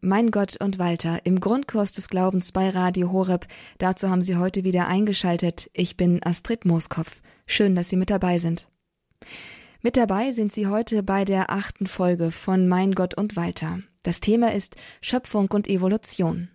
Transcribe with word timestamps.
Mein 0.00 0.30
Gott 0.30 0.56
und 0.60 0.78
Walter 0.78 1.26
im 1.26 1.40
Grundkurs 1.40 1.92
des 1.92 2.08
Glaubens 2.08 2.52
bei 2.52 2.70
Radio 2.70 3.10
Horeb. 3.10 3.48
Dazu 3.78 4.08
haben 4.08 4.22
Sie 4.22 4.36
heute 4.36 4.62
wieder 4.62 4.86
eingeschaltet. 4.86 5.68
Ich 5.72 5.96
bin 5.96 6.20
Astrid 6.22 6.64
Mooskopf. 6.64 7.20
Schön, 7.46 7.74
dass 7.74 7.88
Sie 7.88 7.96
mit 7.96 8.08
dabei 8.08 8.38
sind. 8.38 8.68
Mit 9.82 9.96
dabei 9.96 10.30
sind 10.30 10.52
Sie 10.52 10.68
heute 10.68 11.02
bei 11.02 11.24
der 11.24 11.50
achten 11.50 11.88
Folge 11.88 12.30
von 12.30 12.68
Mein 12.68 12.92
Gott 12.92 13.14
und 13.14 13.34
Walter. 13.34 13.80
Das 14.04 14.20
Thema 14.20 14.54
ist 14.54 14.76
Schöpfung 15.00 15.50
und 15.50 15.66
Evolution. 15.66 16.48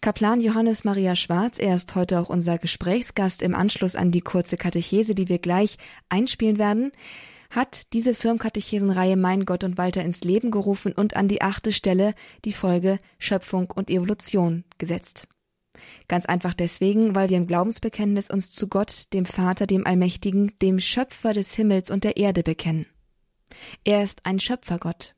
Kaplan 0.00 0.40
Johannes 0.40 0.82
Maria 0.82 1.14
Schwarz, 1.14 1.60
er 1.60 1.76
ist 1.76 1.94
heute 1.94 2.18
auch 2.18 2.28
unser 2.28 2.58
Gesprächsgast 2.58 3.42
im 3.42 3.54
Anschluss 3.54 3.94
an 3.94 4.10
die 4.10 4.20
kurze 4.20 4.56
Katechese, 4.56 5.14
die 5.14 5.28
wir 5.28 5.38
gleich 5.38 5.76
einspielen 6.08 6.58
werden 6.58 6.90
hat 7.50 7.92
diese 7.92 8.14
Firmkatechesenreihe 8.14 9.16
Mein 9.16 9.44
Gott 9.44 9.64
und 9.64 9.78
Walter 9.78 10.02
ins 10.02 10.22
Leben 10.22 10.50
gerufen 10.50 10.92
und 10.92 11.16
an 11.16 11.28
die 11.28 11.42
achte 11.42 11.72
Stelle 11.72 12.14
die 12.44 12.52
Folge 12.52 12.98
Schöpfung 13.18 13.70
und 13.70 13.90
Evolution 13.90 14.64
gesetzt. 14.78 15.26
Ganz 16.08 16.26
einfach 16.26 16.54
deswegen, 16.54 17.14
weil 17.14 17.30
wir 17.30 17.36
im 17.36 17.46
Glaubensbekenntnis 17.46 18.30
uns 18.30 18.50
zu 18.50 18.68
Gott, 18.68 19.12
dem 19.12 19.24
Vater, 19.24 19.66
dem 19.66 19.86
Allmächtigen, 19.86 20.52
dem 20.60 20.80
Schöpfer 20.80 21.32
des 21.32 21.54
Himmels 21.54 21.90
und 21.90 22.04
der 22.04 22.16
Erde 22.16 22.42
bekennen. 22.42 22.86
Er 23.84 24.02
ist 24.02 24.26
ein 24.26 24.40
Schöpfergott. 24.40 25.14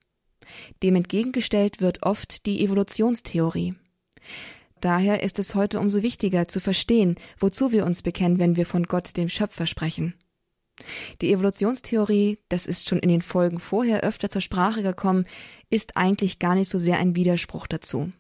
Dem 0.83 0.97
entgegengestellt 0.97 1.81
wird 1.81 2.03
oft 2.03 2.47
die 2.47 2.63
Evolutionstheorie. 2.65 3.75
Daher 4.81 5.23
ist 5.23 5.39
es 5.39 5.55
heute 5.55 5.79
umso 5.79 6.03
wichtiger 6.03 6.49
zu 6.49 6.61
verstehen, 6.61 7.17
wozu 7.39 7.71
wir 7.71 7.85
uns 7.85 8.03
bekennen, 8.03 8.39
wenn 8.39 8.57
wir 8.57 8.67
von 8.67 8.85
Gott, 8.85 9.17
dem 9.17 9.29
Schöpfer, 9.29 9.67
sprechen. 9.67 10.15
Die 11.21 11.33
Evolutionstheorie, 11.33 12.39
das 12.49 12.67
ist 12.67 12.89
schon 12.89 12.99
in 12.99 13.09
den 13.09 13.23
Folgen 13.23 13.59
vorher 13.59 14.03
öfter 14.03 14.31
zur 14.31 14.41
Sprache 14.41 14.83
gekommen, 14.83 15.27
ist 15.71 15.97
eigentlich 15.97 16.39
gar 16.39 16.55
nicht 16.55 16.71
so 16.71 16.79
sehr 16.79 16.99
ein 16.99 17.17
Widerspruch 17.17 17.67
dazu. 17.67 18.13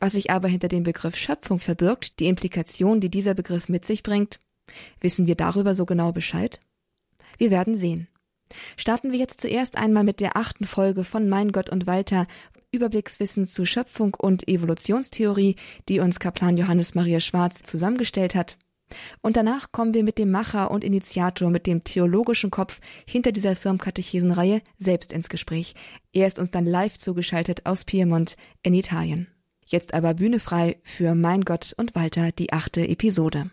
Was 0.00 0.12
sich 0.12 0.30
aber 0.30 0.48
hinter 0.48 0.68
dem 0.68 0.84
Begriff 0.84 1.16
Schöpfung 1.16 1.58
verbirgt, 1.58 2.20
die 2.20 2.28
Implikation, 2.28 3.00
die 3.00 3.10
dieser 3.10 3.34
Begriff 3.34 3.68
mit 3.68 3.84
sich 3.84 4.02
bringt, 4.02 4.38
wissen 5.00 5.26
wir 5.26 5.34
darüber 5.34 5.74
so 5.74 5.86
genau 5.86 6.12
Bescheid? 6.12 6.60
Wir 7.36 7.50
werden 7.50 7.76
sehen. 7.76 8.08
Starten 8.76 9.12
wir 9.12 9.18
jetzt 9.18 9.40
zuerst 9.40 9.76
einmal 9.76 10.04
mit 10.04 10.20
der 10.20 10.36
achten 10.36 10.64
Folge 10.64 11.04
von 11.04 11.28
Mein 11.28 11.52
Gott 11.52 11.70
und 11.70 11.86
Walter, 11.86 12.26
Überblickswissen 12.70 13.46
zu 13.46 13.64
Schöpfung 13.64 14.14
und 14.14 14.46
Evolutionstheorie, 14.46 15.56
die 15.88 16.00
uns 16.00 16.20
Kaplan 16.20 16.56
Johannes 16.56 16.94
Maria 16.94 17.20
Schwarz 17.20 17.62
zusammengestellt 17.62 18.34
hat. 18.34 18.56
Und 19.20 19.36
danach 19.36 19.72
kommen 19.72 19.94
wir 19.94 20.04
mit 20.04 20.18
dem 20.18 20.30
Macher 20.30 20.70
und 20.70 20.84
Initiator, 20.84 21.50
mit 21.50 21.66
dem 21.66 21.84
theologischen 21.84 22.50
Kopf 22.50 22.80
hinter 23.06 23.32
dieser 23.32 23.56
Firmkatechesenreihe 23.56 24.62
selbst 24.78 25.12
ins 25.12 25.28
Gespräch. 25.28 25.74
Er 26.12 26.26
ist 26.26 26.38
uns 26.38 26.50
dann 26.50 26.66
live 26.66 26.98
zugeschaltet 26.98 27.66
aus 27.66 27.84
Piemont 27.84 28.36
in 28.62 28.74
Italien. 28.74 29.28
Jetzt 29.66 29.92
aber 29.92 30.14
Bühne 30.14 30.40
frei 30.40 30.78
für 30.82 31.14
Mein 31.14 31.42
Gott 31.42 31.74
und 31.76 31.94
Walter, 31.94 32.32
die 32.32 32.52
achte 32.52 32.88
Episode. 32.88 33.50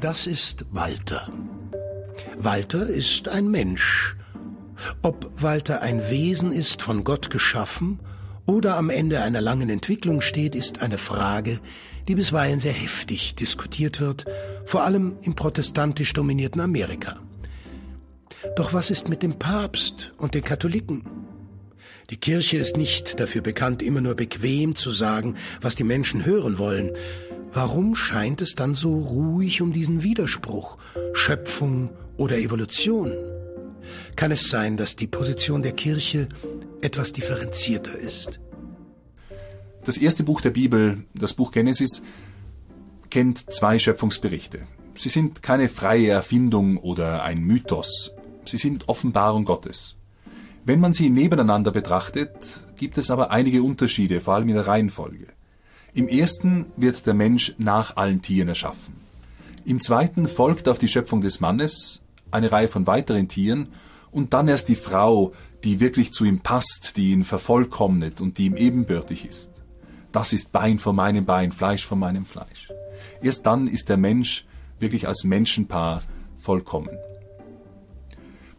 Das 0.00 0.26
ist 0.26 0.66
Walter. 0.70 1.32
Walter 2.36 2.88
ist 2.88 3.28
ein 3.28 3.48
Mensch. 3.48 4.16
Ob 5.00 5.30
Walter 5.40 5.80
ein 5.80 6.10
Wesen 6.10 6.52
ist, 6.52 6.82
von 6.82 7.04
Gott 7.04 7.30
geschaffen, 7.30 8.00
oder 8.44 8.76
am 8.76 8.90
Ende 8.90 9.22
einer 9.22 9.40
langen 9.40 9.70
Entwicklung 9.70 10.20
steht, 10.20 10.54
ist 10.54 10.82
eine 10.82 10.98
Frage, 10.98 11.58
die 12.06 12.16
bisweilen 12.16 12.60
sehr 12.60 12.72
heftig 12.72 13.34
diskutiert 13.36 14.00
wird, 14.00 14.26
vor 14.66 14.82
allem 14.82 15.16
im 15.22 15.34
protestantisch 15.34 16.12
dominierten 16.12 16.60
Amerika. 16.60 17.20
Doch 18.56 18.74
was 18.74 18.90
ist 18.90 19.08
mit 19.08 19.22
dem 19.22 19.38
Papst 19.38 20.12
und 20.18 20.34
den 20.34 20.44
Katholiken? 20.44 21.06
Die 22.10 22.16
Kirche 22.18 22.58
ist 22.58 22.76
nicht 22.76 23.20
dafür 23.20 23.40
bekannt, 23.40 23.82
immer 23.82 24.02
nur 24.02 24.16
bequem 24.16 24.74
zu 24.74 24.90
sagen, 24.90 25.36
was 25.62 25.76
die 25.76 25.84
Menschen 25.84 26.26
hören 26.26 26.58
wollen, 26.58 26.90
Warum 27.54 27.94
scheint 27.94 28.40
es 28.40 28.54
dann 28.54 28.74
so 28.74 28.94
ruhig 28.98 29.60
um 29.60 29.74
diesen 29.74 30.02
Widerspruch 30.02 30.78
Schöpfung 31.12 31.90
oder 32.16 32.38
Evolution? 32.38 33.12
Kann 34.16 34.30
es 34.30 34.48
sein, 34.48 34.78
dass 34.78 34.96
die 34.96 35.06
Position 35.06 35.62
der 35.62 35.72
Kirche 35.72 36.28
etwas 36.80 37.12
differenzierter 37.12 37.98
ist? 37.98 38.40
Das 39.84 39.98
erste 39.98 40.22
Buch 40.22 40.40
der 40.40 40.50
Bibel, 40.50 41.04
das 41.14 41.34
Buch 41.34 41.52
Genesis, 41.52 42.02
kennt 43.10 43.52
zwei 43.52 43.78
Schöpfungsberichte. 43.78 44.66
Sie 44.94 45.10
sind 45.10 45.42
keine 45.42 45.68
freie 45.68 46.08
Erfindung 46.08 46.78
oder 46.78 47.22
ein 47.22 47.40
Mythos. 47.40 48.12
Sie 48.46 48.56
sind 48.56 48.88
Offenbarung 48.88 49.44
Gottes. 49.44 49.96
Wenn 50.64 50.80
man 50.80 50.94
sie 50.94 51.10
nebeneinander 51.10 51.70
betrachtet, 51.70 52.32
gibt 52.76 52.96
es 52.96 53.10
aber 53.10 53.30
einige 53.30 53.62
Unterschiede, 53.62 54.20
vor 54.20 54.34
allem 54.34 54.48
in 54.48 54.54
der 54.54 54.66
Reihenfolge. 54.66 55.26
Im 55.94 56.08
ersten 56.08 56.66
wird 56.76 57.06
der 57.06 57.12
Mensch 57.12 57.54
nach 57.58 57.96
allen 57.96 58.22
Tieren 58.22 58.48
erschaffen. 58.48 58.94
Im 59.66 59.78
zweiten 59.78 60.26
folgt 60.26 60.66
auf 60.68 60.78
die 60.78 60.88
Schöpfung 60.88 61.20
des 61.20 61.40
Mannes 61.40 62.00
eine 62.30 62.50
Reihe 62.50 62.68
von 62.68 62.86
weiteren 62.86 63.28
Tieren 63.28 63.68
und 64.10 64.32
dann 64.32 64.48
erst 64.48 64.70
die 64.70 64.76
Frau, 64.76 65.32
die 65.64 65.80
wirklich 65.80 66.12
zu 66.12 66.24
ihm 66.24 66.40
passt, 66.40 66.96
die 66.96 67.10
ihn 67.10 67.24
vervollkommnet 67.24 68.22
und 68.22 68.38
die 68.38 68.46
ihm 68.46 68.56
ebenbürtig 68.56 69.26
ist. 69.26 69.50
Das 70.12 70.32
ist 70.32 70.50
Bein 70.50 70.78
von 70.78 70.96
meinem 70.96 71.26
Bein, 71.26 71.52
Fleisch 71.52 71.84
von 71.84 71.98
meinem 71.98 72.24
Fleisch. 72.24 72.72
Erst 73.20 73.44
dann 73.44 73.68
ist 73.68 73.90
der 73.90 73.98
Mensch 73.98 74.46
wirklich 74.78 75.06
als 75.06 75.24
Menschenpaar 75.24 76.02
vollkommen. 76.38 76.96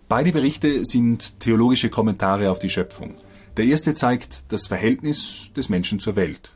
Beide 0.07 0.31
Berichte 0.31 0.85
sind 0.85 1.39
theologische 1.39 1.89
Kommentare 1.89 2.51
auf 2.51 2.59
die 2.59 2.69
Schöpfung. 2.69 3.15
Der 3.57 3.65
erste 3.65 3.95
zeigt 3.95 4.51
das 4.51 4.67
Verhältnis 4.67 5.49
des 5.55 5.69
Menschen 5.69 5.99
zur 5.99 6.15
Welt. 6.15 6.55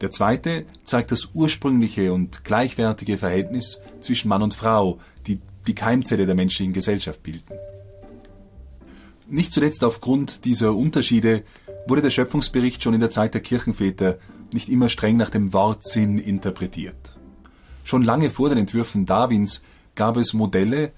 Der 0.00 0.10
zweite 0.10 0.66
zeigt 0.84 1.12
das 1.12 1.30
ursprüngliche 1.32 2.12
und 2.12 2.44
gleichwertige 2.44 3.18
Verhältnis 3.18 3.80
zwischen 4.00 4.28
Mann 4.28 4.42
und 4.42 4.54
Frau, 4.54 4.98
die 5.26 5.40
die 5.66 5.74
Keimzelle 5.74 6.26
der 6.26 6.34
menschlichen 6.34 6.72
Gesellschaft 6.72 7.22
bilden. 7.22 7.54
Nicht 9.28 9.52
zuletzt 9.52 9.82
aufgrund 9.82 10.44
dieser 10.44 10.74
Unterschiede 10.74 11.42
wurde 11.88 12.02
der 12.02 12.10
Schöpfungsbericht 12.10 12.82
schon 12.82 12.94
in 12.94 13.00
der 13.00 13.10
Zeit 13.10 13.34
der 13.34 13.40
Kirchenväter 13.40 14.18
nicht 14.52 14.68
immer 14.68 14.88
streng 14.88 15.16
nach 15.16 15.30
dem 15.30 15.52
Wortsinn 15.52 16.18
interpretiert. 16.18 17.16
Schon 17.82 18.04
lange 18.04 18.30
vor 18.30 18.48
den 18.48 18.58
Entwürfen 18.58 19.06
Darwins 19.06 19.62
gab 19.94 20.16
es 20.16 20.32
Modelle, 20.32 20.92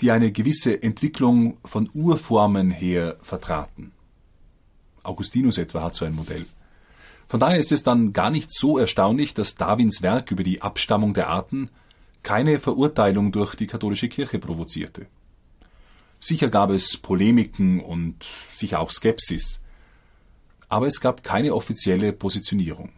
die 0.00 0.10
eine 0.10 0.30
gewisse 0.30 0.82
Entwicklung 0.82 1.56
von 1.64 1.88
Urformen 1.94 2.70
her 2.70 3.16
vertraten. 3.22 3.92
Augustinus 5.02 5.58
etwa 5.58 5.82
hat 5.82 5.94
so 5.94 6.04
ein 6.04 6.14
Modell. 6.14 6.44
Von 7.28 7.40
daher 7.40 7.58
ist 7.58 7.72
es 7.72 7.82
dann 7.82 8.14
gar 8.14 8.30
nicht 8.30 8.50
so 8.52 8.78
erstaunlich, 8.78 9.34
dass 9.34 9.54
Darwins 9.54 10.02
Werk 10.02 10.30
über 10.30 10.42
die 10.42 10.62
Abstammung 10.62 11.12
der 11.12 11.28
Arten 11.28 11.68
keine 12.22 12.58
Verurteilung 12.58 13.32
durch 13.32 13.54
die 13.54 13.66
katholische 13.66 14.08
Kirche 14.08 14.38
provozierte. 14.38 15.06
Sicher 16.20 16.48
gab 16.48 16.70
es 16.70 16.96
Polemiken 16.96 17.80
und 17.80 18.26
sicher 18.54 18.80
auch 18.80 18.90
Skepsis, 18.90 19.60
aber 20.68 20.86
es 20.86 21.00
gab 21.00 21.22
keine 21.22 21.54
offizielle 21.54 22.12
Positionierung. 22.12 22.90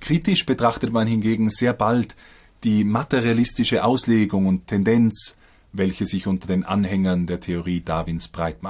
Kritisch 0.00 0.44
betrachtet 0.44 0.92
man 0.92 1.06
hingegen 1.06 1.48
sehr 1.48 1.72
bald 1.72 2.16
die 2.64 2.82
materialistische 2.82 3.84
Auslegung 3.84 4.46
und 4.46 4.66
Tendenz, 4.66 5.36
welche 5.72 6.06
sich 6.06 6.26
unter 6.26 6.48
den 6.48 6.64
Anhängern 6.64 7.26
der 7.26 7.40
Theorie 7.40 7.82
Darwins 7.82 8.28
breit 8.28 8.62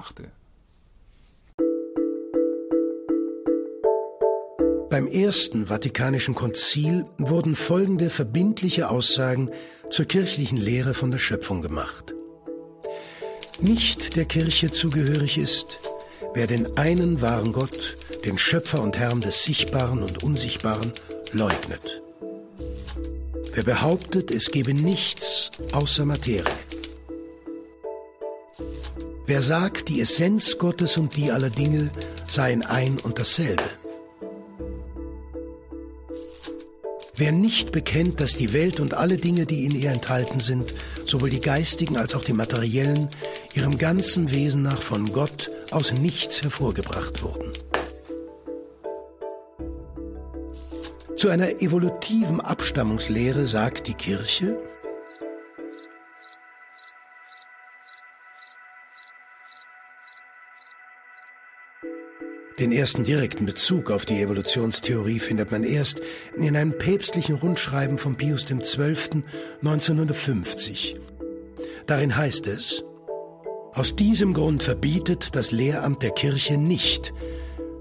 Beim 4.91 5.07
ersten 5.07 5.67
Vatikanischen 5.67 6.35
Konzil 6.35 7.05
wurden 7.19 7.57
folgende 7.57 8.09
verbindliche 8.09 8.89
Aussagen 8.89 9.51
zur 9.91 10.07
kirchlichen 10.07 10.57
Lehre 10.57 10.95
von 10.95 11.11
der 11.11 11.19
Schöpfung 11.19 11.61
gemacht. 11.61 12.15
Nicht 13.61 14.17
der 14.17 14.25
Kirche 14.25 14.71
zugehörig 14.71 15.37
ist, 15.37 15.79
wer 16.33 16.47
den 16.47 16.79
einen 16.79 17.21
wahren 17.21 17.53
Gott, 17.53 17.99
den 18.25 18.39
Schöpfer 18.39 18.83
und 18.83 18.97
Herrn 18.99 19.21
des 19.21 19.43
Sichtbaren 19.43 20.03
und 20.03 20.23
Unsichtbaren, 20.23 20.93
leugnet. 21.33 22.03
Wer 23.53 23.65
behauptet, 23.65 24.31
es 24.31 24.51
gebe 24.51 24.73
nichts 24.73 25.51
außer 25.73 26.07
Materie. 26.07 26.45
Wer 29.27 29.43
sagt, 29.43 29.91
die 29.91 30.01
Essenz 30.01 30.57
Gottes 30.57 30.97
und 30.97 31.15
die 31.17 31.31
aller 31.31 31.51
Dinge 31.51 31.91
seien 32.27 32.65
ein 32.65 32.97
und 33.03 33.19
dasselbe. 33.19 33.65
Wer 37.19 37.33
nicht 37.33 37.73
bekennt, 37.73 38.21
dass 38.21 38.37
die 38.37 38.53
Welt 38.53 38.79
und 38.79 38.95
alle 38.95 39.17
Dinge, 39.17 39.45
die 39.45 39.65
in 39.65 39.73
ihr 39.73 39.91
enthalten 39.91 40.39
sind, 40.39 40.73
sowohl 41.05 41.31
die 41.31 41.41
geistigen 41.41 41.97
als 41.97 42.15
auch 42.15 42.23
die 42.23 42.33
materiellen, 42.33 43.09
ihrem 43.55 43.77
ganzen 43.77 44.31
Wesen 44.31 44.63
nach 44.63 44.81
von 44.81 45.13
Gott 45.13 45.51
aus 45.73 45.93
nichts 45.93 46.45
hervorgebracht 46.45 47.25
wurden. 47.25 47.51
Zu 51.17 51.29
einer 51.29 51.61
evolutiven 51.61 52.41
Abstammungslehre 52.41 53.47
sagt 53.47 53.89
die 53.89 53.95
Kirche, 53.95 54.57
Den 62.59 62.73
ersten 62.73 63.05
direkten 63.05 63.47
Bezug 63.47 63.93
auf 63.93 64.05
die 64.05 64.21
Evolutionstheorie 64.21 65.21
findet 65.21 65.53
man 65.53 65.63
erst 65.63 66.01
in 66.37 66.57
einem 66.57 66.77
päpstlichen 66.77 67.37
Rundschreiben 67.37 67.99
von 67.99 68.17
Pius 68.17 68.47
XII. 68.47 69.23
1950. 69.63 70.97
Darin 71.87 72.17
heißt 72.17 72.49
es, 72.49 72.85
aus 73.75 73.95
diesem 73.95 74.35
Grund 74.35 74.65
verbietet 74.65 75.37
das 75.37 75.53
Lehramt 75.53 76.03
der 76.03 76.11
Kirche 76.11 76.59
nicht, 76.59 77.13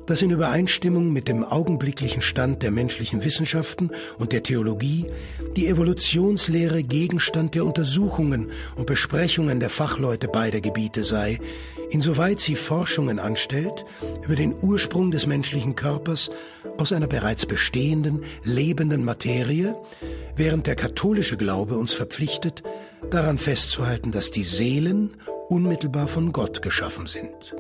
dass 0.06 0.22
in 0.22 0.30
Übereinstimmung 0.30 1.12
mit 1.12 1.28
dem 1.28 1.44
augenblicklichen 1.44 2.22
Stand 2.22 2.62
der 2.62 2.70
menschlichen 2.70 3.26
Wissenschaften 3.26 3.90
und 4.20 4.32
der 4.32 4.44
Theologie 4.44 5.08
die 5.56 5.68
Evolutionslehre 5.68 6.84
Gegenstand 6.84 7.56
der 7.56 7.66
Untersuchungen 7.66 8.52
und 8.76 8.86
Besprechungen 8.86 9.60
der 9.60 9.72
Fachleute 9.72 10.28
beider 10.28 10.62
Gebiete 10.62 11.04
sei, 11.04 11.40
insoweit 11.90 12.40
sie 12.40 12.56
Forschungen 12.56 13.20
anstellt 13.20 13.86
über 14.24 14.36
den 14.36 14.54
Ursprung 14.62 15.12
des 15.12 15.28
menschlichen 15.28 15.76
Körpers 15.76 16.30
aus 16.78 16.94
einer 16.94 17.08
bereits 17.08 17.46
bestehenden, 17.46 18.24
lebenden 18.44 19.04
Materie, 19.04 19.76
während 20.36 20.68
der 20.68 20.76
katholische 20.76 21.38
Glaube 21.38 21.78
uns 21.78 21.94
verpflichtet, 21.94 22.64
daran 23.10 23.38
festzuhalten, 23.38 24.12
dass 24.12 24.32
die 24.32 24.44
Seelen 24.44 25.18
unmittelbar 25.50 26.08
von 26.08 26.32
Gott 26.32 26.62
geschaffen 26.62 27.08
sind. 27.08 27.56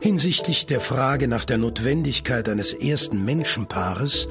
Hinsichtlich 0.00 0.66
der 0.66 0.80
Frage 0.80 1.26
nach 1.26 1.44
der 1.44 1.58
Notwendigkeit 1.58 2.48
eines 2.48 2.72
ersten 2.72 3.24
Menschenpaares 3.24 4.28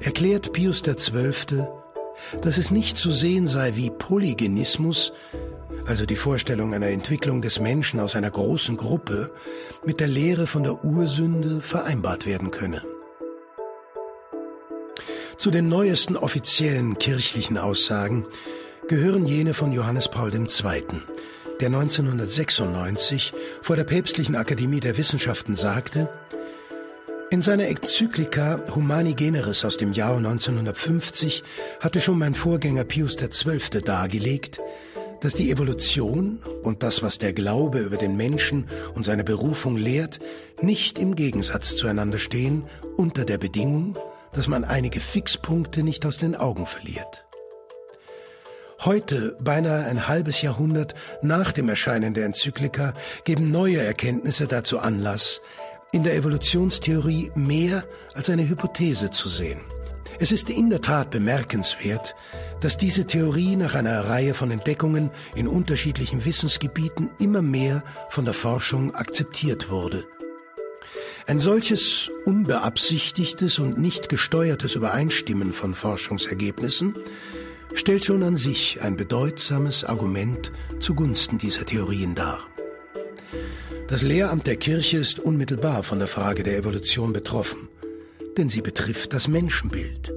erklärt 0.00 0.52
Pius 0.52 0.82
XII., 0.82 1.66
dass 2.40 2.58
es 2.58 2.70
nicht 2.70 2.98
zu 2.98 3.10
sehen 3.10 3.46
sei 3.46 3.76
wie 3.76 3.90
Polygenismus, 3.90 5.12
also 5.86 6.06
die 6.06 6.16
Vorstellung 6.16 6.74
einer 6.74 6.88
Entwicklung 6.88 7.42
des 7.42 7.60
Menschen 7.60 8.00
aus 8.00 8.16
einer 8.16 8.30
großen 8.30 8.76
Gruppe, 8.76 9.32
mit 9.84 10.00
der 10.00 10.08
Lehre 10.08 10.46
von 10.46 10.62
der 10.62 10.84
Ursünde 10.84 11.60
vereinbart 11.60 12.26
werden 12.26 12.50
könne. 12.50 12.82
Zu 15.36 15.50
den 15.50 15.68
neuesten 15.68 16.16
offiziellen 16.16 16.98
kirchlichen 16.98 17.58
Aussagen 17.58 18.26
gehören 18.88 19.26
jene 19.26 19.54
von 19.54 19.72
Johannes 19.72 20.08
Paul 20.08 20.34
II., 20.34 20.84
der 21.60 21.66
1996 21.68 23.32
vor 23.62 23.76
der 23.76 23.84
Päpstlichen 23.84 24.36
Akademie 24.36 24.80
der 24.80 24.96
Wissenschaften 24.96 25.56
sagte, 25.56 26.08
in 27.30 27.42
seiner 27.42 27.66
Enzyklika 27.66 28.60
Humani 28.74 29.12
Generis 29.12 29.62
aus 29.62 29.76
dem 29.76 29.92
Jahr 29.92 30.16
1950 30.16 31.44
hatte 31.78 32.00
schon 32.00 32.18
mein 32.18 32.32
Vorgänger 32.32 32.84
Pius 32.84 33.18
XII. 33.18 33.82
dargelegt, 33.84 34.60
dass 35.20 35.34
die 35.34 35.50
Evolution 35.50 36.40
und 36.62 36.82
das, 36.82 37.02
was 37.02 37.18
der 37.18 37.32
Glaube 37.32 37.80
über 37.80 37.96
den 37.96 38.16
Menschen 38.16 38.68
und 38.94 39.04
seine 39.04 39.24
Berufung 39.24 39.76
lehrt, 39.76 40.20
nicht 40.60 40.98
im 40.98 41.16
Gegensatz 41.16 41.76
zueinander 41.76 42.18
stehen, 42.18 42.64
unter 42.96 43.24
der 43.24 43.38
Bedingung, 43.38 43.96
dass 44.32 44.48
man 44.48 44.64
einige 44.64 45.00
Fixpunkte 45.00 45.82
nicht 45.82 46.04
aus 46.06 46.18
den 46.18 46.36
Augen 46.36 46.66
verliert. 46.66 47.24
Heute, 48.84 49.36
beinahe 49.40 49.86
ein 49.86 50.06
halbes 50.06 50.40
Jahrhundert 50.40 50.94
nach 51.20 51.50
dem 51.50 51.68
Erscheinen 51.68 52.14
der 52.14 52.26
Enzyklika, 52.26 52.94
geben 53.24 53.50
neue 53.50 53.78
Erkenntnisse 53.78 54.46
dazu 54.46 54.78
Anlass, 54.78 55.40
in 55.90 56.04
der 56.04 56.14
Evolutionstheorie 56.14 57.32
mehr 57.34 57.84
als 58.14 58.30
eine 58.30 58.48
Hypothese 58.48 59.10
zu 59.10 59.28
sehen. 59.28 59.60
Es 60.20 60.32
ist 60.32 60.50
in 60.50 60.68
der 60.68 60.80
Tat 60.80 61.10
bemerkenswert, 61.10 62.16
dass 62.60 62.76
diese 62.76 63.06
Theorie 63.06 63.54
nach 63.54 63.76
einer 63.76 64.08
Reihe 64.08 64.34
von 64.34 64.50
Entdeckungen 64.50 65.10
in 65.36 65.46
unterschiedlichen 65.46 66.24
Wissensgebieten 66.24 67.10
immer 67.20 67.40
mehr 67.40 67.84
von 68.08 68.24
der 68.24 68.34
Forschung 68.34 68.94
akzeptiert 68.96 69.70
wurde. 69.70 70.04
Ein 71.28 71.38
solches 71.38 72.10
unbeabsichtigtes 72.24 73.60
und 73.60 73.78
nicht 73.78 74.08
gesteuertes 74.08 74.74
Übereinstimmen 74.74 75.52
von 75.52 75.74
Forschungsergebnissen 75.74 76.94
stellt 77.74 78.04
schon 78.04 78.22
an 78.24 78.34
sich 78.34 78.80
ein 78.82 78.96
bedeutsames 78.96 79.84
Argument 79.84 80.50
zugunsten 80.80 81.38
dieser 81.38 81.64
Theorien 81.64 82.14
dar. 82.14 82.40
Das 83.86 84.02
Lehramt 84.02 84.46
der 84.46 84.56
Kirche 84.56 84.98
ist 84.98 85.20
unmittelbar 85.20 85.82
von 85.82 85.98
der 85.98 86.08
Frage 86.08 86.42
der 86.42 86.56
Evolution 86.56 87.12
betroffen, 87.12 87.68
denn 88.38 88.48
sie 88.48 88.62
betrifft 88.62 89.12
das 89.12 89.28
Menschenbild. 89.28 90.14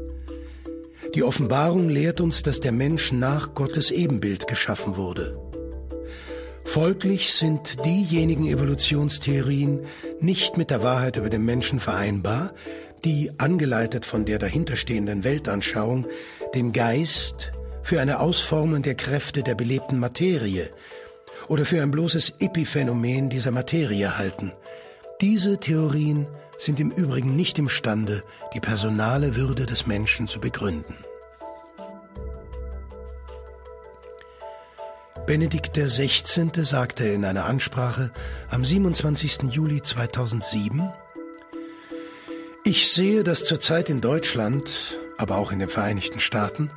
Die 1.13 1.23
Offenbarung 1.23 1.89
lehrt 1.89 2.21
uns, 2.21 2.41
dass 2.43 2.61
der 2.61 2.71
Mensch 2.71 3.11
nach 3.11 3.53
Gottes 3.53 3.91
Ebenbild 3.91 4.47
geschaffen 4.47 4.95
wurde. 4.95 5.37
Folglich 6.63 7.33
sind 7.33 7.83
diejenigen 7.83 8.47
Evolutionstheorien 8.47 9.81
nicht 10.21 10.55
mit 10.55 10.69
der 10.69 10.83
Wahrheit 10.83 11.17
über 11.17 11.29
den 11.29 11.43
Menschen 11.43 11.81
vereinbar, 11.81 12.53
die, 13.03 13.31
angeleitet 13.39 14.05
von 14.05 14.25
der 14.25 14.39
dahinterstehenden 14.39 15.23
Weltanschauung, 15.23 16.05
den 16.53 16.71
Geist 16.71 17.51
für 17.81 17.99
eine 17.99 18.19
Ausformung 18.19 18.83
der 18.83 18.95
Kräfte 18.95 19.43
der 19.43 19.55
belebten 19.55 19.99
Materie 19.99 20.69
oder 21.47 21.65
für 21.65 21.81
ein 21.81 21.91
bloßes 21.91 22.35
Epiphänomen 22.39 23.29
dieser 23.29 23.51
Materie 23.51 24.17
halten. 24.17 24.53
Diese 25.19 25.57
Theorien 25.59 26.27
sind 26.61 26.79
im 26.79 26.91
Übrigen 26.91 27.35
nicht 27.35 27.57
imstande, 27.57 28.23
die 28.53 28.59
personale 28.59 29.35
Würde 29.35 29.65
des 29.65 29.87
Menschen 29.87 30.27
zu 30.27 30.39
begründen. 30.39 30.95
Benedikt 35.25 35.75
XVI. 35.75 36.49
sagte 36.63 37.05
in 37.05 37.25
einer 37.25 37.45
Ansprache 37.45 38.11
am 38.49 38.63
27. 38.63 39.49
Juli 39.49 39.81
2007, 39.81 40.91
Ich 42.63 42.91
sehe, 42.91 43.23
dass 43.23 43.43
zurzeit 43.43 43.89
in 43.89 43.99
Deutschland, 44.01 44.99
aber 45.17 45.37
auch 45.37 45.51
in 45.51 45.59
den 45.59 45.69
Vereinigten 45.69 46.19
Staaten, 46.19 46.69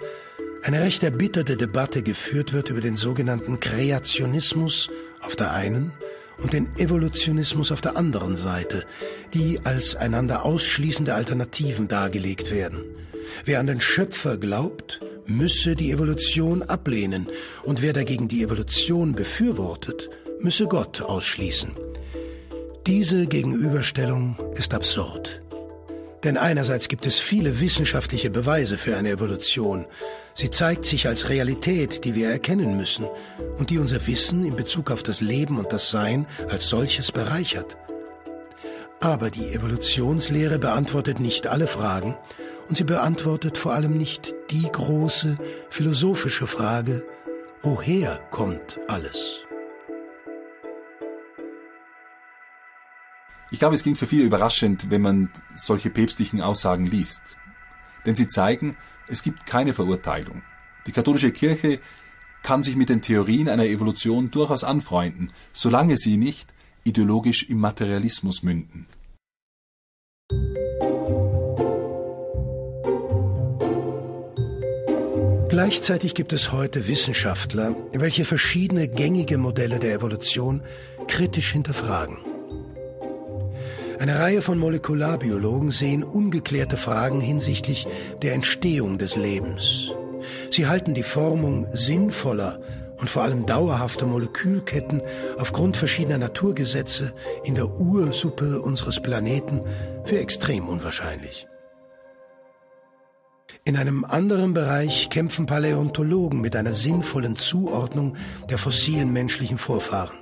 eine 0.63 0.81
recht 0.81 1.03
erbitterte 1.03 1.59
Debatte 1.59 2.03
geführt 2.03 2.55
wird 2.55 2.71
über 2.71 2.81
den 2.81 2.97
sogenannten 2.97 3.61
Kreationismus 3.61 4.89
auf 5.21 5.37
der 5.37 5.53
einen 5.53 5.93
und 6.39 6.53
den 6.53 6.69
Evolutionismus 6.79 7.73
auf 7.73 7.81
der 7.81 7.97
anderen 7.97 8.37
Seite, 8.37 8.85
die 9.33 9.61
als 9.65 9.97
einander 9.97 10.45
ausschließende 10.45 11.15
Alternativen 11.15 11.89
dargelegt 11.89 12.51
werden. 12.51 12.85
Wer 13.45 13.61
an 13.61 13.67
den 13.67 13.81
Schöpfer 13.81 14.37
glaubt, 14.37 15.01
müsse 15.27 15.75
die 15.75 15.91
Evolution 15.91 16.63
ablehnen, 16.63 17.29
und 17.63 17.83
wer 17.83 17.93
dagegen 17.93 18.29
die 18.29 18.43
Evolution 18.43 19.15
befürwortet, 19.15 20.11
müsse 20.41 20.67
Gott 20.67 21.01
ausschließen. 21.01 21.73
Diese 22.87 23.27
Gegenüberstellung 23.27 24.37
ist 24.55 24.75
absurd. 24.75 25.44
Denn 26.25 26.39
einerseits 26.39 26.89
gibt 26.89 27.07
es 27.07 27.19
viele 27.19 27.61
wissenschaftliche 27.61 28.31
Beweise 28.31 28.79
für 28.79 28.97
eine 28.97 29.11
Evolution. 29.11 29.85
Sie 30.33 30.51
zeigt 30.51 30.87
sich 30.87 31.07
als 31.07 31.29
Realität, 31.29 32.05
die 32.05 32.15
wir 32.15 32.31
erkennen 32.31 32.79
müssen 32.79 33.07
und 33.59 33.69
die 33.69 33.79
unser 33.79 34.07
Wissen 34.07 34.45
in 34.45 34.57
Bezug 34.57 34.91
auf 34.91 35.03
das 35.03 35.21
Leben 35.21 35.59
und 35.59 35.73
das 35.73 35.91
Sein 35.91 36.27
als 36.49 36.69
solches 36.69 37.13
bereichert. 37.13 37.77
Aber 39.01 39.31
die 39.31 39.53
Evolutionslehre 39.53 40.59
beantwortet 40.59 41.21
nicht 41.21 41.47
alle 41.47 41.67
Fragen 41.67 42.17
und 42.71 42.79
sie 42.79 42.85
beantwortet 42.85 43.59
vor 43.59 43.75
allem 43.75 43.99
nicht 43.99 44.35
die 44.51 44.67
große 44.73 45.37
philosophische 45.69 46.47
Frage, 46.47 47.05
woher 47.61 48.19
kommt 48.31 48.81
alles? 48.89 49.45
Ich 53.55 53.61
glaube, 53.61 53.77
es 53.77 53.85
klingt 53.85 53.99
für 53.99 54.09
viele 54.09 54.25
überraschend, 54.25 54.91
wenn 54.91 55.01
man 55.01 55.31
solche 55.55 55.89
päpstlichen 55.89 56.41
Aussagen 56.41 56.89
liest. 56.89 57.37
Denn 58.05 58.17
sie 58.17 58.27
zeigen, 58.27 58.77
es 59.07 59.23
gibt 59.23 59.47
keine 59.47 59.73
Verurteilung. 59.73 60.43
Die 60.89 60.91
katholische 60.91 61.31
Kirche 61.31 61.79
kann 62.43 62.65
sich 62.65 62.75
mit 62.75 62.89
den 62.89 63.01
Theorien 63.01 63.49
einer 63.49 63.67
Evolution 63.67 64.33
durchaus 64.33 64.65
anfreunden, 64.65 65.31
solange 65.53 65.97
sie 65.97 66.17
nicht 66.17 66.53
ideologisch 66.83 67.45
im 67.45 67.61
Materialismus 67.61 68.43
münden. 68.43 68.89
Gleichzeitig 75.49 76.17
gibt 76.17 76.33
es 76.33 76.51
heute 76.51 76.89
Wissenschaftler, 76.89 77.77
welche 77.93 78.25
verschiedene 78.25 78.89
gängige 78.89 79.39
Modelle 79.39 79.79
der 79.79 79.95
Evolution 79.95 80.61
kritisch 81.07 81.53
hinterfragen. 81.53 82.34
Eine 84.05 84.19
Reihe 84.19 84.43
von 84.43 84.59
Molekularbiologen 84.59 85.71
sehen 85.71 86.05
ungeklärte 86.05 86.77
Fragen 86.77 87.23
hinsichtlich 87.23 87.87
der 88.21 88.35
Entstehung 88.35 88.99
des 88.99 89.17
Lebens. 89.17 89.93
Sie 90.51 90.67
halten 90.67 90.93
die 90.93 91.03
Formung 91.03 91.67
sinnvoller 91.73 92.61
und 92.99 93.09
vor 93.09 93.23
allem 93.23 93.47
dauerhafter 93.47 94.05
Molekülketten 94.05 95.01
aufgrund 95.39 95.79
verschiedener 95.79 96.19
Naturgesetze 96.19 97.15
in 97.45 97.55
der 97.55 97.81
Ursuppe 97.81 98.61
unseres 98.61 99.01
Planeten 99.01 99.63
für 100.05 100.19
extrem 100.19 100.69
unwahrscheinlich. 100.69 101.47
In 103.65 103.79
einem 103.79 104.05
anderen 104.05 104.53
Bereich 104.53 105.09
kämpfen 105.09 105.47
Paläontologen 105.47 106.43
mit 106.43 106.57
einer 106.57 106.75
sinnvollen 106.75 107.37
Zuordnung 107.37 108.19
der 108.51 108.59
fossilen 108.59 109.15
menschlichen 109.15 109.57
Vorfahren. 109.57 110.19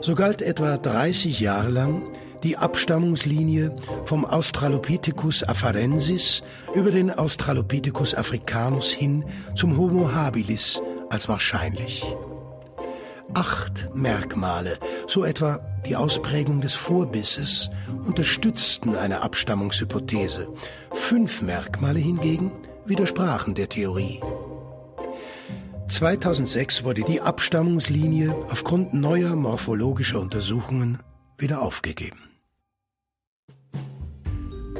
So 0.00 0.14
galt 0.14 0.40
etwa 0.40 0.78
30 0.78 1.38
Jahre 1.38 1.68
lang 1.68 2.02
die 2.42 2.56
Abstammungslinie 2.56 3.74
vom 4.04 4.24
Australopithecus 4.24 5.42
afarensis 5.44 6.42
über 6.74 6.90
den 6.90 7.10
Australopithecus 7.10 8.14
africanus 8.14 8.92
hin 8.92 9.24
zum 9.54 9.76
Homo 9.76 10.12
habilis 10.12 10.80
als 11.10 11.28
wahrscheinlich. 11.28 12.04
Acht 13.34 13.88
Merkmale, 13.94 14.78
so 15.06 15.24
etwa 15.24 15.60
die 15.86 15.96
Ausprägung 15.96 16.60
des 16.60 16.74
Vorbisses, 16.74 17.68
unterstützten 18.06 18.96
eine 18.96 19.20
Abstammungshypothese. 19.20 20.48
Fünf 20.92 21.42
Merkmale 21.42 21.98
hingegen 21.98 22.50
widersprachen 22.86 23.54
der 23.54 23.68
Theorie. 23.68 24.20
2006 25.88 26.84
wurde 26.84 27.02
die 27.02 27.20
Abstammungslinie 27.20 28.34
aufgrund 28.50 28.94
neuer 28.94 29.36
morphologischer 29.36 30.20
Untersuchungen 30.20 30.98
wieder 31.38 31.62
aufgegeben. 31.62 32.27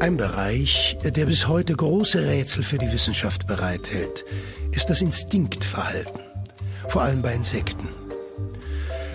Ein 0.01 0.17
Bereich, 0.17 0.97
der 1.03 1.27
bis 1.27 1.49
heute 1.49 1.75
große 1.75 2.25
Rätsel 2.25 2.63
für 2.63 2.79
die 2.79 2.93
Wissenschaft 2.93 3.49
bereithält, 3.49 4.25
ist 4.71 4.91
das 4.91 5.03
Instinktverhalten, 5.03 6.21
vor 6.87 7.03
allem 7.03 7.21
bei 7.21 7.35
Insekten. 7.35 7.89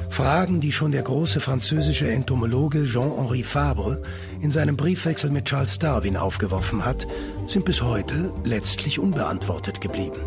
Fragen, 0.10 0.60
die 0.60 0.74
schon 0.74 0.92
der 0.92 1.04
große 1.04 1.40
französische 1.40 2.12
Entomologe 2.12 2.84
Jean-Henri 2.84 3.44
Fabre 3.44 4.02
in 4.42 4.52
seinem 4.52 4.76
Briefwechsel 4.76 5.32
mit 5.32 5.46
Charles 5.46 5.80
Darwin 5.80 6.18
aufgeworfen 6.18 6.84
hat, 6.84 7.08
sind 7.48 7.64
bis 7.64 7.82
heute 7.82 8.34
letztlich 8.44 9.00
unbeantwortet 9.00 9.80
geblieben. 9.80 10.20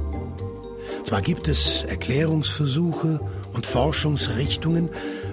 Zwar 1.04 1.20
gibt 1.20 1.48
es 1.48 1.84
Erklärungsversuche 1.84 3.20
und 3.52 3.66
Forschungsrichtungen, 3.66 4.88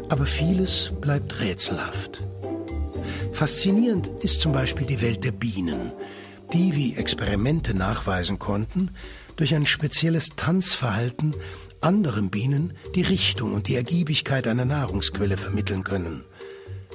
aber 0.10 0.26
vieles 0.26 0.92
bleibt 1.00 1.40
rätselhaft. 1.40 2.24
Faszinierend 3.34 4.08
ist 4.22 4.42
zum 4.42 4.52
Beispiel 4.52 4.86
die 4.86 5.02
Welt 5.02 5.24
der 5.24 5.32
Bienen, 5.32 5.92
die, 6.54 6.76
wie 6.76 6.96
Experimente 6.96 7.74
nachweisen 7.74 8.38
konnten, 8.38 8.92
durch 9.36 9.56
ein 9.56 9.66
spezielles 9.66 10.30
Tanzverhalten 10.36 11.34
anderen 11.82 12.30
Bienen 12.30 12.74
die 12.96 13.02
Richtung 13.02 13.54
und 13.54 13.68
die 13.68 13.76
Ergiebigkeit 13.76 14.48
einer 14.48 14.66
Nahrungsquelle 14.66 15.38
vermitteln 15.38 15.84
können. 15.84 16.24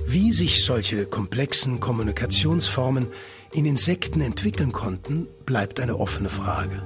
Wie 0.07 0.33
sich 0.33 0.65
solche 0.65 1.07
komplexen 1.07 1.81
Kommunikationsformen 1.81 3.09
in 3.53 3.67
Insekten 3.67 4.21
entwickeln 4.21 4.73
konnten, 4.73 5.27
bleibt 5.45 5.81
eine 5.81 5.99
offene 5.99 6.29
Frage. 6.29 6.83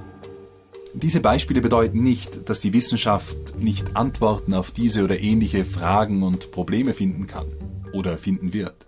Diese 0.95 1.21
Beispiele 1.21 1.61
bedeuten 1.61 2.03
nicht, 2.03 2.49
dass 2.49 2.59
die 2.59 2.73
Wissenschaft 2.73 3.55
nicht 3.57 3.95
Antworten 3.95 4.53
auf 4.53 4.71
diese 4.71 5.03
oder 5.03 5.19
ähnliche 5.19 5.63
Fragen 5.63 6.23
und 6.23 6.51
Probleme 6.51 6.93
finden 6.93 7.27
kann 7.27 7.47
oder 7.93 8.17
finden 8.17 8.51
wird. 8.51 8.87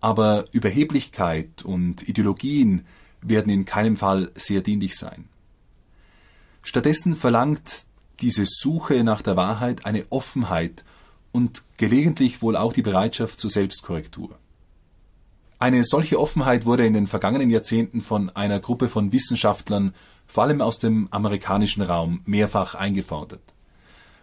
Aber 0.00 0.44
Überheblichkeit 0.52 1.64
und 1.64 2.08
Ideologien 2.08 2.84
werden 3.20 3.50
in 3.50 3.64
keinem 3.64 3.96
Fall 3.96 4.30
sehr 4.34 4.60
dienlich 4.60 4.96
sein. 4.96 5.28
Stattdessen 6.62 7.16
verlangt 7.16 7.86
diese 8.20 8.44
Suche 8.46 9.02
nach 9.04 9.22
der 9.22 9.36
Wahrheit 9.36 9.86
eine 9.86 10.06
Offenheit 10.10 10.84
und 11.32 11.62
gelegentlich 11.76 12.42
wohl 12.42 12.56
auch 12.56 12.72
die 12.72 12.82
Bereitschaft 12.82 13.40
zur 13.40 13.50
Selbstkorrektur. 13.50 14.38
Eine 15.58 15.84
solche 15.84 16.20
Offenheit 16.20 16.66
wurde 16.66 16.86
in 16.86 16.94
den 16.94 17.06
vergangenen 17.08 17.50
Jahrzehnten 17.50 18.00
von 18.00 18.30
einer 18.30 18.60
Gruppe 18.60 18.88
von 18.88 19.12
Wissenschaftlern, 19.12 19.92
vor 20.26 20.44
allem 20.44 20.60
aus 20.60 20.78
dem 20.78 21.08
amerikanischen 21.10 21.82
Raum, 21.82 22.20
mehrfach 22.26 22.74
eingefordert. 22.74 23.42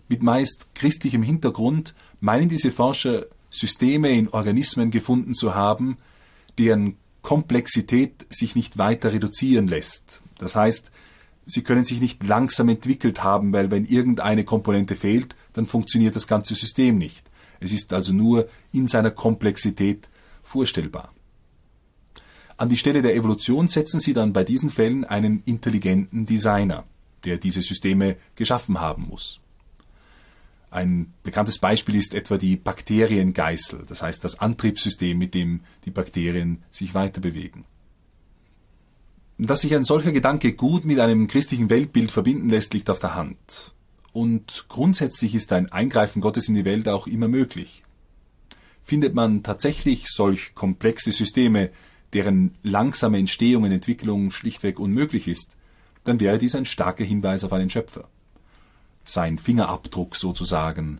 Mit 0.08 0.24
meist 0.24 0.75
christlichem 0.75 1.24
Hintergrund 1.24 1.96
meinen 2.22 2.48
diese 2.48 2.72
Forscher 2.72 3.25
Systeme 3.55 4.12
in 4.12 4.29
Organismen 4.29 4.91
gefunden 4.91 5.33
zu 5.33 5.55
haben, 5.55 5.97
deren 6.57 6.97
Komplexität 7.21 8.25
sich 8.29 8.55
nicht 8.55 8.77
weiter 8.77 9.13
reduzieren 9.13 9.67
lässt. 9.67 10.21
Das 10.38 10.55
heißt, 10.55 10.91
sie 11.45 11.63
können 11.63 11.85
sich 11.85 12.00
nicht 12.00 12.24
langsam 12.24 12.69
entwickelt 12.69 13.24
haben, 13.24 13.53
weil 13.53 13.71
wenn 13.71 13.85
irgendeine 13.85 14.43
Komponente 14.43 14.95
fehlt, 14.95 15.35
dann 15.53 15.65
funktioniert 15.65 16.15
das 16.15 16.27
ganze 16.27 16.53
System 16.53 16.97
nicht. 16.97 17.31
Es 17.59 17.71
ist 17.71 17.93
also 17.93 18.13
nur 18.13 18.47
in 18.71 18.88
seiner 18.88 19.12
Komplexität 19.12 20.09
vorstellbar. 20.43 21.13
An 22.57 22.69
die 22.69 22.77
Stelle 22.77 23.01
der 23.01 23.15
Evolution 23.15 23.67
setzen 23.67 24.00
sie 24.00 24.13
dann 24.13 24.33
bei 24.33 24.43
diesen 24.43 24.69
Fällen 24.69 25.03
einen 25.03 25.43
intelligenten 25.45 26.25
Designer, 26.25 26.85
der 27.24 27.38
diese 27.38 27.62
Systeme 27.62 28.17
geschaffen 28.35 28.79
haben 28.79 29.07
muss. 29.09 29.39
Ein 30.75 31.13
bekanntes 31.24 31.60
Beispiel 31.60 31.96
ist 31.96 32.13
etwa 32.13 32.38
die 32.38 32.58
Bakteriengeißel, 32.58 33.86
das 33.88 34.01
heißt 34.01 34.22
das 34.25 34.41
Antriebssystem, 34.41 35.17
mit 35.17 35.34
dem 35.34 35.62
die 35.86 35.89
Bakterien 35.89 36.63
sich 36.70 36.94
weiterbewegen. 36.94 37.63
Dass 39.38 39.62
sich 39.62 39.74
ein 39.74 39.86
solcher 39.86 40.12
Gedanke 40.12 40.51
gut 40.51 40.84
mit 40.84 41.00
einem 41.00 41.27
christlichen 41.27 41.70
Weltbild 41.70 42.12
verbinden 42.12 42.50
lässt, 42.50 42.74
liegt 42.74 42.89
auf 42.89 43.00
der 43.00 43.15
Hand. 43.15 43.74
Und 44.12 44.65
grundsätzlich 44.67 45.34
ist 45.34 45.53
ein 45.53 45.72
Eingreifen 45.72 46.22
Gottes 46.22 46.50
in 46.50 46.55
die 46.55 46.65
Welt 46.65 46.89
auch 46.89 47.08
immer 47.08 47.29
möglich. 47.29 47.82
Findet 48.84 49.15
man 49.15 49.44
tatsächlich 49.44 50.10
solch 50.10 50.55
komplexe 50.55 51.13
Systeme, 51.13 51.70
deren 52.12 52.58
langsame 52.63 53.17
Entstehung 53.17 53.63
und 53.63 53.72
Entwicklung 53.72 54.29
schlichtweg 54.29 54.82
unmöglich 54.82 55.29
ist, 55.29 55.55
dann 56.03 56.20
wäre 56.20 56.38
dies 56.38 56.53
ein 56.53 56.65
starker 56.65 57.05
Hinweis 57.05 57.46
auf 57.46 57.53
einen 57.53 57.70
Schöpfer. 57.70 58.10
Sein 59.05 59.38
Fingerabdruck 59.38 60.15
sozusagen 60.15 61.00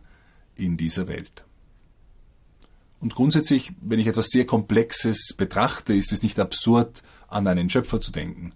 in 0.54 0.76
dieser 0.76 1.08
Welt. 1.08 1.44
Und 3.00 3.14
grundsätzlich, 3.14 3.72
wenn 3.82 3.98
ich 3.98 4.06
etwas 4.06 4.28
sehr 4.28 4.46
Komplexes 4.46 5.34
betrachte, 5.36 5.92
ist 5.92 6.12
es 6.12 6.22
nicht 6.22 6.40
absurd, 6.40 7.02
an 7.28 7.46
einen 7.46 7.68
Schöpfer 7.68 8.00
zu 8.00 8.10
denken. 8.10 8.52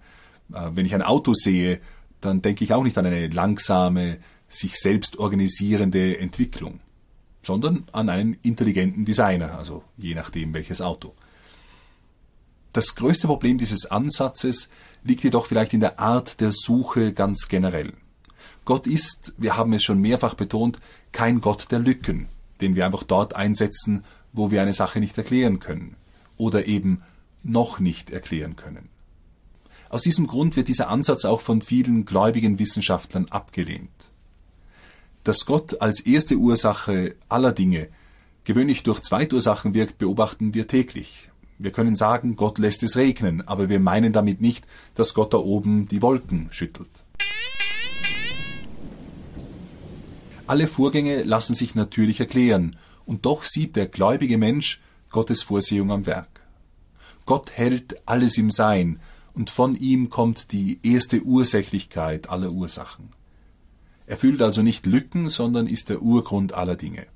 Äh, 0.53 0.71
wenn 0.73 0.87
ich 0.87 0.95
ein 0.95 1.03
Auto 1.03 1.35
sehe, 1.35 1.81
dann 2.21 2.43
denke 2.43 2.65
ich 2.65 2.73
auch 2.73 2.83
nicht 2.83 2.97
an 2.99 3.07
eine 3.07 3.29
langsame, 3.29 4.19
sich 4.49 4.81
selbst 4.81 5.19
organisierende 5.19 6.19
Entwicklung, 6.19 6.81
sondern 7.43 7.85
an 7.93 8.09
einen 8.09 8.35
intelligenten 8.43 9.05
Designer, 9.05 9.57
also 9.57 9.85
je 9.97 10.15
nachdem 10.15 10.53
welches 10.53 10.81
Auto. 10.81 11.15
Das 12.73 12.95
größte 12.95 13.27
Problem 13.27 13.59
dieses 13.59 13.87
Ansatzes 13.87 14.69
liegt 15.03 15.25
jedoch 15.25 15.47
vielleicht 15.47 15.73
in 15.73 15.81
der 15.81 15.99
Art 15.99 16.41
der 16.41 16.53
Suche 16.53 17.13
ganz 17.13 17.49
generell. 17.49 17.95
Gott 18.71 18.87
ist, 18.87 19.35
wir 19.37 19.57
haben 19.57 19.73
es 19.73 19.83
schon 19.83 19.99
mehrfach 19.99 20.35
betont, 20.35 20.79
kein 21.11 21.41
Gott 21.41 21.73
der 21.73 21.81
Lücken, 21.81 22.29
den 22.61 22.77
wir 22.77 22.87
einfach 22.87 23.03
dort 23.03 23.35
einsetzen, 23.35 24.05
wo 24.33 24.53
wir 24.53 24.63
eine 24.63 24.75
Sache 24.75 25.01
nicht 25.01 25.19
erklären 25.19 25.59
können 25.59 25.97
oder 26.37 26.69
eben 26.69 27.03
noch 27.43 27.81
nicht 27.81 28.11
erklären 28.11 28.55
können. 28.55 28.89
Aus 29.89 30.03
diesem 30.03 30.29
Grund 30.29 30.55
wird 30.55 30.69
dieser 30.69 30.89
Ansatz 30.89 31.25
auch 31.25 31.41
von 31.41 31.63
vielen 31.63 32.05
gläubigen 32.05 32.61
Wissenschaftlern 32.61 33.27
abgelehnt. 33.31 34.13
Dass 35.25 35.47
Gott 35.47 35.83
als 35.83 35.99
erste 35.99 36.37
Ursache 36.37 37.17
aller 37.29 37.51
Dinge 37.51 37.89
gewöhnlich 38.45 38.85
durch 38.85 39.01
Zweitursachen 39.01 39.75
wirkt, 39.75 39.99
beobachten 39.99 40.55
wir 40.55 40.69
täglich. 40.69 41.29
Wir 41.59 41.73
können 41.73 41.97
sagen, 41.97 42.37
Gott 42.37 42.59
lässt 42.59 42.85
es 42.85 42.95
regnen, 42.95 43.43
aber 43.49 43.69
wir 43.69 43.81
meinen 43.81 44.13
damit 44.13 44.41
nicht, 44.41 44.65
dass 44.95 45.13
Gott 45.13 45.35
da 45.35 45.39
oben 45.39 45.89
die 45.89 46.03
Wolken 46.03 46.47
schüttelt. 46.53 46.89
Alle 50.51 50.67
Vorgänge 50.67 51.23
lassen 51.23 51.55
sich 51.55 51.77
natürlich 51.77 52.19
erklären, 52.19 52.75
und 53.07 53.25
doch 53.25 53.45
sieht 53.45 53.77
der 53.77 53.87
gläubige 53.87 54.37
Mensch 54.37 54.81
Gottes 55.09 55.45
Vorsehung 55.45 55.93
am 55.93 56.07
Werk. 56.07 56.41
Gott 57.25 57.53
hält 57.53 58.03
alles 58.05 58.37
im 58.37 58.51
Sein 58.51 58.99
und 59.33 59.49
von 59.49 59.77
ihm 59.77 60.11
kommt 60.11 60.51
die 60.51 60.81
erste 60.83 61.23
Ursächlichkeit 61.23 62.31
aller 62.31 62.51
Ursachen. 62.51 63.11
Er 64.09 64.17
füllt 64.17 64.43
also 64.43 64.63
nicht 64.63 64.87
Lücken, 64.87 65.31
sondern 65.31 65.69
ist 65.69 65.89
der 65.89 66.03
Urgrund 66.03 66.53
aller 66.53 66.75
Dinge. 66.75 67.07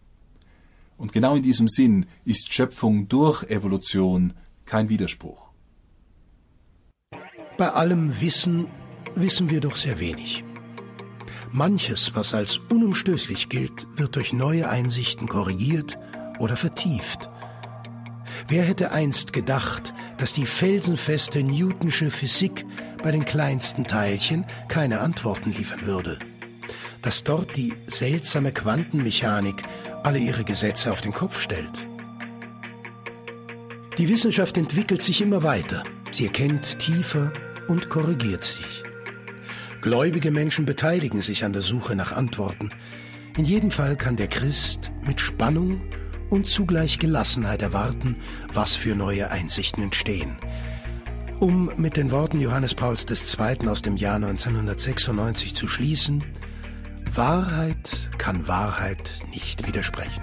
Und 0.96 1.12
genau 1.12 1.34
in 1.34 1.42
diesem 1.42 1.66
Sinn 1.66 2.06
ist 2.24 2.52
Schöpfung 2.52 3.08
durch 3.08 3.42
Evolution 3.50 4.34
kein 4.64 4.88
Widerspruch. 4.88 5.48
Bei 7.58 7.72
allem 7.72 8.20
Wissen 8.20 8.68
wissen 9.16 9.50
wir 9.50 9.60
doch 9.60 9.74
sehr 9.74 9.98
wenig. 9.98 10.44
Manches, 11.54 12.16
was 12.16 12.34
als 12.34 12.56
unumstößlich 12.68 13.48
gilt, 13.48 13.86
wird 13.96 14.16
durch 14.16 14.32
neue 14.32 14.68
Einsichten 14.68 15.28
korrigiert 15.28 15.96
oder 16.40 16.56
vertieft. 16.56 17.30
Wer 18.48 18.64
hätte 18.64 18.90
einst 18.90 19.32
gedacht, 19.32 19.94
dass 20.18 20.32
die 20.32 20.46
felsenfeste 20.46 21.44
Newtonsche 21.44 22.10
Physik 22.10 22.66
bei 23.04 23.12
den 23.12 23.24
kleinsten 23.24 23.84
Teilchen 23.84 24.44
keine 24.66 24.98
Antworten 24.98 25.52
liefern 25.52 25.86
würde? 25.86 26.18
Dass 27.02 27.22
dort 27.22 27.56
die 27.56 27.72
seltsame 27.86 28.50
Quantenmechanik 28.50 29.62
alle 30.02 30.18
ihre 30.18 30.42
Gesetze 30.42 30.90
auf 30.90 31.02
den 31.02 31.12
Kopf 31.12 31.40
stellt? 31.40 31.86
Die 33.96 34.08
Wissenschaft 34.08 34.58
entwickelt 34.58 35.02
sich 35.02 35.22
immer 35.22 35.44
weiter. 35.44 35.84
Sie 36.10 36.24
erkennt 36.24 36.80
tiefer 36.80 37.32
und 37.68 37.90
korrigiert 37.90 38.42
sich. 38.42 38.84
Gläubige 39.84 40.30
Menschen 40.30 40.64
beteiligen 40.64 41.20
sich 41.20 41.44
an 41.44 41.52
der 41.52 41.60
Suche 41.60 41.94
nach 41.94 42.10
Antworten. 42.10 42.70
In 43.36 43.44
jedem 43.44 43.70
Fall 43.70 43.96
kann 43.96 44.16
der 44.16 44.28
Christ 44.28 44.90
mit 45.06 45.20
Spannung 45.20 45.82
und 46.30 46.46
zugleich 46.46 46.98
Gelassenheit 46.98 47.60
erwarten, 47.60 48.16
was 48.54 48.76
für 48.76 48.94
neue 48.94 49.30
Einsichten 49.30 49.82
entstehen. 49.82 50.38
Um 51.38 51.70
mit 51.76 51.98
den 51.98 52.12
Worten 52.12 52.40
Johannes 52.40 52.74
Pauls 52.74 53.04
II. 53.10 53.68
aus 53.68 53.82
dem 53.82 53.98
Jahr 53.98 54.16
1996 54.16 55.54
zu 55.54 55.68
schließen, 55.68 56.24
Wahrheit 57.14 58.08
kann 58.16 58.48
Wahrheit 58.48 59.12
nicht 59.34 59.66
widersprechen. 59.66 60.22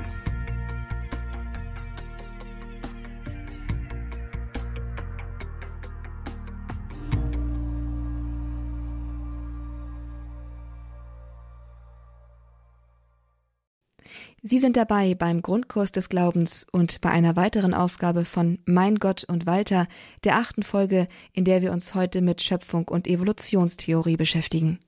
Sie 14.44 14.58
sind 14.58 14.76
dabei 14.76 15.14
beim 15.14 15.44
Grundkurs 15.44 15.92
des 15.92 16.10
Glaubens 16.10 16.66
und 16.72 17.00
bei 17.00 17.12
einer 17.12 17.36
weiteren 17.36 17.76
Ausgabe 17.76 18.26
von 18.26 18.58
Mein 18.66 18.96
Gott 18.96 19.24
und 19.24 19.46
Walter, 19.46 19.88
der 20.24 20.38
achten 20.38 20.64
Folge, 20.64 21.08
in 21.32 21.46
der 21.46 21.62
wir 21.62 21.72
uns 21.72 21.94
heute 21.94 22.22
mit 22.22 22.42
Schöpfung 22.42 22.88
und 22.88 23.06
Evolutionstheorie 23.06 24.18
beschäftigen. 24.18 24.80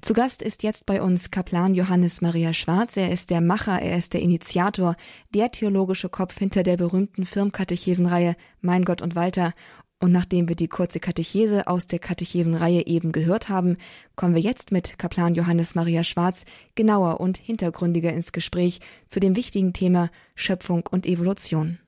Zu 0.00 0.12
Gast 0.12 0.42
ist 0.42 0.64
jetzt 0.64 0.86
bei 0.86 1.00
uns 1.00 1.30
Kaplan 1.30 1.74
Johannes 1.74 2.20
Maria 2.20 2.52
Schwarz. 2.52 2.96
Er 2.96 3.12
ist 3.12 3.30
der 3.30 3.40
Macher, 3.40 3.80
er 3.80 3.96
ist 3.96 4.12
der 4.12 4.22
Initiator, 4.22 4.96
der 5.32 5.52
theologische 5.52 6.08
Kopf 6.08 6.36
hinter 6.36 6.64
der 6.64 6.76
berühmten 6.76 7.24
Firmkatechesenreihe 7.26 8.34
Mein 8.60 8.84
Gott 8.84 9.02
und 9.02 9.14
Walter 9.14 9.54
und 10.00 10.12
nachdem 10.12 10.48
wir 10.48 10.56
die 10.56 10.68
kurze 10.68 11.00
Katechese 11.00 11.66
aus 11.66 11.86
der 11.86 11.98
Katechesenreihe 11.98 12.86
eben 12.86 13.12
gehört 13.12 13.48
haben, 13.48 13.76
kommen 14.16 14.34
wir 14.34 14.42
jetzt 14.42 14.72
mit 14.72 14.98
Kaplan 14.98 15.34
Johannes 15.34 15.74
Maria 15.74 16.04
Schwarz 16.04 16.44
genauer 16.74 17.20
und 17.20 17.38
hintergründiger 17.38 18.12
ins 18.12 18.32
Gespräch 18.32 18.80
zu 19.06 19.20
dem 19.20 19.36
wichtigen 19.36 19.72
Thema 19.72 20.10
Schöpfung 20.34 20.86
und 20.90 21.06
Evolution. 21.06 21.78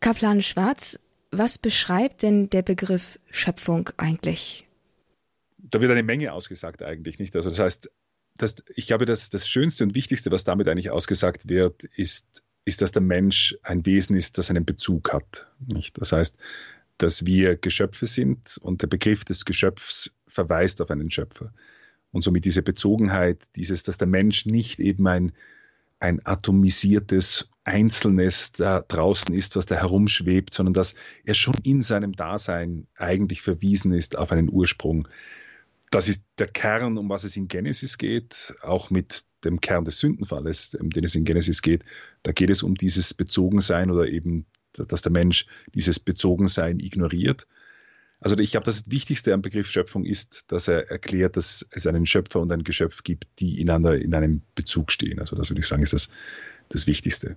Kaplan 0.00 0.42
Schwarz, 0.42 0.98
was 1.30 1.58
beschreibt 1.58 2.22
denn 2.22 2.50
der 2.50 2.62
Begriff 2.62 3.18
Schöpfung 3.30 3.90
eigentlich? 3.96 4.66
Da 5.58 5.80
wird 5.80 5.90
eine 5.90 6.02
Menge 6.02 6.32
ausgesagt 6.32 6.82
eigentlich, 6.82 7.18
nicht? 7.18 7.34
Also 7.34 7.48
das 7.50 7.58
heißt, 7.58 7.90
das, 8.36 8.56
ich 8.74 8.86
glaube, 8.86 9.06
dass 9.06 9.30
das 9.30 9.48
Schönste 9.48 9.84
und 9.84 9.94
Wichtigste, 9.94 10.30
was 10.30 10.44
damit 10.44 10.68
eigentlich 10.68 10.90
ausgesagt 10.90 11.48
wird, 11.48 11.84
ist 11.84 12.42
ist, 12.66 12.82
dass 12.82 12.92
der 12.92 13.00
Mensch 13.00 13.56
ein 13.62 13.86
Wesen 13.86 14.16
ist, 14.16 14.36
das 14.36 14.50
einen 14.50 14.66
Bezug 14.66 15.12
hat. 15.14 15.48
Nicht? 15.66 15.98
Das 15.98 16.12
heißt, 16.12 16.36
dass 16.98 17.24
wir 17.24 17.56
Geschöpfe 17.56 18.06
sind 18.06 18.58
und 18.60 18.82
der 18.82 18.88
Begriff 18.88 19.24
des 19.24 19.44
Geschöpfs 19.44 20.14
verweist 20.26 20.82
auf 20.82 20.90
einen 20.90 21.10
Schöpfer. 21.10 21.54
Und 22.10 22.22
somit 22.22 22.44
diese 22.44 22.62
Bezogenheit, 22.62 23.44
dieses, 23.54 23.84
dass 23.84 23.98
der 23.98 24.08
Mensch 24.08 24.46
nicht 24.46 24.80
eben 24.80 25.06
ein, 25.06 25.32
ein 26.00 26.24
atomisiertes 26.26 27.50
Einzelnes 27.64 28.52
da 28.52 28.80
draußen 28.80 29.34
ist, 29.34 29.56
was 29.56 29.66
da 29.66 29.76
herumschwebt, 29.76 30.52
sondern 30.52 30.74
dass 30.74 30.94
er 31.24 31.34
schon 31.34 31.54
in 31.62 31.82
seinem 31.82 32.12
Dasein 32.12 32.86
eigentlich 32.96 33.42
verwiesen 33.42 33.92
ist 33.92 34.18
auf 34.18 34.32
einen 34.32 34.50
Ursprung. 34.50 35.08
Das 35.90 36.08
ist 36.08 36.24
der 36.38 36.48
Kern, 36.48 36.98
um 36.98 37.08
was 37.08 37.22
es 37.22 37.36
in 37.36 37.48
Genesis 37.48 37.96
geht, 37.96 38.54
auch 38.62 38.90
mit 38.90 39.24
dem 39.46 39.60
Kern 39.60 39.84
des 39.84 40.00
Sündenfalles, 40.00 40.74
um 40.74 40.90
den 40.90 41.04
es 41.04 41.14
in 41.14 41.24
Genesis 41.24 41.62
geht. 41.62 41.84
Da 42.22 42.32
geht 42.32 42.50
es 42.50 42.62
um 42.62 42.74
dieses 42.74 43.14
Bezogensein 43.14 43.90
oder 43.90 44.06
eben, 44.08 44.46
dass 44.72 45.02
der 45.02 45.12
Mensch 45.12 45.46
dieses 45.74 45.98
Bezogensein 45.98 46.80
ignoriert. 46.80 47.46
Also 48.20 48.36
ich 48.38 48.50
glaube, 48.50 48.64
das 48.64 48.90
Wichtigste 48.90 49.32
am 49.32 49.42
Begriff 49.42 49.70
Schöpfung 49.70 50.04
ist, 50.04 50.44
dass 50.48 50.68
er 50.68 50.90
erklärt, 50.90 51.36
dass 51.36 51.66
es 51.70 51.86
einen 51.86 52.06
Schöpfer 52.06 52.40
und 52.40 52.50
ein 52.50 52.64
Geschöpf 52.64 53.02
gibt, 53.02 53.26
die 53.38 53.60
ineinander 53.60 53.98
in 53.98 54.14
einem 54.14 54.42
Bezug 54.54 54.90
stehen. 54.90 55.20
Also 55.20 55.36
das 55.36 55.50
würde 55.50 55.60
ich 55.60 55.66
sagen, 55.66 55.82
ist 55.82 55.92
das, 55.92 56.08
das 56.70 56.86
Wichtigste. 56.86 57.36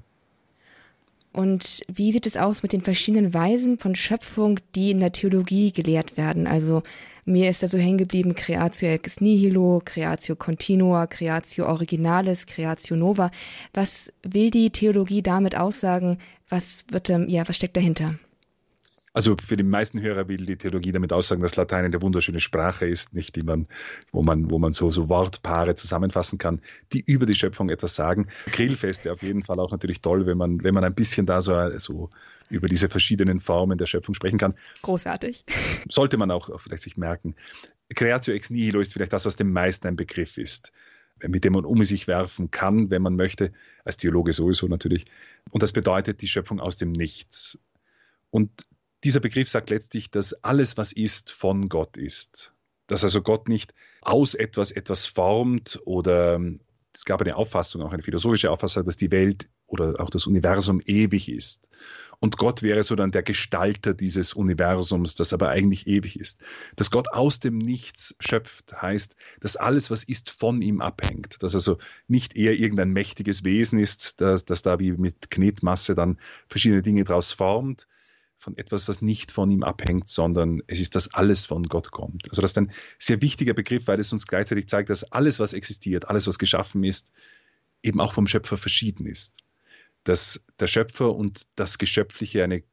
Und 1.31 1.81
wie 1.87 2.11
sieht 2.11 2.25
es 2.25 2.37
aus 2.37 2.63
mit 2.63 2.73
den 2.73 2.81
verschiedenen 2.81 3.33
Weisen 3.33 3.77
von 3.77 3.93
Schöpfung, 3.93 4.59
die 4.73 4.91
in 4.91 4.99
der 4.99 5.11
Theologie 5.11 5.71
gelehrt 5.71 6.17
werden? 6.17 6.47
Also 6.47 6.81
mir 7.29 7.49
ist 7.49 7.63
da 7.63 7.67
so 7.67 7.77
hängen 7.77 7.97
geblieben 7.97 8.35
Creatio 8.35 8.89
ex 8.89 9.21
nihilo, 9.21 9.81
Creatio 9.85 10.35
continua, 10.35 11.07
Creatio 11.07 11.67
originalis, 11.67 12.45
Creatio 12.45 12.97
nova. 12.97 13.31
Was 13.73 14.11
will 14.23 14.51
die 14.51 14.71
Theologie 14.71 15.21
damit 15.21 15.55
aussagen? 15.55 16.17
Was 16.49 16.85
wird, 16.91 17.09
ja, 17.09 17.47
was 17.47 17.55
steckt 17.55 17.77
dahinter? 17.77 18.15
Also 19.13 19.35
für 19.45 19.57
die 19.57 19.63
meisten 19.63 20.01
Hörer 20.01 20.27
will 20.27 20.45
die 20.45 20.55
Theologie 20.55 20.91
damit 20.91 21.11
aussagen, 21.11 21.41
dass 21.41 21.55
Latein 21.55 21.85
eine 21.85 22.01
wunderschöne 22.01 22.39
Sprache 22.39 22.87
ist, 22.87 23.15
nicht 23.15 23.35
die 23.35 23.43
man, 23.43 23.67
wo 24.11 24.21
man, 24.21 24.49
wo 24.51 24.59
man 24.59 24.71
so, 24.71 24.91
so 24.91 25.09
Wortpaare 25.09 25.75
zusammenfassen 25.75 26.37
kann, 26.37 26.61
die 26.93 27.03
über 27.05 27.25
die 27.25 27.35
Schöpfung 27.35 27.69
etwas 27.69 27.95
sagen. 27.95 28.27
Grillfeste 28.51 29.11
auf 29.11 29.23
jeden 29.23 29.43
Fall 29.43 29.59
auch 29.59 29.71
natürlich 29.71 30.01
toll, 30.01 30.25
wenn 30.25 30.37
man, 30.37 30.63
wenn 30.63 30.73
man 30.73 30.83
ein 30.83 30.93
bisschen 30.93 31.25
da 31.25 31.41
so, 31.41 31.77
so 31.79 32.09
über 32.49 32.67
diese 32.67 32.89
verschiedenen 32.89 33.39
Formen 33.39 33.77
der 33.77 33.85
Schöpfung 33.85 34.15
sprechen 34.15 34.37
kann. 34.37 34.55
Großartig. 34.81 35.45
Sollte 35.89 36.17
man 36.17 36.31
auch, 36.31 36.49
auch 36.49 36.59
vielleicht 36.59 36.83
sich 36.83 36.97
merken. 36.97 37.35
Creatio 37.93 38.33
ex 38.33 38.49
nihilo 38.49 38.79
ist 38.79 38.93
vielleicht 38.93 39.13
das, 39.13 39.25
was 39.25 39.35
dem 39.35 39.51
meisten 39.51 39.87
ein 39.87 39.95
Begriff 39.95 40.37
ist 40.37 40.71
mit 41.27 41.43
dem 41.43 41.53
man 41.53 41.65
um 41.65 41.83
sich 41.83 42.07
werfen 42.07 42.51
kann, 42.51 42.91
wenn 42.91 43.01
man 43.01 43.15
möchte, 43.15 43.51
als 43.83 43.97
Theologe 43.97 44.33
sowieso 44.33 44.67
natürlich. 44.67 45.05
Und 45.51 45.63
das 45.63 45.71
bedeutet 45.71 46.21
die 46.21 46.27
Schöpfung 46.27 46.59
aus 46.59 46.77
dem 46.77 46.91
Nichts. 46.91 47.59
Und 48.29 48.65
dieser 49.03 49.19
Begriff 49.19 49.49
sagt 49.49 49.69
letztlich, 49.69 50.11
dass 50.11 50.33
alles, 50.43 50.77
was 50.77 50.91
ist, 50.91 51.31
von 51.31 51.69
Gott 51.69 51.97
ist. 51.97 52.53
Dass 52.87 53.03
also 53.03 53.21
Gott 53.21 53.49
nicht 53.49 53.73
aus 54.01 54.33
etwas 54.33 54.71
etwas 54.71 55.05
formt 55.05 55.79
oder 55.85 56.41
es 56.93 57.05
gab 57.05 57.21
eine 57.21 57.35
Auffassung, 57.35 57.81
auch 57.81 57.91
eine 57.91 58.03
philosophische 58.03 58.51
Auffassung, 58.51 58.83
dass 58.85 58.97
die 58.97 59.11
Welt 59.11 59.47
oder 59.69 59.99
auch 59.99 60.09
das 60.09 60.27
Universum 60.27 60.81
ewig 60.85 61.29
ist. 61.29 61.69
Und 62.19 62.37
Gott 62.37 62.61
wäre 62.63 62.83
so 62.83 62.95
dann 62.95 63.11
der 63.11 63.23
Gestalter 63.23 63.93
dieses 63.93 64.33
Universums, 64.33 65.15
das 65.15 65.31
aber 65.31 65.49
eigentlich 65.49 65.87
ewig 65.87 66.19
ist. 66.19 66.41
Dass 66.75 66.91
Gott 66.91 67.07
aus 67.13 67.39
dem 67.39 67.57
Nichts 67.57 68.15
schöpft, 68.19 68.81
heißt, 68.81 69.15
dass 69.39 69.55
alles, 69.55 69.89
was 69.89 70.03
ist, 70.03 70.29
von 70.29 70.61
ihm 70.61 70.81
abhängt. 70.81 71.41
Dass 71.41 71.55
also 71.55 71.77
nicht 72.07 72.35
eher 72.35 72.59
irgendein 72.59 72.91
mächtiges 72.91 73.45
Wesen 73.45 73.79
ist, 73.79 74.19
das, 74.19 74.43
das 74.43 74.63
da 74.63 74.79
wie 74.79 74.91
mit 74.91 75.31
Knetmasse 75.31 75.95
dann 75.95 76.19
verschiedene 76.49 76.81
Dinge 76.81 77.05
draus 77.05 77.31
formt, 77.31 77.87
von 78.37 78.57
etwas, 78.57 78.87
was 78.87 79.01
nicht 79.01 79.31
von 79.31 79.51
ihm 79.51 79.63
abhängt, 79.63 80.07
sondern 80.09 80.61
es 80.67 80.79
ist, 80.79 80.95
dass 80.95 81.13
alles 81.13 81.45
von 81.45 81.63
Gott 81.63 81.91
kommt. 81.91 82.29
Also 82.29 82.41
das 82.41 82.51
ist 82.51 82.57
ein 82.57 82.71
sehr 82.97 83.21
wichtiger 83.21 83.53
Begriff, 83.53 83.87
weil 83.87 83.99
es 83.99 84.11
uns 84.13 84.27
gleichzeitig 84.27 84.67
zeigt, 84.67 84.89
dass 84.89 85.09
alles, 85.11 85.39
was 85.39 85.53
existiert, 85.53 86.07
alles, 86.07 86.25
was 86.25 86.39
geschaffen 86.39 86.83
ist, 86.83 87.11
eben 87.83 87.99
auch 87.99 88.13
vom 88.13 88.27
Schöpfer 88.27 88.57
verschieden 88.57 89.05
ist. 89.05 89.43
Dass 90.03 90.45
der 90.59 90.67
Schöpfer 90.67 91.15
und 91.15 91.43
das 91.55 91.77
Geschöpfliche 91.77 92.43
eine 92.43 92.63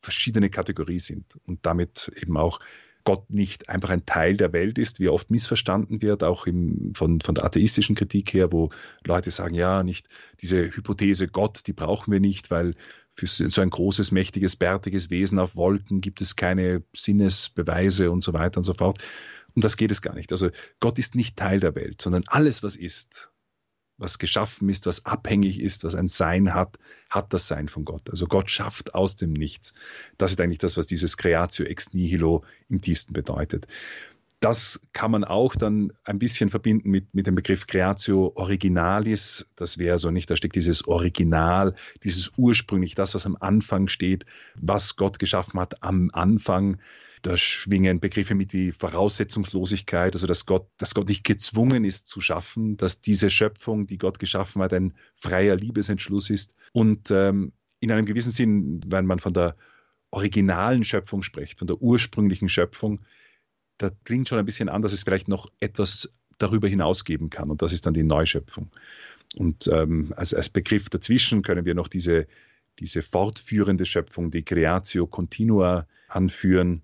verschiedene 0.00 0.50
Kategorie 0.50 0.98
sind 0.98 1.38
und 1.44 1.66
damit 1.66 2.12
eben 2.16 2.36
auch 2.36 2.60
Gott 3.06 3.30
nicht 3.30 3.68
einfach 3.68 3.90
ein 3.90 4.04
Teil 4.04 4.36
der 4.36 4.52
Welt 4.52 4.78
ist, 4.78 4.98
wie 4.98 5.08
oft 5.08 5.30
missverstanden 5.30 6.02
wird, 6.02 6.24
auch 6.24 6.46
im, 6.46 6.92
von, 6.94 7.20
von 7.20 7.36
der 7.36 7.44
atheistischen 7.44 7.94
Kritik 7.94 8.34
her, 8.34 8.52
wo 8.52 8.70
Leute 9.04 9.30
sagen, 9.30 9.54
ja, 9.54 9.84
nicht 9.84 10.08
diese 10.40 10.64
Hypothese 10.64 11.28
Gott, 11.28 11.68
die 11.68 11.72
brauchen 11.72 12.12
wir 12.12 12.18
nicht, 12.18 12.50
weil 12.50 12.74
für 13.14 13.28
so 13.28 13.62
ein 13.62 13.70
großes, 13.70 14.10
mächtiges, 14.10 14.56
bärtiges 14.56 15.08
Wesen 15.08 15.38
auf 15.38 15.54
Wolken 15.54 16.00
gibt 16.00 16.20
es 16.20 16.34
keine 16.34 16.82
Sinnesbeweise 16.94 18.10
und 18.10 18.22
so 18.22 18.32
weiter 18.32 18.58
und 18.58 18.64
so 18.64 18.74
fort. 18.74 18.98
Um 19.54 19.62
das 19.62 19.76
geht 19.76 19.92
es 19.92 20.02
gar 20.02 20.14
nicht. 20.14 20.32
Also 20.32 20.50
Gott 20.80 20.98
ist 20.98 21.14
nicht 21.14 21.36
Teil 21.36 21.60
der 21.60 21.76
Welt, 21.76 22.02
sondern 22.02 22.24
alles, 22.26 22.64
was 22.64 22.74
ist, 22.74 23.30
was 23.98 24.18
geschaffen 24.18 24.68
ist, 24.68 24.86
was 24.86 25.06
abhängig 25.06 25.60
ist, 25.60 25.84
was 25.84 25.94
ein 25.94 26.08
Sein 26.08 26.54
hat, 26.54 26.78
hat 27.08 27.32
das 27.32 27.48
Sein 27.48 27.68
von 27.68 27.84
Gott. 27.84 28.10
Also 28.10 28.26
Gott 28.26 28.50
schafft 28.50 28.94
aus 28.94 29.16
dem 29.16 29.32
Nichts. 29.32 29.74
Das 30.18 30.30
ist 30.30 30.40
eigentlich 30.40 30.58
das, 30.58 30.76
was 30.76 30.86
dieses 30.86 31.16
Creatio 31.16 31.64
ex 31.64 31.94
nihilo 31.94 32.44
im 32.68 32.80
tiefsten 32.80 33.12
bedeutet. 33.12 33.66
Das 34.40 34.86
kann 34.92 35.10
man 35.10 35.24
auch 35.24 35.56
dann 35.56 35.92
ein 36.04 36.18
bisschen 36.18 36.50
verbinden 36.50 36.90
mit, 36.90 37.14
mit 37.14 37.26
dem 37.26 37.34
Begriff 37.34 37.66
Creatio 37.66 38.32
Originalis. 38.34 39.48
Das 39.56 39.78
wäre 39.78 39.96
so 39.96 40.10
nicht, 40.10 40.28
da 40.28 40.36
steckt 40.36 40.56
dieses 40.56 40.86
Original, 40.86 41.74
dieses 42.02 42.32
ursprünglich, 42.36 42.94
das, 42.94 43.14
was 43.14 43.24
am 43.24 43.36
Anfang 43.40 43.88
steht, 43.88 44.26
was 44.54 44.96
Gott 44.96 45.18
geschaffen 45.18 45.58
hat 45.58 45.82
am 45.82 46.10
Anfang. 46.12 46.78
Da 47.22 47.38
schwingen 47.38 47.98
Begriffe 47.98 48.34
mit 48.34 48.52
wie 48.52 48.72
Voraussetzungslosigkeit, 48.72 50.14
also 50.14 50.26
dass 50.26 50.44
Gott, 50.44 50.68
dass 50.76 50.94
Gott 50.94 51.08
nicht 51.08 51.24
gezwungen 51.24 51.84
ist 51.84 52.06
zu 52.06 52.20
schaffen, 52.20 52.76
dass 52.76 53.00
diese 53.00 53.30
Schöpfung, 53.30 53.86
die 53.86 53.98
Gott 53.98 54.18
geschaffen 54.18 54.60
hat, 54.60 54.74
ein 54.74 54.92
freier 55.16 55.56
Liebesentschluss 55.56 56.28
ist. 56.28 56.54
Und 56.72 57.10
ähm, 57.10 57.52
in 57.80 57.90
einem 57.90 58.04
gewissen 58.04 58.32
Sinn, 58.32 58.80
wenn 58.86 59.06
man 59.06 59.18
von 59.18 59.32
der 59.32 59.56
originalen 60.10 60.84
Schöpfung 60.84 61.22
spricht, 61.22 61.58
von 61.58 61.66
der 61.66 61.80
ursprünglichen 61.80 62.48
Schöpfung, 62.48 63.00
da 63.78 63.90
klingt 64.04 64.28
schon 64.28 64.38
ein 64.38 64.46
bisschen 64.46 64.68
an, 64.68 64.82
dass 64.82 64.92
es 64.92 65.02
vielleicht 65.02 65.28
noch 65.28 65.50
etwas 65.60 66.10
darüber 66.38 66.68
hinaus 66.68 67.04
geben 67.04 67.30
kann. 67.30 67.50
Und 67.50 67.62
das 67.62 67.72
ist 67.72 67.86
dann 67.86 67.94
die 67.94 68.02
Neuschöpfung. 68.02 68.70
Und 69.36 69.68
ähm, 69.72 70.12
als, 70.16 70.34
als 70.34 70.48
Begriff 70.48 70.88
dazwischen 70.88 71.42
können 71.42 71.64
wir 71.64 71.74
noch 71.74 71.88
diese, 71.88 72.26
diese 72.78 73.02
fortführende 73.02 73.84
Schöpfung, 73.84 74.30
die 74.30 74.42
Creatio 74.42 75.06
Continua, 75.06 75.86
anführen, 76.08 76.82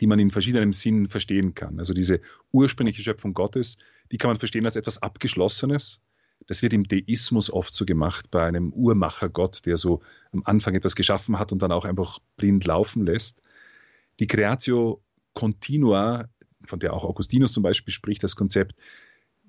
die 0.00 0.06
man 0.06 0.18
in 0.18 0.30
verschiedenen 0.30 0.72
Sinnen 0.72 1.08
verstehen 1.08 1.54
kann. 1.54 1.78
Also 1.78 1.92
diese 1.92 2.20
ursprüngliche 2.50 3.02
Schöpfung 3.02 3.34
Gottes, 3.34 3.78
die 4.10 4.18
kann 4.18 4.30
man 4.30 4.38
verstehen 4.38 4.64
als 4.64 4.76
etwas 4.76 5.02
Abgeschlossenes. 5.02 6.00
Das 6.46 6.62
wird 6.62 6.72
im 6.72 6.84
Deismus 6.84 7.52
oft 7.52 7.74
so 7.74 7.84
gemacht, 7.84 8.30
bei 8.30 8.44
einem 8.44 8.72
Uhrmachergott, 8.72 9.64
der 9.66 9.76
so 9.76 10.00
am 10.32 10.42
Anfang 10.44 10.74
etwas 10.74 10.96
geschaffen 10.96 11.38
hat 11.38 11.52
und 11.52 11.62
dann 11.62 11.72
auch 11.72 11.84
einfach 11.84 12.18
blind 12.36 12.64
laufen 12.64 13.04
lässt. 13.04 13.42
Die 14.18 14.26
Creatio 14.26 15.02
Continua, 15.34 16.28
von 16.64 16.78
der 16.78 16.92
auch 16.92 17.04
Augustinus 17.04 17.52
zum 17.52 17.62
Beispiel 17.62 17.92
spricht, 17.92 18.22
das 18.22 18.36
Konzept, 18.36 18.74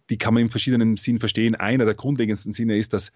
die 0.10 0.18
kann 0.18 0.34
man 0.34 0.44
in 0.44 0.50
verschiedenen 0.50 0.98
Sinnen 0.98 1.20
verstehen. 1.20 1.56
Einer 1.56 1.86
der 1.86 1.96
grundlegendsten 1.96 2.52
Sinne 2.52 2.78
ist, 2.78 2.94
dass 2.94 3.12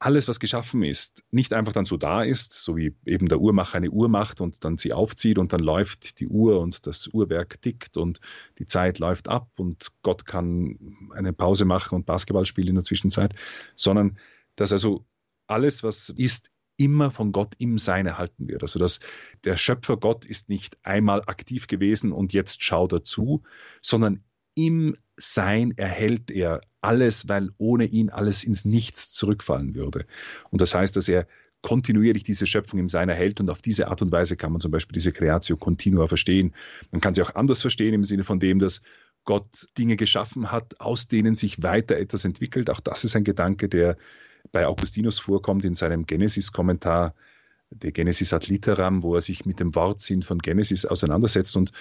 alles, 0.00 0.28
was 0.28 0.38
geschaffen 0.38 0.82
ist, 0.82 1.24
nicht 1.32 1.52
einfach 1.52 1.72
dann 1.72 1.84
so 1.84 1.96
da 1.96 2.22
ist, 2.22 2.52
so 2.52 2.76
wie 2.76 2.94
eben 3.04 3.28
der 3.28 3.40
Uhrmacher 3.40 3.78
eine 3.78 3.90
Uhr 3.90 4.08
macht 4.08 4.40
und 4.40 4.64
dann 4.64 4.78
sie 4.78 4.92
aufzieht 4.92 5.38
und 5.38 5.52
dann 5.52 5.60
läuft 5.60 6.20
die 6.20 6.28
Uhr 6.28 6.60
und 6.60 6.86
das 6.86 7.08
Uhrwerk 7.08 7.60
tickt 7.62 7.96
und 7.96 8.20
die 8.58 8.66
Zeit 8.66 9.00
läuft 9.00 9.28
ab 9.28 9.48
und 9.56 9.88
Gott 10.02 10.24
kann 10.24 10.78
eine 11.14 11.32
Pause 11.32 11.64
machen 11.64 11.96
und 11.96 12.06
Basketball 12.06 12.46
spielen 12.46 12.68
in 12.68 12.74
der 12.76 12.84
Zwischenzeit, 12.84 13.34
sondern 13.74 14.18
dass 14.54 14.72
also 14.72 15.04
alles, 15.48 15.82
was 15.82 16.10
ist, 16.10 16.50
immer 16.78 17.10
von 17.10 17.32
Gott 17.32 17.54
im 17.58 17.76
Sein 17.76 18.06
erhalten 18.06 18.48
wird. 18.48 18.62
Also 18.62 18.78
dass 18.78 19.00
der 19.44 19.58
Schöpfer 19.58 19.98
Gott 19.98 20.24
ist 20.24 20.48
nicht 20.48 20.78
einmal 20.82 21.22
aktiv 21.26 21.66
gewesen 21.66 22.12
und 22.12 22.32
jetzt 22.32 22.62
schaut 22.62 22.92
er 22.92 23.04
zu, 23.04 23.42
sondern 23.82 24.24
im 24.54 24.96
Sein 25.16 25.74
erhält 25.76 26.30
er 26.30 26.60
alles, 26.80 27.28
weil 27.28 27.50
ohne 27.58 27.84
ihn 27.84 28.08
alles 28.08 28.44
ins 28.44 28.64
Nichts 28.64 29.10
zurückfallen 29.12 29.74
würde. 29.74 30.06
Und 30.50 30.60
das 30.60 30.74
heißt, 30.74 30.96
dass 30.96 31.08
er 31.08 31.26
kontinuierlich 31.62 32.22
diese 32.22 32.46
Schöpfung 32.46 32.78
im 32.78 32.88
Sein 32.88 33.08
erhält 33.08 33.40
und 33.40 33.50
auf 33.50 33.60
diese 33.60 33.88
Art 33.88 34.00
und 34.00 34.12
Weise 34.12 34.36
kann 34.36 34.52
man 34.52 34.60
zum 34.60 34.70
Beispiel 34.70 34.94
diese 34.94 35.12
Creatio 35.12 35.56
Continua 35.56 36.06
verstehen. 36.06 36.54
Man 36.92 37.00
kann 37.00 37.14
sie 37.14 37.22
auch 37.22 37.34
anders 37.34 37.60
verstehen 37.60 37.94
im 37.94 38.04
Sinne 38.04 38.24
von 38.24 38.38
dem, 38.38 38.60
dass 38.60 38.82
Gott 39.24 39.68
Dinge 39.76 39.96
geschaffen 39.96 40.52
hat, 40.52 40.80
aus 40.80 41.08
denen 41.08 41.34
sich 41.34 41.62
weiter 41.62 41.96
etwas 41.96 42.24
entwickelt. 42.24 42.70
Auch 42.70 42.80
das 42.80 43.04
ist 43.04 43.16
ein 43.16 43.24
Gedanke, 43.24 43.68
der 43.68 43.96
bei 44.52 44.66
Augustinus 44.66 45.18
vorkommt 45.18 45.64
in 45.64 45.74
seinem 45.74 46.06
Genesis-Kommentar, 46.06 47.14
der 47.70 47.92
Genesis 47.92 48.32
ad 48.32 48.46
literam, 48.46 49.02
wo 49.02 49.14
er 49.14 49.20
sich 49.20 49.44
mit 49.44 49.60
dem 49.60 49.74
Wortsinn 49.74 50.22
von 50.22 50.38
Genesis 50.38 50.86
auseinandersetzt 50.86 51.56
und 51.56 51.72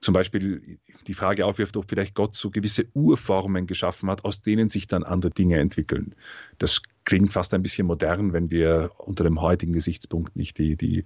zum 0.00 0.14
Beispiel 0.14 0.78
die 1.06 1.14
Frage 1.14 1.44
aufwirft, 1.44 1.76
ob 1.76 1.88
vielleicht 1.88 2.14
Gott 2.14 2.34
so 2.34 2.50
gewisse 2.50 2.86
Urformen 2.94 3.66
geschaffen 3.66 4.08
hat, 4.08 4.24
aus 4.24 4.40
denen 4.40 4.70
sich 4.70 4.86
dann 4.86 5.04
andere 5.04 5.30
Dinge 5.30 5.58
entwickeln. 5.58 6.14
Das 6.58 6.80
klingt 7.04 7.32
fast 7.32 7.52
ein 7.52 7.62
bisschen 7.62 7.86
modern, 7.86 8.32
wenn 8.32 8.50
wir 8.50 8.92
unter 8.96 9.24
dem 9.24 9.42
heutigen 9.42 9.72
Gesichtspunkt 9.72 10.36
nicht 10.36 10.56
die, 10.56 10.76
die 10.76 11.04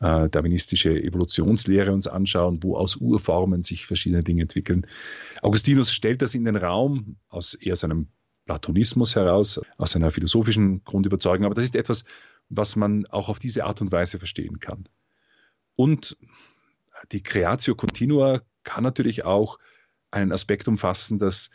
äh, 0.00 0.28
darwinistische 0.28 0.90
Evolutionslehre 0.90 1.92
uns 1.92 2.06
anschauen, 2.06 2.62
wo 2.62 2.76
aus 2.76 2.96
Urformen 2.96 3.64
sich 3.64 3.84
verschiedene 3.84 4.22
Dinge 4.22 4.42
entwickeln. 4.42 4.86
Augustinus 5.42 5.92
stellt 5.92 6.22
das 6.22 6.34
in 6.34 6.44
den 6.44 6.56
Raum 6.56 7.16
aus 7.28 7.54
eher 7.54 7.76
seinem 7.76 8.08
Platonismus 8.46 9.16
heraus, 9.16 9.60
aus 9.76 9.96
einer 9.96 10.10
philosophischen 10.10 10.82
Grundüberzeugung, 10.84 11.44
aber 11.44 11.54
das 11.54 11.64
ist 11.64 11.76
etwas, 11.76 12.04
was 12.48 12.76
man 12.76 13.06
auch 13.06 13.28
auf 13.28 13.38
diese 13.38 13.64
Art 13.64 13.80
und 13.80 13.92
Weise 13.92 14.18
verstehen 14.18 14.60
kann. 14.60 14.88
Und 15.74 16.16
die 17.12 17.22
Creatio 17.22 17.74
Continua 17.74 18.42
kann 18.62 18.84
natürlich 18.84 19.24
auch 19.24 19.58
einen 20.10 20.32
Aspekt 20.32 20.68
umfassen, 20.68 21.18
dass 21.18 21.50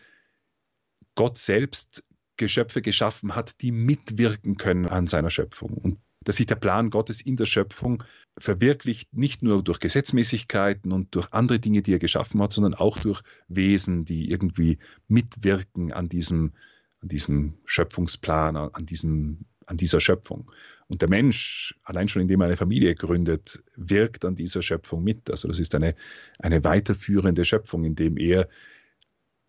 Gott 1.15 1.37
selbst 1.37 2.03
Geschöpfe 2.37 2.81
geschaffen 2.81 3.35
hat, 3.35 3.61
die 3.61 3.71
mitwirken 3.71 4.57
können 4.57 4.87
an 4.87 5.07
seiner 5.07 5.29
Schöpfung. 5.29 5.71
Und 5.71 5.99
dass 6.23 6.35
sich 6.35 6.45
der 6.45 6.55
Plan 6.55 6.89
Gottes 6.89 7.19
in 7.21 7.35
der 7.35 7.45
Schöpfung 7.45 8.03
verwirklicht, 8.37 9.13
nicht 9.13 9.41
nur 9.41 9.63
durch 9.63 9.79
Gesetzmäßigkeiten 9.79 10.91
und 10.91 11.15
durch 11.15 11.31
andere 11.33 11.59
Dinge, 11.59 11.81
die 11.81 11.93
er 11.93 11.99
geschaffen 11.99 12.41
hat, 12.41 12.51
sondern 12.51 12.75
auch 12.75 12.99
durch 12.99 13.21
Wesen, 13.47 14.05
die 14.05 14.29
irgendwie 14.29 14.77
mitwirken 15.07 15.91
an 15.91 16.09
diesem, 16.09 16.53
an 17.01 17.09
diesem 17.09 17.53
Schöpfungsplan, 17.65 18.55
an, 18.55 18.85
diesem, 18.85 19.45
an 19.65 19.77
dieser 19.77 19.99
Schöpfung. 19.99 20.51
Und 20.87 21.01
der 21.01 21.09
Mensch, 21.09 21.75
allein 21.83 22.07
schon 22.07 22.21
indem 22.21 22.41
er 22.41 22.47
eine 22.47 22.57
Familie 22.57 22.95
gründet, 22.95 23.63
wirkt 23.75 24.25
an 24.25 24.35
dieser 24.35 24.61
Schöpfung 24.61 25.03
mit. 25.03 25.29
Also 25.31 25.47
das 25.47 25.59
ist 25.59 25.73
eine, 25.73 25.95
eine 26.39 26.63
weiterführende 26.63 27.45
Schöpfung, 27.45 27.85
indem 27.85 28.17
er 28.17 28.49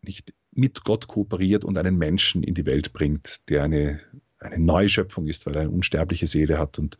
nicht 0.02 0.32
mit 0.52 0.84
Gott 0.84 1.08
kooperiert 1.08 1.64
und 1.64 1.78
einen 1.78 1.96
Menschen 1.96 2.42
in 2.42 2.54
die 2.54 2.66
Welt 2.66 2.92
bringt, 2.92 3.48
der 3.48 3.64
eine, 3.64 4.00
eine 4.38 4.58
neue 4.58 4.88
Schöpfung 4.88 5.26
ist, 5.26 5.46
weil 5.46 5.56
er 5.56 5.62
eine 5.62 5.70
unsterbliche 5.70 6.26
Seele 6.26 6.58
hat 6.58 6.78
und 6.78 6.98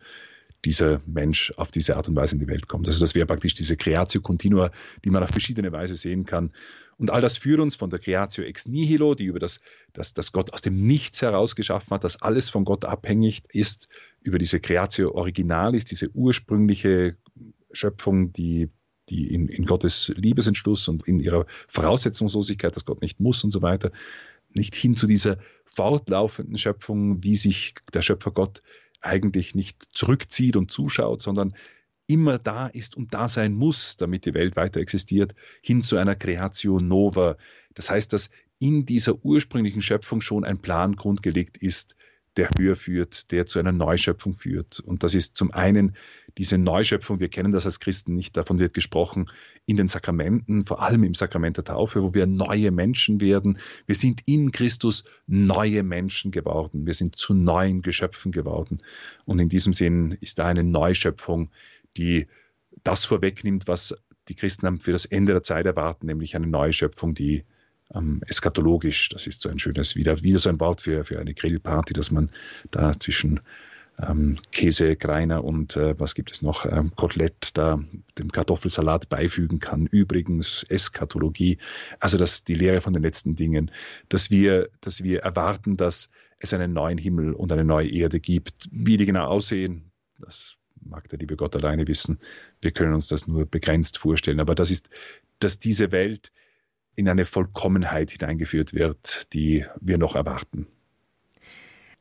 dieser 0.65 1.01
Mensch 1.07 1.53
auf 1.57 1.71
diese 1.71 1.97
Art 1.97 2.09
und 2.09 2.17
Weise 2.17 2.37
in 2.37 2.41
die 2.41 2.47
Welt 2.47 2.69
kommt. 2.69 2.87
Also 2.87 3.01
das 3.01 3.15
wäre 3.15 3.27
praktisch 3.27 3.55
diese 3.55 3.77
Creatio 3.77 4.21
Continua, 4.21 4.71
die 5.05 5.11
man 5.11 5.23
auf 5.23 5.31
verschiedene 5.31 5.73
Weise 5.73 5.95
sehen 5.95 6.25
kann. 6.25 6.53
Und 7.03 7.11
all 7.11 7.21
das 7.21 7.37
führt 7.37 7.59
uns 7.59 7.75
von 7.75 7.91
der 7.91 7.99
Creatio 7.99 8.45
ex 8.45 8.69
nihilo, 8.69 9.17
die 9.17 9.25
über 9.25 9.41
das, 9.41 9.61
das, 9.93 10.15
das 10.15 10.31
Gott 10.31 10.53
aus 10.53 10.63
dem 10.63 10.87
Nichts 10.87 11.21
heraus 11.21 11.57
geschaffen 11.57 11.91
hat, 11.91 12.05
dass 12.05 12.23
alles 12.23 12.49
von 12.49 12.65
Gott 12.65 12.85
abhängig 12.85 13.43
ist, 13.53 13.89
über 14.21 14.39
diese 14.39 14.61
Creatio 14.61 15.13
originalis, 15.13 15.85
diese 15.85 16.11
ursprüngliche 16.15 17.17
Schöpfung, 17.73 18.33
die 18.33 18.71
die 19.09 19.35
in, 19.35 19.49
in 19.49 19.67
Gottes 19.67 20.13
Liebesentschluss 20.15 20.87
und 20.87 21.03
in 21.09 21.19
ihrer 21.19 21.45
Voraussetzungslosigkeit, 21.67 22.77
dass 22.77 22.85
Gott 22.85 23.03
nicht 23.03 23.19
muss 23.19 23.43
und 23.43 23.51
so 23.51 23.63
weiter, 23.63 23.91
nicht 24.55 24.77
hin 24.77 24.95
zu 24.95 25.09
dieser 25.09 25.39
fortlaufenden 25.65 26.57
Schöpfung, 26.57 27.25
wie 27.25 27.35
sich 27.35 27.75
der 27.93 28.03
Schöpfer 28.03 28.31
Gott 28.31 28.63
eigentlich 29.01 29.57
nicht 29.57 29.83
zurückzieht 29.93 30.55
und 30.55 30.71
zuschaut, 30.71 31.21
sondern 31.21 31.55
immer 32.07 32.39
da 32.39 32.67
ist 32.67 32.97
und 32.97 33.15
da 33.15 33.29
sein 33.29 33.55
muss, 33.55 33.97
damit 33.97 34.27
die 34.27 34.35
Welt 34.35 34.57
weiter 34.57 34.81
existiert, 34.81 35.35
hin 35.61 35.83
zu 35.83 35.97
einer 35.97 36.17
Creatio 36.17 36.81
Nova. 36.81 37.37
Das 37.75 37.91
heißt, 37.91 38.13
dass 38.13 38.31
in 38.59 38.87
dieser 38.87 39.25
ursprünglichen 39.25 39.83
Schöpfung 39.83 40.21
schon 40.21 40.45
ein 40.45 40.59
Plan 40.59 40.95
grundgelegt 40.97 41.59
ist, 41.59 41.97
der 42.37 42.49
höher 42.59 42.77
führt, 42.77 43.31
der 43.31 43.47
zu 43.47 43.59
einer 43.59 43.73
Neuschöpfung 43.73 44.35
führt. 44.35 44.81
Und 44.81 45.03
das 45.03 45.15
ist 45.15 45.37
zum 45.37 45.53
einen 45.53 45.97
diese 46.39 46.57
Neuschöpfung, 46.57 47.21
wir 47.21 47.29
kennen 47.29 47.53
das 47.53 47.67
als 47.67 47.79
Christen 47.79 48.15
nicht, 48.15 48.37
davon 48.37 48.59
wird 48.59 48.73
gesprochen 48.73 49.31
in 49.67 49.77
den 49.77 49.89
Sakramenten, 49.89 50.65
vor 50.65 50.83
allem 50.83 51.05
im 51.05 51.15
Sakrament 51.15 51.59
der 51.59 51.65
Taufe, 51.65 52.03
wo 52.03 52.15
wir 52.15 52.27
neue 52.27 52.71
Menschen 52.71 53.21
werden. 53.21 53.59
Wir 53.87 53.97
sind 53.97 54.23
in 54.27 54.51
Christus 54.51 55.05
neue 55.27 55.83
Menschen 55.83 56.31
geworden. 56.31 56.87
Wir 56.87 56.95
sind 56.95 57.17
zu 57.17 57.35
neuen 57.35 57.83
Geschöpfen 57.83 58.33
geworden. 58.33 58.81
Und 59.27 59.39
in 59.39 59.51
diesem 59.51 59.75
Sinn 59.75 60.17
ist 60.21 60.39
da 60.39 60.47
eine 60.47 60.65
Neuschöpfung, 60.65 61.51
die 61.97 62.27
das 62.85 63.05
vorwegnimmt, 63.05 63.69
was 63.69 63.95
die 64.29 64.35
Christen 64.35 64.79
für 64.79 64.93
das 64.93 65.05
Ende 65.05 65.33
der 65.33 65.43
Zeit 65.43 65.67
erwarten, 65.67 66.07
nämlich 66.07 66.37
eine 66.37 66.47
neue 66.47 66.73
Schöpfung, 66.73 67.15
die 67.15 67.45
ähm, 67.95 68.23
eskatologisch, 68.27 69.09
das 69.11 69.27
ist 69.27 69.41
so 69.41 69.49
ein 69.49 69.59
schönes, 69.59 69.97
wieder, 69.97 70.23
wieder 70.23 70.39
so 70.39 70.49
ein 70.49 70.61
Wort 70.61 70.83
für, 70.83 71.05
für 71.05 71.19
eine 71.19 71.35
Grillparty, 71.35 71.93
dass 71.93 72.11
man 72.11 72.31
da 72.71 72.99
zwischen 72.99 73.41
ähm, 74.01 74.39
Käse, 74.53 74.97
Greiner 74.97 75.45
und 75.45 75.77
äh, 75.77 75.99
was 75.99 76.15
gibt 76.15 76.33
es 76.33 76.43
noch, 76.43 76.65
ähm, 76.65 76.95
Kotelett 76.97 77.51
da 77.55 77.79
dem 78.19 78.33
Kartoffelsalat 78.33 79.09
beifügen 79.09 79.59
kann. 79.59 79.87
Übrigens 79.87 80.65
Eskatologie, 80.65 81.59
also 82.01 82.17
das 82.17 82.45
die 82.45 82.55
Lehre 82.55 82.81
von 82.81 82.95
den 82.95 83.03
letzten 83.03 83.37
Dingen, 83.37 83.71
dass 84.09 84.31
wir, 84.31 84.71
dass 84.81 85.03
wir 85.03 85.21
erwarten, 85.21 85.77
dass 85.77 86.11
es 86.39 86.53
einen 86.55 86.73
neuen 86.73 86.99
Himmel 86.99 87.35
und 87.35 87.53
eine 87.53 87.65
neue 87.65 87.91
Erde 87.91 88.19
gibt. 88.19 88.69
Wie 88.73 88.97
die 88.97 89.07
genau 89.07 89.27
aussehen, 89.27 89.93
das 90.19 90.57
mag 90.85 91.09
der 91.09 91.19
liebe 91.19 91.37
Gott 91.37 91.57
alleine 91.57 91.87
wissen. 91.87 92.19
Wir 92.61 92.73
können 92.73 92.95
uns 92.95 93.09
das 93.09 93.27
nur 93.27 93.47
begrenzt 93.47 93.99
vorstellen. 93.99 94.41
Aber 94.41 94.55
das 94.55 94.71
ist, 94.71 94.91
dass 95.39 95.59
diese 95.59 95.93
Welt 95.93 96.33
in 96.95 97.09
eine 97.09 97.27
Vollkommenheit 97.27 98.11
hineingeführt 98.11 98.75
wird, 98.75 99.33
die 99.33 99.65
wir 99.81 99.99
noch 99.99 100.15
erwarten. 100.15 100.67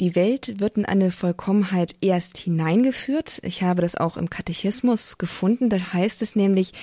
Die 0.02 0.16
Welt 0.16 0.60
wird 0.60 0.78
in 0.78 0.86
eine 0.86 1.12
Vollkommenheit 1.12 1.94
erst 2.02 2.40
hineingeführt. 2.40 3.40
Ich 3.44 3.62
habe 3.62 3.84
das 3.84 3.96
auch 3.96 4.18
im 4.18 4.32
Katechismus 4.32 5.20
gefunden. 5.20 5.70
Da 5.70 5.78
heißt 5.94 6.24
es 6.24 6.36
nämlich, 6.36 6.74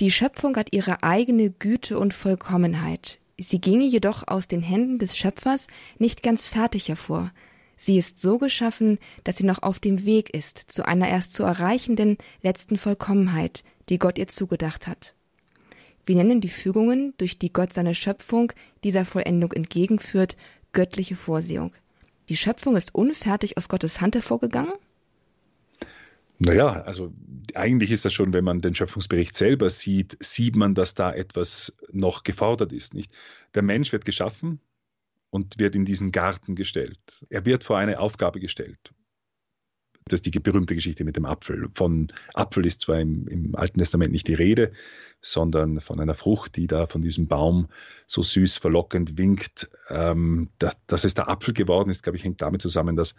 die 0.00 0.10
Schöpfung 0.10 0.56
hat 0.56 0.72
ihre 0.72 1.04
eigene 1.04 1.50
Güte 1.50 1.98
und 1.98 2.12
Vollkommenheit. 2.14 3.18
Sie 3.38 3.60
ginge 3.60 3.84
jedoch 3.84 4.26
aus 4.26 4.48
den 4.48 4.60
Händen 4.60 4.98
des 4.98 5.16
Schöpfers 5.16 5.68
nicht 5.98 6.24
ganz 6.24 6.48
fertig 6.48 6.88
hervor. 6.88 7.30
Sie 7.76 7.98
ist 7.98 8.20
so 8.20 8.38
geschaffen, 8.38 8.98
dass 9.24 9.36
sie 9.36 9.46
noch 9.46 9.62
auf 9.62 9.78
dem 9.78 10.04
Weg 10.04 10.30
ist 10.30 10.58
zu 10.58 10.86
einer 10.86 11.08
erst 11.08 11.32
zu 11.32 11.42
erreichenden 11.42 12.18
letzten 12.42 12.76
Vollkommenheit, 12.76 13.64
die 13.88 13.98
Gott 13.98 14.18
ihr 14.18 14.28
zugedacht 14.28 14.86
hat. 14.86 15.14
Wir 16.06 16.16
nennen 16.16 16.40
die 16.40 16.48
Fügungen, 16.48 17.14
durch 17.16 17.38
die 17.38 17.52
Gott 17.52 17.72
seine 17.72 17.94
Schöpfung 17.94 18.52
dieser 18.84 19.04
Vollendung 19.04 19.52
entgegenführt, 19.52 20.36
göttliche 20.72 21.16
Vorsehung. 21.16 21.72
Die 22.28 22.36
Schöpfung 22.36 22.76
ist 22.76 22.94
unfertig 22.94 23.56
aus 23.56 23.68
Gottes 23.68 24.00
Hand 24.00 24.14
hervorgegangen? 24.14 24.72
Naja, 26.38 26.82
also 26.82 27.12
eigentlich 27.54 27.90
ist 27.90 28.04
das 28.04 28.12
schon, 28.12 28.32
wenn 28.32 28.44
man 28.44 28.60
den 28.60 28.74
Schöpfungsbericht 28.74 29.34
selber 29.34 29.70
sieht, 29.70 30.16
sieht 30.20 30.56
man, 30.56 30.74
dass 30.74 30.94
da 30.94 31.12
etwas 31.12 31.76
noch 31.92 32.24
gefordert 32.24 32.72
ist. 32.72 32.92
Nicht? 32.92 33.12
Der 33.54 33.62
Mensch 33.62 33.92
wird 33.92 34.04
geschaffen 34.04 34.60
und 35.34 35.58
wird 35.58 35.74
in 35.74 35.84
diesen 35.84 36.12
Garten 36.12 36.54
gestellt. 36.54 37.26
Er 37.28 37.44
wird 37.44 37.64
vor 37.64 37.76
eine 37.76 37.98
Aufgabe 37.98 38.38
gestellt. 38.38 38.78
Das 40.04 40.18
ist 40.18 40.26
die 40.26 40.38
berühmte 40.38 40.76
Geschichte 40.76 41.02
mit 41.02 41.16
dem 41.16 41.24
Apfel. 41.24 41.70
Von 41.74 42.12
Apfel 42.34 42.64
ist 42.64 42.82
zwar 42.82 43.00
im, 43.00 43.26
im, 43.26 43.56
Alten 43.56 43.80
Testament 43.80 44.12
nicht 44.12 44.28
die 44.28 44.34
Rede, 44.34 44.70
sondern 45.20 45.80
von 45.80 45.98
einer 45.98 46.14
Frucht, 46.14 46.54
die 46.54 46.68
da 46.68 46.86
von 46.86 47.02
diesem 47.02 47.26
Baum 47.26 47.66
so 48.06 48.22
süß 48.22 48.58
verlockend 48.58 49.18
winkt. 49.18 49.70
Ähm, 49.88 50.50
dass, 50.60 50.78
dass 50.86 51.02
es 51.02 51.14
der 51.14 51.28
Apfel 51.28 51.52
geworden 51.52 51.90
ist, 51.90 52.04
glaube 52.04 52.16
ich, 52.16 52.22
hängt 52.22 52.40
damit 52.40 52.62
zusammen, 52.62 52.94
dass 52.94 53.16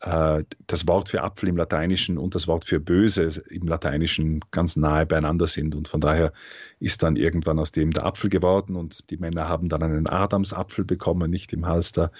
das 0.00 0.88
Wort 0.88 1.10
für 1.10 1.22
Apfel 1.22 1.50
im 1.50 1.58
Lateinischen 1.58 2.16
und 2.16 2.34
das 2.34 2.48
Wort 2.48 2.64
für 2.64 2.80
böse 2.80 3.42
im 3.50 3.66
Lateinischen 3.68 4.40
ganz 4.50 4.76
nahe 4.76 5.04
beieinander 5.04 5.46
sind. 5.46 5.74
Und 5.74 5.88
von 5.88 6.00
daher 6.00 6.32
ist 6.78 7.02
dann 7.02 7.16
irgendwann 7.16 7.58
aus 7.58 7.72
dem 7.72 7.90
der 7.90 8.06
Apfel 8.06 8.30
geworden 8.30 8.76
und 8.76 9.10
die 9.10 9.18
Männer 9.18 9.46
haben 9.46 9.68
dann 9.68 9.82
einen 9.82 10.06
Adamsapfel 10.06 10.86
bekommen, 10.86 11.30
nicht 11.30 11.52
im 11.52 11.66
Hals 11.66 11.92
da, 11.92 12.12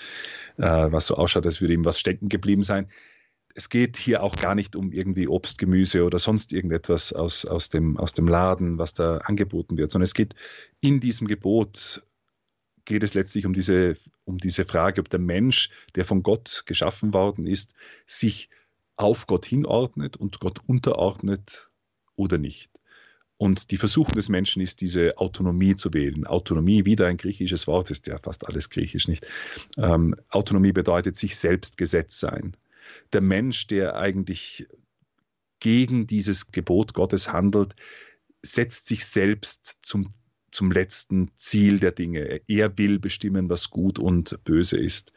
äh, 0.59 0.93
was 0.93 1.07
so 1.07 1.17
ausschaut, 1.17 1.47
als 1.47 1.63
würde 1.63 1.73
ihm 1.73 1.87
was 1.87 1.99
stecken 1.99 2.29
geblieben 2.29 2.63
sein. 2.63 2.87
Es 3.55 3.71
geht 3.71 3.97
hier 3.97 4.23
auch 4.23 4.37
gar 4.37 4.55
nicht 4.55 4.77
um 4.77 4.93
irgendwie 4.93 5.27
Obst, 5.27 5.57
Gemüse 5.57 6.05
oder 6.05 6.19
sonst 6.19 6.53
irgendetwas 6.53 7.15
aus, 7.15 7.47
aus, 7.47 7.71
dem, 7.71 7.97
aus 7.97 8.13
dem 8.13 8.29
Laden, 8.29 8.77
was 8.77 8.93
da 8.93 9.19
angeboten 9.19 9.79
wird, 9.79 9.91
sondern 9.91 10.05
es 10.05 10.15
geht 10.15 10.35
in 10.81 11.01
diesem 11.01 11.27
Gebot 11.27 12.03
geht 12.85 13.03
es 13.03 13.15
letztlich 13.15 13.47
um 13.47 13.53
diese, 13.53 13.97
um 14.25 14.39
diese 14.39 14.65
Frage, 14.65 15.01
ob 15.01 15.09
der 15.09 15.21
Mensch, 15.21 15.71
der 15.95 16.05
von 16.05 16.23
Gott 16.23 16.65
geschaffen 16.67 17.13
worden 17.15 17.47
ist, 17.47 17.75
sich 18.07 18.51
auf 18.97 19.27
Gott 19.27 19.47
hinordnet 19.47 20.17
und 20.17 20.41
Gott 20.41 20.59
unterordnet 20.67 21.71
oder 22.17 22.39
nicht. 22.39 22.71
Und 23.39 23.71
die 23.71 23.79
Versuchung 23.79 24.13
des 24.13 24.29
Menschen 24.29 24.61
ist, 24.61 24.83
diese 24.83 25.17
Autonomie 25.17 25.75
zu 25.75 25.95
wählen. 25.95 26.27
Autonomie, 26.27 26.85
wieder 26.85 27.07
ein 27.07 27.17
griechisches 27.17 27.67
Wort, 27.67 27.91
ist 27.91 28.07
ja 28.07 28.19
fast 28.19 28.47
alles 28.47 28.69
griechisch, 28.69 29.09
nicht? 29.09 29.27
Ähm, 29.79 30.15
Autonomie 30.29 30.73
bedeutet 30.73 31.17
sich 31.17 31.37
selbst 31.37 31.79
Gesetz 31.79 32.21
sein. 32.21 32.55
Der 33.15 33.23
Mensch, 33.23 33.67
der 33.67 33.97
eigentlich 33.97 34.67
gegen 35.59 36.07
dieses 36.07 36.53
Gebot 36.53 36.93
Gottes 36.93 37.33
handelt, 37.33 37.77
setzt 38.43 38.87
sich 38.87 39.07
selbst 39.07 39.79
zum 39.81 40.13
zum 40.51 40.73
letzten 40.73 41.31
Ziel 41.37 41.79
der 41.79 41.93
Dinge. 41.93 42.41
Er 42.47 42.77
will 42.79 42.99
bestimmen, 42.99 43.49
was 43.49 43.71
gut 43.71 43.99
und 43.99 44.43
böse 44.45 44.79
ist. 44.79 45.13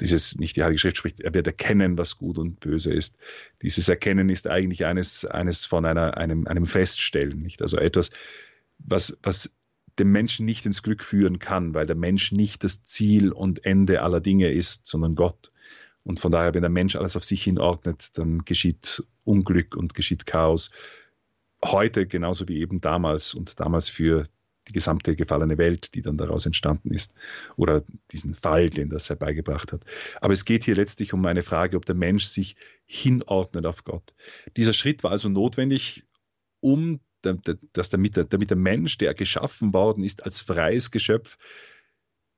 Dieses, 0.00 0.38
nicht 0.38 0.56
die 0.56 0.62
Heilige 0.62 0.78
Schrift 0.78 0.98
spricht, 0.98 1.20
er 1.20 1.34
wird 1.34 1.46
erkennen, 1.46 1.98
was 1.98 2.18
gut 2.18 2.38
und 2.38 2.60
böse 2.60 2.92
ist. 2.92 3.16
Dieses 3.62 3.88
Erkennen 3.88 4.28
ist 4.28 4.46
eigentlich 4.46 4.84
eines, 4.86 5.24
eines 5.24 5.64
von 5.64 5.84
einer, 5.84 6.16
einem, 6.16 6.46
einem 6.46 6.66
Feststellen, 6.66 7.42
nicht? 7.42 7.62
Also 7.62 7.78
etwas, 7.78 8.10
was, 8.78 9.18
was 9.22 9.56
dem 9.98 10.12
Menschen 10.12 10.46
nicht 10.46 10.64
ins 10.66 10.82
Glück 10.84 11.02
führen 11.02 11.40
kann, 11.40 11.74
weil 11.74 11.86
der 11.86 11.96
Mensch 11.96 12.30
nicht 12.30 12.62
das 12.62 12.84
Ziel 12.84 13.32
und 13.32 13.64
Ende 13.64 14.02
aller 14.02 14.20
Dinge 14.20 14.50
ist, 14.50 14.86
sondern 14.86 15.16
Gott. 15.16 15.50
Und 16.04 16.20
von 16.20 16.32
daher, 16.32 16.54
wenn 16.54 16.62
der 16.62 16.70
Mensch 16.70 16.96
alles 16.96 17.16
auf 17.16 17.24
sich 17.24 17.42
hinordnet, 17.42 18.16
dann 18.16 18.44
geschieht 18.44 19.02
Unglück 19.24 19.76
und 19.76 19.94
geschieht 19.94 20.26
Chaos. 20.26 20.70
Heute 21.64 22.06
genauso 22.06 22.46
wie 22.48 22.60
eben 22.60 22.80
damals 22.80 23.34
und 23.34 23.58
damals 23.58 23.88
für 23.88 24.28
die 24.68 24.72
gesamte 24.72 25.16
gefallene 25.16 25.58
Welt, 25.58 25.94
die 25.94 26.02
dann 26.02 26.16
daraus 26.16 26.46
entstanden 26.46 26.92
ist, 26.92 27.14
oder 27.56 27.84
diesen 28.12 28.34
Fall, 28.34 28.70
den 28.70 28.90
das 28.90 29.08
herbeigebracht 29.08 29.72
hat. 29.72 29.84
Aber 30.20 30.32
es 30.32 30.44
geht 30.44 30.64
hier 30.64 30.76
letztlich 30.76 31.12
um 31.12 31.24
eine 31.26 31.42
Frage, 31.42 31.76
ob 31.76 31.86
der 31.86 31.94
Mensch 31.94 32.26
sich 32.26 32.56
hinordnet 32.86 33.66
auf 33.66 33.84
Gott. 33.84 34.14
Dieser 34.56 34.72
Schritt 34.72 35.02
war 35.02 35.10
also 35.10 35.28
notwendig, 35.28 36.04
um 36.60 37.00
dass 37.22 37.90
damit 37.90 38.16
der, 38.16 38.24
damit 38.24 38.50
der 38.50 38.56
Mensch, 38.56 38.98
der 38.98 39.12
geschaffen 39.12 39.72
worden 39.72 40.04
ist 40.04 40.24
als 40.24 40.40
freies 40.40 40.92
Geschöpf, 40.92 41.36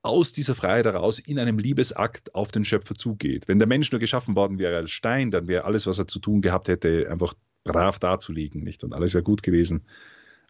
aus 0.03 0.33
dieser 0.33 0.55
Freiheit 0.55 0.87
heraus 0.87 1.19
in 1.19 1.39
einem 1.39 1.59
Liebesakt 1.59 2.35
auf 2.35 2.51
den 2.51 2.65
Schöpfer 2.65 2.95
zugeht. 2.95 3.49
Wenn 3.49 3.59
der 3.59 3.69
Mensch 3.69 3.93
nur 3.93 3.99
geschaffen 3.99 4.35
worden 4.35 4.59
wäre 4.59 4.77
als 4.77 4.91
Stein, 4.91 5.31
dann 5.31 5.47
wäre 5.47 5.65
alles, 5.65 5.87
was 5.87 5.99
er 5.99 6.07
zu 6.07 6.19
tun 6.21 6.41
gehabt 6.41 6.69
hätte, 6.69 7.09
einfach 7.11 7.35
brav 7.65 7.99
dazuliegen, 7.99 8.63
nicht? 8.63 8.83
Und 8.83 8.95
alles 8.95 9.13
wäre 9.13 9.23
gut 9.23 9.43
gewesen. 9.43 9.85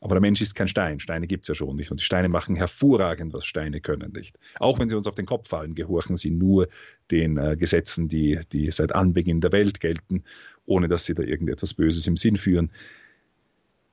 Aber 0.01 0.15
der 0.15 0.23
Mensch 0.23 0.41
ist 0.41 0.55
kein 0.55 0.69
Stein. 0.69 0.99
Steine 0.99 1.27
gibt 1.27 1.45
es 1.45 1.49
ja 1.49 1.55
schon 1.55 1.77
nicht. 1.77 1.91
Und 1.91 2.01
die 2.01 2.05
Steine 2.05 2.31
machen 2.31 2.57
hervorragend, 2.57 3.35
was 3.35 3.45
Steine 3.45 3.83
können 3.83 4.13
nicht. 4.13 4.39
Auch 4.59 4.79
wenn 4.79 4.89
sie 4.89 4.97
uns 4.97 5.07
auf 5.07 5.15
den 5.15 5.27
Kopf 5.27 5.49
fallen, 5.49 5.75
gehorchen 5.75 6.17
sie 6.17 6.31
nur 6.31 6.69
den 7.11 7.37
äh, 7.37 7.57
Gesetzen, 7.57 8.09
die, 8.09 8.41
die 8.51 8.71
seit 8.71 8.95
Anbeginn 8.95 9.43
der 9.43 9.53
Welt 9.53 9.81
gelten, 9.81 10.25
ohne 10.65 10.89
dass 10.89 11.05
sie 11.05 11.15
da 11.15 11.23
irgendetwas 11.23 11.75
Böses 11.75 12.07
im 12.07 12.17
Sinn 12.17 12.37
führen. 12.37 12.71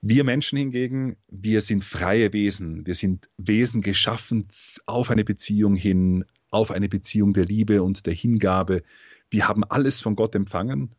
Wir 0.00 0.24
Menschen 0.24 0.56
hingegen, 0.56 1.16
wir 1.28 1.60
sind 1.60 1.84
freie 1.84 2.32
Wesen. 2.32 2.86
Wir 2.86 2.94
sind 2.94 3.28
Wesen 3.36 3.82
geschaffen 3.82 4.46
auf 4.86 5.10
eine 5.10 5.24
Beziehung 5.24 5.76
hin, 5.76 6.24
auf 6.50 6.70
eine 6.70 6.88
Beziehung 6.88 7.34
der 7.34 7.44
Liebe 7.44 7.82
und 7.82 8.06
der 8.06 8.14
Hingabe. 8.14 8.82
Wir 9.28 9.46
haben 9.46 9.62
alles 9.64 10.00
von 10.00 10.16
Gott 10.16 10.34
empfangen 10.34 10.94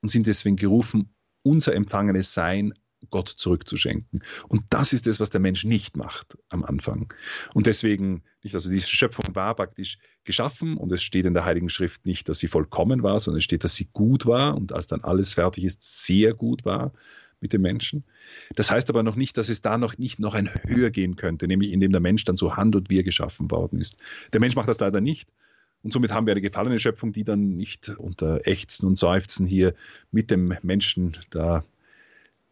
und 0.00 0.08
sind 0.08 0.26
deswegen 0.26 0.56
gerufen, 0.56 1.10
unser 1.42 1.74
empfangenes 1.74 2.32
Sein 2.32 2.72
Gott 3.10 3.28
zurückzuschenken. 3.28 4.22
Und 4.48 4.62
das 4.70 4.92
ist 4.92 5.06
es, 5.06 5.20
was 5.20 5.30
der 5.30 5.40
Mensch 5.40 5.64
nicht 5.64 5.96
macht 5.96 6.38
am 6.48 6.64
Anfang. 6.64 7.12
Und 7.54 7.66
deswegen, 7.66 8.22
nicht, 8.42 8.54
also 8.54 8.70
diese 8.70 8.88
Schöpfung 8.88 9.34
war 9.34 9.54
praktisch 9.54 9.98
geschaffen 10.24 10.76
und 10.76 10.90
es 10.92 11.02
steht 11.02 11.26
in 11.26 11.34
der 11.34 11.44
Heiligen 11.44 11.68
Schrift 11.68 12.06
nicht, 12.06 12.28
dass 12.28 12.38
sie 12.38 12.48
vollkommen 12.48 13.02
war, 13.02 13.20
sondern 13.20 13.38
es 13.38 13.44
steht, 13.44 13.64
dass 13.64 13.74
sie 13.74 13.88
gut 13.92 14.26
war 14.26 14.56
und 14.56 14.72
als 14.72 14.86
dann 14.86 15.02
alles 15.02 15.34
fertig 15.34 15.64
ist, 15.64 16.04
sehr 16.06 16.34
gut 16.34 16.64
war 16.64 16.92
mit 17.40 17.52
dem 17.52 17.62
Menschen. 17.62 18.04
Das 18.54 18.70
heißt 18.70 18.88
aber 18.90 19.02
noch 19.02 19.16
nicht, 19.16 19.36
dass 19.36 19.48
es 19.48 19.60
da 19.60 19.78
noch 19.78 19.98
nicht 19.98 20.18
noch 20.18 20.34
ein 20.34 20.50
höher 20.64 20.90
gehen 20.90 21.16
könnte, 21.16 21.46
nämlich 21.46 21.72
indem 21.72 21.92
der 21.92 22.00
Mensch 22.00 22.24
dann 22.24 22.36
so 22.36 22.56
handelt, 22.56 22.90
wie 22.90 22.98
er 22.98 23.04
geschaffen 23.04 23.50
worden 23.50 23.78
ist. 23.78 23.96
Der 24.32 24.40
Mensch 24.40 24.56
macht 24.56 24.68
das 24.68 24.80
leider 24.80 25.00
nicht. 25.00 25.28
Und 25.82 25.92
somit 25.92 26.12
haben 26.12 26.26
wir 26.26 26.32
eine 26.32 26.40
gefallene 26.40 26.78
Schöpfung, 26.78 27.12
die 27.12 27.22
dann 27.22 27.56
nicht 27.56 27.90
unter 27.90 28.46
Ächzen 28.46 28.86
und 28.86 28.96
Seufzen 28.96 29.46
hier 29.46 29.74
mit 30.10 30.30
dem 30.30 30.54
Menschen 30.62 31.16
da 31.30 31.64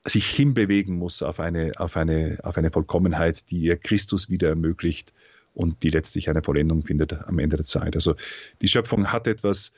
sich 0.07 0.27
hinbewegen 0.27 0.97
muss 0.97 1.23
auf 1.23 1.40
eine, 1.40 1.73
auf 1.77 1.97
eine, 1.97 2.38
auf 2.43 2.57
eine 2.59 2.71
Vollkommenheit, 2.71 3.51
die 3.51 3.61
ihr 3.61 3.77
Christus 3.77 4.29
wieder 4.29 4.49
ermöglicht 4.49 5.12
und 5.55 5.83
die 5.83 5.90
letztlich 5.90 6.29
eine 6.29 6.43
Vollendung 6.43 6.85
findet 6.85 7.12
am 7.12 7.38
Ende 7.38 7.57
der 7.57 7.64
Zeit. 7.64 7.95
Also 7.95 8.14
die 8.61 8.69
Schöpfung 8.69 9.12
hat 9.12 9.27
etwas, 9.27 9.73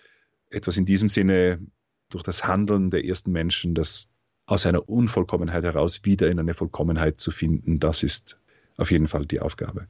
etwas 0.51 0.77
in 0.77 0.87
diesem 0.87 1.09
Sinne 1.09 1.61
durch 2.09 2.23
das 2.23 2.47
Handeln 2.47 2.91
der 2.91 3.05
ersten 3.05 3.33
Menschen, 3.33 3.75
das 3.75 4.11
aus 4.47 4.67
einer 4.67 4.89
Unvollkommenheit 4.89 5.65
heraus 5.65 6.05
wieder 6.05 6.29
in 6.31 6.39
eine 6.39 6.55
Vollkommenheit 6.55 7.21
zu 7.21 7.31
finden, 7.31 7.81
das 7.81 8.03
ist 8.03 8.39
auf 8.77 8.91
jeden 8.91 9.09
Fall 9.09 9.27
die 9.27 9.41
Aufgabe. 9.41 9.89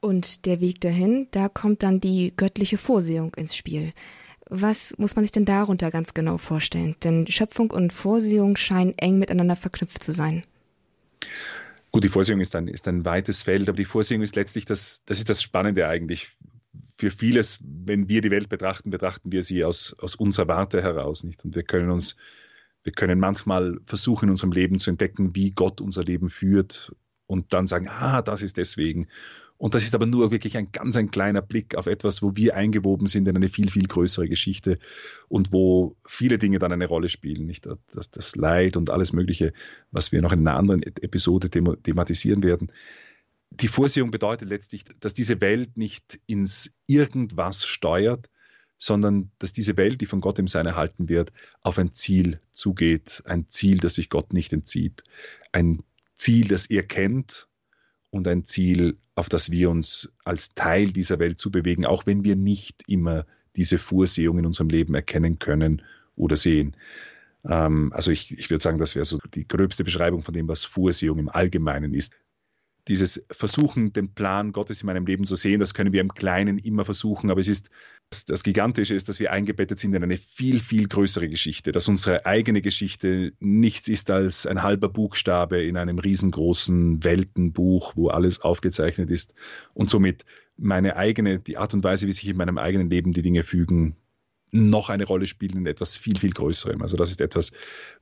Und 0.00 0.44
der 0.44 0.60
Weg 0.60 0.80
dahin, 0.82 1.28
da 1.30 1.48
kommt 1.48 1.82
dann 1.82 2.00
die 2.00 2.34
göttliche 2.36 2.76
Vorsehung 2.76 3.32
ins 3.34 3.56
Spiel. 3.56 3.94
Was 4.56 4.96
muss 4.98 5.16
man 5.16 5.24
sich 5.24 5.32
denn 5.32 5.44
darunter 5.44 5.90
ganz 5.90 6.14
genau 6.14 6.38
vorstellen? 6.38 6.94
Denn 7.02 7.26
Schöpfung 7.26 7.72
und 7.72 7.92
Vorsehung 7.92 8.56
scheinen 8.56 8.96
eng 8.96 9.18
miteinander 9.18 9.56
verknüpft 9.56 10.04
zu 10.04 10.12
sein. 10.12 10.44
Gut, 11.90 12.04
die 12.04 12.08
Vorsehung 12.08 12.38
ist 12.38 12.54
ein, 12.54 12.68
ist 12.68 12.86
ein 12.86 13.04
weites 13.04 13.42
Feld, 13.42 13.68
aber 13.68 13.76
die 13.76 13.84
Vorsehung 13.84 14.22
ist 14.22 14.36
letztlich 14.36 14.64
das, 14.64 15.02
das 15.06 15.18
ist 15.18 15.28
das 15.28 15.42
Spannende 15.42 15.88
eigentlich. 15.88 16.36
Für 16.94 17.10
vieles, 17.10 17.58
wenn 17.64 18.08
wir 18.08 18.20
die 18.20 18.30
Welt 18.30 18.48
betrachten, 18.48 18.90
betrachten 18.90 19.32
wir 19.32 19.42
sie 19.42 19.64
aus, 19.64 19.96
aus 19.98 20.14
unserer 20.14 20.46
Warte 20.46 20.80
heraus, 20.80 21.24
nicht? 21.24 21.44
Und 21.44 21.56
wir 21.56 21.64
können 21.64 21.90
uns, 21.90 22.16
wir 22.84 22.92
können 22.92 23.18
manchmal 23.18 23.80
versuchen, 23.86 24.26
in 24.26 24.30
unserem 24.30 24.52
Leben 24.52 24.78
zu 24.78 24.90
entdecken, 24.90 25.34
wie 25.34 25.50
Gott 25.50 25.80
unser 25.80 26.04
Leben 26.04 26.30
führt 26.30 26.94
und 27.26 27.52
dann 27.52 27.66
sagen, 27.66 27.88
ah, 27.88 28.22
das 28.22 28.40
ist 28.40 28.56
deswegen. 28.56 29.08
Und 29.56 29.74
das 29.74 29.84
ist 29.84 29.94
aber 29.94 30.06
nur 30.06 30.30
wirklich 30.30 30.56
ein 30.56 30.72
ganz 30.72 30.96
ein 30.96 31.10
kleiner 31.10 31.40
Blick 31.40 31.76
auf 31.76 31.86
etwas, 31.86 32.22
wo 32.22 32.34
wir 32.34 32.56
eingewoben 32.56 33.06
sind 33.06 33.28
in 33.28 33.36
eine 33.36 33.48
viel, 33.48 33.70
viel 33.70 33.86
größere 33.86 34.28
Geschichte 34.28 34.78
und 35.28 35.52
wo 35.52 35.96
viele 36.06 36.38
Dinge 36.38 36.58
dann 36.58 36.72
eine 36.72 36.86
Rolle 36.86 37.08
spielen. 37.08 37.46
Nicht 37.46 37.66
das, 37.92 38.10
das 38.10 38.36
Leid 38.36 38.76
und 38.76 38.90
alles 38.90 39.12
Mögliche, 39.12 39.52
was 39.92 40.10
wir 40.10 40.22
noch 40.22 40.32
in 40.32 40.40
einer 40.40 40.56
anderen 40.56 40.82
Episode 40.82 41.50
thematisieren 41.50 42.42
werden. 42.42 42.72
Die 43.50 43.68
Vorsehung 43.68 44.10
bedeutet 44.10 44.48
letztlich, 44.48 44.84
dass 44.98 45.14
diese 45.14 45.40
Welt 45.40 45.76
nicht 45.76 46.20
ins 46.26 46.74
Irgendwas 46.88 47.64
steuert, 47.64 48.28
sondern 48.76 49.30
dass 49.38 49.52
diese 49.52 49.76
Welt, 49.76 50.00
die 50.00 50.06
von 50.06 50.20
Gott 50.20 50.40
im 50.40 50.48
Sein 50.48 50.66
erhalten 50.66 51.08
wird, 51.08 51.32
auf 51.62 51.78
ein 51.78 51.94
Ziel 51.94 52.40
zugeht. 52.50 53.22
Ein 53.24 53.48
Ziel, 53.48 53.78
das 53.78 53.94
sich 53.94 54.10
Gott 54.10 54.32
nicht 54.32 54.52
entzieht. 54.52 55.04
Ein 55.52 55.78
Ziel, 56.16 56.48
das 56.48 56.66
er 56.66 56.82
kennt 56.82 57.48
und 58.14 58.28
ein 58.28 58.44
Ziel, 58.44 58.96
auf 59.16 59.28
das 59.28 59.50
wir 59.50 59.70
uns 59.70 60.12
als 60.24 60.54
Teil 60.54 60.92
dieser 60.92 61.18
Welt 61.18 61.40
zubewegen, 61.40 61.84
auch 61.84 62.06
wenn 62.06 62.22
wir 62.22 62.36
nicht 62.36 62.84
immer 62.86 63.26
diese 63.56 63.78
Vorsehung 63.78 64.38
in 64.38 64.46
unserem 64.46 64.68
Leben 64.68 64.94
erkennen 64.94 65.40
können 65.40 65.82
oder 66.14 66.36
sehen. 66.36 66.76
Ähm, 67.44 67.92
also 67.92 68.12
ich, 68.12 68.36
ich 68.38 68.50
würde 68.50 68.62
sagen, 68.62 68.78
das 68.78 68.94
wäre 68.94 69.04
so 69.04 69.18
die 69.34 69.48
gröbste 69.48 69.82
Beschreibung 69.82 70.22
von 70.22 70.32
dem, 70.32 70.46
was 70.46 70.64
Vorsehung 70.64 71.18
im 71.18 71.28
Allgemeinen 71.28 71.92
ist. 71.92 72.14
Dieses 72.88 73.26
Versuchen, 73.30 73.92
den 73.92 74.12
Plan 74.12 74.52
Gottes 74.52 74.82
in 74.82 74.86
meinem 74.86 75.06
Leben 75.06 75.24
zu 75.24 75.36
sehen, 75.36 75.60
das 75.60 75.74
können 75.74 75.92
wir 75.92 76.00
im 76.00 76.12
Kleinen 76.12 76.58
immer 76.58 76.84
versuchen, 76.84 77.30
aber 77.30 77.40
es 77.40 77.48
ist 77.48 77.70
das, 78.26 78.44
Gigantische 78.44 78.94
ist, 78.94 79.08
dass 79.08 79.20
wir 79.20 79.32
eingebettet 79.32 79.78
sind 79.78 79.94
in 79.94 80.02
eine 80.02 80.18
viel, 80.18 80.60
viel 80.60 80.86
größere 80.86 81.28
Geschichte, 81.28 81.72
dass 81.72 81.88
unsere 81.88 82.26
eigene 82.26 82.60
Geschichte 82.60 83.32
nichts 83.40 83.88
ist 83.88 84.10
als 84.10 84.46
ein 84.46 84.62
halber 84.62 84.88
Buchstabe 84.88 85.62
in 85.62 85.76
einem 85.76 85.98
riesengroßen 85.98 87.02
Weltenbuch, 87.02 87.96
wo 87.96 88.08
alles 88.08 88.40
aufgezeichnet 88.40 89.10
ist 89.10 89.34
und 89.72 89.88
somit 89.88 90.24
meine 90.56 90.96
eigene, 90.96 91.40
die 91.40 91.56
Art 91.56 91.74
und 91.74 91.82
Weise, 91.82 92.06
wie 92.06 92.12
sich 92.12 92.28
in 92.28 92.36
meinem 92.36 92.58
eigenen 92.58 92.90
Leben 92.90 93.12
die 93.12 93.22
Dinge 93.22 93.42
fügen, 93.42 93.96
noch 94.52 94.88
eine 94.88 95.04
Rolle 95.04 95.26
spielen 95.26 95.58
in 95.58 95.66
etwas 95.66 95.96
viel, 95.96 96.18
viel 96.18 96.30
Größerem. 96.30 96.80
Also 96.82 96.96
das 96.96 97.10
ist 97.10 97.20
etwas, 97.20 97.52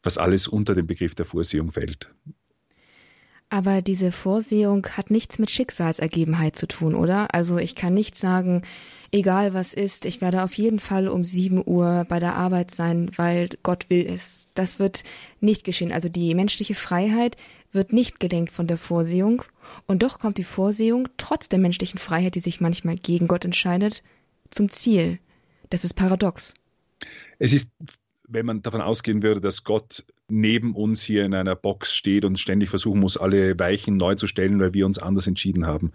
was 0.03 0.19
alles 0.19 0.47
unter 0.47 0.75
den 0.75 0.87
Begriff 0.87 1.15
der 1.15 1.25
Vorsehung 1.25 1.73
fällt. 1.73 2.13
Aber 3.53 3.83
diese 3.83 4.13
Vorsehung 4.13 4.87
hat 4.97 5.11
nichts 5.11 5.39
mit 5.39 5.51
Schicksalsergebenheit 5.51 6.57
zu 6.57 6.67
tun, 6.67 6.95
oder? 6.95 7.35
Also 7.35 7.59
ich 7.59 7.75
kann 7.75 7.93
nicht 7.93 8.17
sagen, 8.17 8.63
egal 9.11 9.53
was 9.53 9.75
ist, 9.75 10.07
ich 10.07 10.23
werde 10.23 10.43
auf 10.43 10.55
jeden 10.55 10.81
Fall 10.81 11.07
um 11.07 11.23
sieben 11.23 11.63
Uhr 11.63 12.07
bei 12.09 12.19
der 12.19 12.35
Arbeit 12.35 12.71
sein, 12.71 13.11
weil 13.17 13.51
Gott 13.63 13.91
will 13.91 14.07
es. 14.09 14.49
Das 14.55 14.79
wird 14.79 15.05
nicht 15.41 15.65
geschehen. 15.65 15.93
Also 15.93 16.09
die 16.09 16.35
menschliche 16.35 16.75
Freiheit 16.75 17.37
wird 17.73 17.93
nicht 17.93 18.21
gelenkt 18.21 18.53
von 18.53 18.69
der 18.69 18.79
Vorsehung. 18.79 19.43
Und 19.87 20.03
doch 20.03 20.19
kommt 20.19 20.39
die 20.39 20.45
Vorsehung, 20.45 21.09
trotz 21.19 21.51
der 21.51 21.59
menschlichen 21.59 21.99
Freiheit, 21.99 22.37
die 22.37 22.41
sich 22.41 22.63
manchmal 22.63 22.97
gegen 22.97 23.29
Gott 23.29 23.45
entscheidet, 23.45 24.03
zum 24.49 24.71
Ziel. 24.71 25.19
Das 25.69 25.85
ist 25.85 25.93
paradox. 25.93 26.55
Es 27.39 27.53
ist 27.53 27.71
wenn 28.33 28.47
man 28.47 28.63
davon 28.63 28.81
ausgehen 28.81 29.23
würde, 29.23 29.41
dass 29.41 29.65
Gott 29.65 30.05
neben 30.33 30.75
uns 30.75 31.03
hier 31.03 31.27
in 31.27 31.35
einer 31.35 31.55
Box 31.55 31.95
steht 31.95 32.25
und 32.25 32.39
ständig 32.39 32.71
versuchen 32.71 33.01
muss, 33.01 33.19
alle 33.19 33.59
Weichen 33.59 33.99
neu 33.99 34.15
zu 34.15 34.27
stellen, 34.27 34.59
weil 34.61 34.73
wir 34.73 34.87
uns 34.87 34.99
anders 34.99 35.27
entschieden 35.27 35.67
haben. 35.67 35.93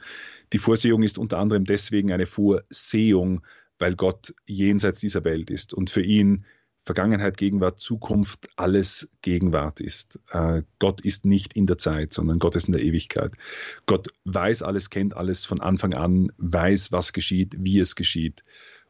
Die 0.53 0.59
Vorsehung 0.59 1.01
ist 1.01 1.17
unter 1.17 1.39
anderem 1.39 1.65
deswegen 1.65 2.11
eine 2.11 2.27
Vorsehung, 2.27 3.41
weil 3.79 3.95
Gott 3.95 4.35
jenseits 4.45 4.99
dieser 4.99 5.23
Welt 5.23 5.49
ist 5.49 5.73
und 5.73 5.89
für 5.89 6.03
ihn 6.03 6.45
Vergangenheit, 6.85 7.35
Gegenwart, 7.35 7.79
Zukunft 7.79 8.47
alles 8.55 9.09
Gegenwart 9.21 9.81
ist. 9.81 10.19
Äh, 10.29 10.61
Gott 10.79 11.01
ist 11.01 11.25
nicht 11.25 11.53
in 11.53 11.65
der 11.65 11.79
Zeit, 11.79 12.13
sondern 12.13 12.39
Gott 12.39 12.55
ist 12.55 12.67
in 12.67 12.73
der 12.73 12.83
Ewigkeit. 12.83 13.33
Gott 13.87 14.07
weiß 14.23 14.61
alles, 14.61 14.89
kennt 14.89 15.17
alles 15.17 15.45
von 15.45 15.59
Anfang 15.59 15.93
an, 15.95 16.31
weiß, 16.37 16.91
was 16.91 17.11
geschieht, 17.11 17.57
wie 17.59 17.79
es 17.79 17.95
geschieht. 17.95 18.45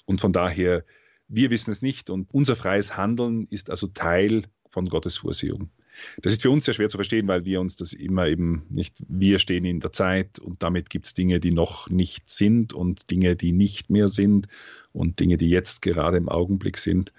Und 0.06 0.22
von 0.22 0.32
daher 0.32 0.84
wir 1.28 1.52
wissen 1.52 1.72
es 1.72 1.82
nicht 1.82 2.10
und 2.10 2.28
unser 2.32 2.56
freies 2.56 2.96
Handeln 2.96 3.46
ist 3.50 3.70
also 3.70 3.88
Teil 3.88 4.44
von 4.70 4.90
Gottes 4.90 5.18
Vorsehung. 5.18 5.70
Das 6.22 6.34
ist 6.34 6.42
für 6.42 6.52
uns 6.52 6.66
sehr 6.66 6.74
schwer 6.74 6.90
zu 6.90 6.98
verstehen, 6.98 7.28
weil 7.28 7.46
wir 7.46 7.60
uns 7.60 7.76
das 7.76 7.94
immer 7.94 8.28
eben 8.28 8.66
nicht, 8.70 9.04
wir 9.08 9.40
stehen 9.40 9.66
in 9.66 9.80
der 9.80 9.92
Zeit 9.92 10.40
und 10.40 10.62
damit 10.62 10.90
gibt 10.90 11.08
es 11.08 11.14
Dinge, 11.14 11.40
die 11.40 11.52
noch 11.52 11.90
nicht 11.90 12.30
sind 12.30 12.74
und 12.74 13.10
Dinge, 13.10 13.36
die 13.36 13.52
nicht 13.52 13.90
mehr 13.90 14.08
sind 14.08 14.48
und 14.94 15.20
Dinge, 15.20 15.38
die 15.38 15.50
jetzt 15.50 15.82
gerade 15.82 16.18
im 16.18 16.30
Augenblick 16.30 16.78
sind. 16.78 17.14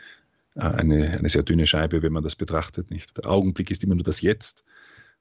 Äh, 0.55 0.61
eine, 0.61 1.19
eine 1.19 1.29
sehr 1.29 1.43
dünne 1.43 1.67
Scheibe, 1.67 2.03
wenn 2.03 2.13
man 2.13 2.23
das 2.23 2.37
betrachtet. 2.37 2.91
Nicht? 2.91 3.17
Der 3.17 3.27
Augenblick 3.27 3.71
ist 3.71 3.85
immer 3.85 3.95
nur 3.95 4.05
das 4.05 4.21
Jetzt 4.21 4.65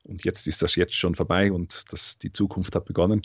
und 0.04 0.26
jetzt 0.26 0.48
ist 0.48 0.62
das 0.62 0.76
Jetzt 0.76 0.96
schon 0.96 1.16
vorbei 1.16 1.52
und 1.52 1.86
das, 1.92 2.18
die 2.18 2.32
Zukunft 2.32 2.76
hat 2.76 2.86
begonnen. 2.86 3.22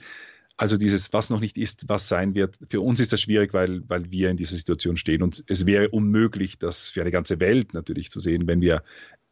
Also 0.57 0.77
dieses, 0.77 1.13
was 1.13 1.31
noch 1.31 1.41
nicht 1.41 1.57
ist, 1.57 1.89
was 1.89 2.09
sein 2.09 2.35
wird, 2.35 2.59
für 2.69 2.81
uns 2.81 3.01
ist 3.01 3.13
das 3.13 3.21
schwierig, 3.21 3.53
weil, 3.55 3.89
weil 3.89 4.11
wir 4.11 4.31
in 4.31 4.37
dieser 4.37 4.55
Situation 4.55 4.97
stehen. 4.97 5.23
Und 5.23 5.43
es 5.49 5.67
wäre 5.67 5.89
unmöglich, 5.89 6.59
das 6.59 6.89
für 6.89 7.01
eine 7.01 7.11
ganze 7.11 7.41
Welt 7.41 7.75
natürlich 7.75 8.11
zu 8.11 8.21
sehen, 8.21 8.47
wenn 8.47 8.61
wir 8.61 8.83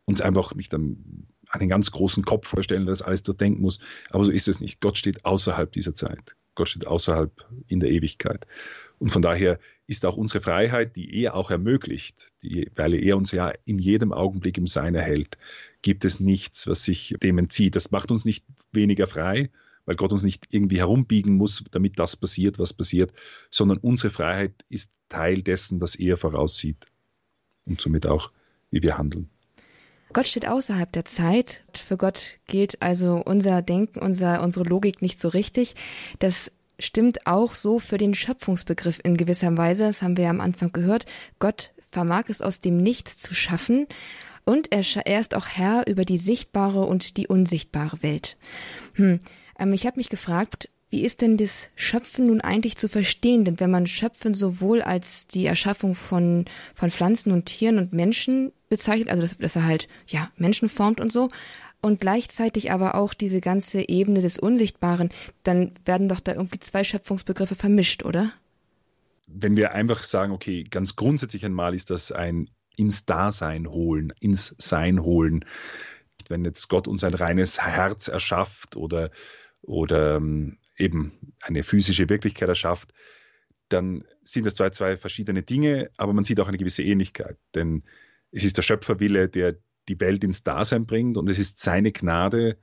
uns 0.06 0.20
einfach 0.20 0.54
nicht 0.54 0.74
an 0.74 1.26
einen 1.50 1.68
ganz 1.68 1.90
großen 1.90 2.24
Kopf 2.24 2.46
vorstellen, 2.46 2.86
der 2.86 2.92
das 2.92 3.02
alles 3.02 3.22
durchdenken 3.22 3.60
muss. 3.60 3.80
Aber 4.10 4.24
so 4.24 4.30
ist 4.30 4.48
es 4.48 4.60
nicht. 4.60 4.80
Gott 4.80 4.98
steht 4.98 5.24
außerhalb 5.24 5.70
dieser 5.72 5.94
Zeit. 5.94 6.36
Gott 6.54 6.68
steht 6.68 6.86
außerhalb 6.86 7.32
in 7.68 7.80
der 7.80 7.90
Ewigkeit. 7.90 8.46
Und 8.98 9.10
von 9.10 9.22
daher 9.22 9.58
ist 9.86 10.04
auch 10.04 10.16
unsere 10.16 10.42
Freiheit, 10.42 10.94
die 10.96 11.22
er 11.22 11.34
auch 11.34 11.50
ermöglicht, 11.50 12.32
die, 12.42 12.70
weil 12.74 12.94
er 12.94 13.16
uns 13.16 13.32
ja 13.32 13.52
in 13.64 13.78
jedem 13.78 14.12
Augenblick 14.12 14.58
im 14.58 14.66
Sein 14.66 14.94
erhält, 14.94 15.38
gibt 15.82 16.04
es 16.04 16.20
nichts, 16.20 16.66
was 16.66 16.84
sich 16.84 17.16
dem 17.22 17.38
entzieht. 17.38 17.76
Das 17.76 17.90
macht 17.90 18.10
uns 18.10 18.24
nicht 18.24 18.44
weniger 18.72 19.06
frei, 19.06 19.50
weil 19.90 19.96
Gott 19.96 20.12
uns 20.12 20.22
nicht 20.22 20.46
irgendwie 20.50 20.78
herumbiegen 20.78 21.34
muss, 21.34 21.64
damit 21.72 21.98
das 21.98 22.14
passiert, 22.14 22.60
was 22.60 22.72
passiert, 22.72 23.12
sondern 23.50 23.78
unsere 23.78 24.12
Freiheit 24.12 24.52
ist 24.68 24.92
Teil 25.08 25.42
dessen, 25.42 25.80
was 25.80 25.96
er 25.96 26.16
voraussieht 26.16 26.86
und 27.66 27.80
somit 27.80 28.06
auch, 28.06 28.30
wie 28.70 28.84
wir 28.84 28.98
handeln. 28.98 29.28
Gott 30.12 30.28
steht 30.28 30.46
außerhalb 30.46 30.92
der 30.92 31.06
Zeit. 31.06 31.64
Für 31.74 31.96
Gott 31.96 32.38
gilt 32.46 32.80
also 32.80 33.20
unser 33.24 33.62
Denken, 33.62 33.98
unser, 33.98 34.44
unsere 34.44 34.64
Logik 34.64 35.02
nicht 35.02 35.18
so 35.18 35.26
richtig. 35.26 35.74
Das 36.20 36.52
stimmt 36.78 37.26
auch 37.26 37.54
so 37.54 37.80
für 37.80 37.98
den 37.98 38.14
Schöpfungsbegriff 38.14 39.00
in 39.02 39.16
gewisser 39.16 39.56
Weise. 39.56 39.86
Das 39.86 40.02
haben 40.02 40.16
wir 40.16 40.22
ja 40.22 40.30
am 40.30 40.40
Anfang 40.40 40.70
gehört. 40.70 41.06
Gott 41.40 41.72
vermag 41.90 42.26
es 42.28 42.42
aus 42.42 42.60
dem 42.60 42.76
Nichts 42.76 43.18
zu 43.18 43.34
schaffen. 43.34 43.88
Und 44.44 44.70
er, 44.70 44.84
er 45.04 45.18
ist 45.18 45.34
auch 45.34 45.48
Herr 45.48 45.88
über 45.88 46.04
die 46.04 46.18
sichtbare 46.18 46.82
und 46.82 47.16
die 47.16 47.26
unsichtbare 47.26 48.04
Welt. 48.04 48.36
Hm. 48.94 49.18
Ähm, 49.60 49.72
ich 49.72 49.86
habe 49.86 49.98
mich 49.98 50.08
gefragt, 50.08 50.68
wie 50.90 51.04
ist 51.04 51.20
denn 51.20 51.36
das 51.36 51.70
Schöpfen 51.76 52.26
nun 52.26 52.40
eigentlich 52.40 52.76
zu 52.76 52.88
verstehen? 52.88 53.44
Denn 53.44 53.60
wenn 53.60 53.70
man 53.70 53.86
Schöpfen 53.86 54.34
sowohl 54.34 54.82
als 54.82 55.28
die 55.28 55.46
Erschaffung 55.46 55.94
von, 55.94 56.46
von 56.74 56.90
Pflanzen 56.90 57.30
und 57.30 57.46
Tieren 57.46 57.78
und 57.78 57.92
Menschen 57.92 58.52
bezeichnet, 58.68 59.08
also 59.08 59.22
dass, 59.22 59.38
dass 59.38 59.54
er 59.54 59.64
halt, 59.64 59.86
ja, 60.08 60.30
Menschen 60.36 60.68
formt 60.68 61.00
und 61.00 61.12
so, 61.12 61.28
und 61.80 62.00
gleichzeitig 62.00 62.72
aber 62.72 62.96
auch 62.96 63.14
diese 63.14 63.40
ganze 63.40 63.88
Ebene 63.88 64.20
des 64.20 64.38
Unsichtbaren, 64.38 65.10
dann 65.44 65.72
werden 65.84 66.08
doch 66.08 66.20
da 66.20 66.32
irgendwie 66.32 66.60
zwei 66.60 66.84
Schöpfungsbegriffe 66.84 67.54
vermischt, 67.54 68.04
oder? 68.04 68.32
Wenn 69.28 69.56
wir 69.56 69.72
einfach 69.72 70.02
sagen, 70.02 70.32
okay, 70.32 70.64
ganz 70.64 70.96
grundsätzlich 70.96 71.44
einmal 71.44 71.74
ist 71.74 71.90
das 71.90 72.10
ein 72.10 72.50
ins 72.76 73.06
Dasein 73.06 73.68
holen, 73.68 74.12
ins 74.20 74.54
Sein 74.58 75.02
holen. 75.02 75.44
Wenn 76.28 76.44
jetzt 76.44 76.68
Gott 76.68 76.88
uns 76.88 77.04
ein 77.04 77.14
reines 77.14 77.60
Herz 77.60 78.08
erschafft 78.08 78.76
oder 78.76 79.10
oder 79.70 80.16
ähm, 80.16 80.58
eben 80.76 81.32
eine 81.42 81.62
physische 81.62 82.08
Wirklichkeit 82.08 82.48
erschafft, 82.48 82.92
dann 83.68 84.04
sind 84.24 84.44
das 84.44 84.56
zwar 84.56 84.72
zwei 84.72 84.96
verschiedene 84.96 85.44
Dinge, 85.44 85.90
aber 85.96 86.12
man 86.12 86.24
sieht 86.24 86.40
auch 86.40 86.48
eine 86.48 86.58
gewisse 86.58 86.82
Ähnlichkeit. 86.82 87.38
Denn 87.54 87.84
es 88.32 88.42
ist 88.42 88.56
der 88.56 88.62
Schöpferwille, 88.62 89.28
der 89.28 89.56
die 89.88 90.00
Welt 90.00 90.24
ins 90.24 90.42
Dasein 90.42 90.86
bringt 90.86 91.16
und 91.16 91.28
es 91.28 91.38
ist 91.38 91.58
seine 91.58 91.92
Gnade, 91.92 92.58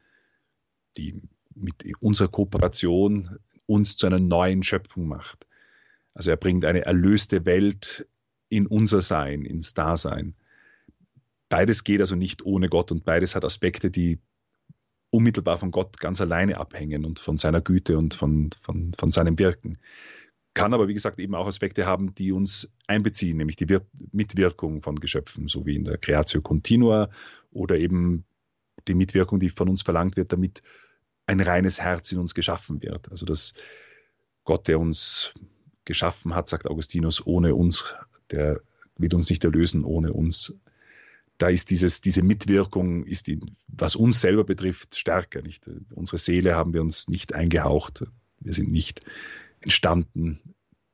die 0.98 1.22
mit 1.56 1.84
unserer 2.02 2.28
Kooperation 2.28 3.40
uns 3.66 3.96
zu 3.96 4.06
einer 4.08 4.20
neuen 4.20 4.64
Schöpfung 4.64 5.08
macht. 5.08 5.48
Also 6.14 6.30
er 6.30 6.38
bringt 6.38 6.66
eine 6.66 6.86
erlöste 6.86 7.46
Welt 7.46 8.06
in 8.50 8.68
unser 8.68 9.02
Sein, 9.02 9.46
ins 9.46 9.74
Dasein. 9.74 10.36
Beides 11.48 11.86
geht 11.86 12.02
also 12.02 12.16
nicht 12.16 12.44
ohne 12.44 12.68
Gott 12.68 12.92
und 12.92 13.06
beides 13.06 13.34
hat 13.34 13.46
Aspekte, 13.46 13.92
die 13.92 14.20
unmittelbar 15.12 15.58
von 15.58 15.72
Gott 15.72 16.00
ganz 16.00 16.22
alleine 16.22 16.58
abhängen 16.58 17.06
und 17.06 17.20
von 17.20 17.38
seiner 17.38 17.62
Güte 17.62 17.98
und 17.98 18.14
von, 18.14 18.50
von, 18.62 18.94
von 18.98 19.12
seinem 19.12 19.40
Wirken. 19.40 19.78
Kann 20.54 20.74
aber, 20.74 20.88
wie 20.88 20.94
gesagt, 20.94 21.20
eben 21.20 21.36
auch 21.36 21.48
Aspekte 21.48 21.86
haben, 21.86 22.16
die 22.16 22.32
uns 22.32 22.74
einbeziehen, 22.88 23.38
nämlich 23.38 23.56
die 23.56 23.70
Wir 23.70 23.86
Mitwirkung 24.12 24.82
von 24.82 24.96
Geschöpfen, 24.96 25.48
so 25.48 25.66
wie 25.66 25.76
in 25.76 25.86
der 25.86 25.98
Creatio 25.98 26.42
Continua 26.42 27.10
oder 27.52 27.78
eben 27.78 28.26
die 28.88 28.96
Mitwirkung, 28.96 29.40
die 29.40 29.50
von 29.50 29.70
uns 29.70 29.84
verlangt 29.84 30.18
wird, 30.18 30.32
damit 30.32 30.62
ein 31.28 31.42
reines 31.42 31.80
Herz 31.80 32.12
in 32.12 32.20
uns 32.20 32.34
geschaffen 32.34 32.82
wird. 32.82 33.12
Also 33.12 33.26
dass 33.26 33.54
Gott, 34.46 34.68
der 34.68 34.80
uns 34.80 35.34
geschaffen 35.86 36.36
hat, 36.36 36.50
sagt 36.50 36.68
Augustinus, 36.68 37.26
ohne 37.26 37.54
uns, 37.54 37.96
der 38.32 38.62
wird 38.98 39.14
uns 39.14 39.30
nicht 39.30 39.44
erlösen 39.44 39.84
ohne 39.84 40.14
uns 40.14 40.60
da 41.38 41.50
ist 41.50 41.70
dieses, 41.70 42.02
diese 42.02 42.24
Mitwirkung, 42.24 43.06
ist 43.06 43.28
die, 43.28 43.40
was 43.68 43.96
uns 43.96 44.22
selber 44.22 44.44
betrifft, 44.44 44.96
stärker. 44.96 45.42
Nicht? 45.42 45.70
Unsere 45.94 46.18
Seele 46.18 46.56
haben 46.56 46.74
wir 46.74 46.82
uns 46.82 47.08
nicht 47.08 47.34
eingehaucht. 47.34 48.06
Wir 48.40 48.54
sind 48.54 48.72
nicht 48.72 49.02
entstanden 49.62 50.40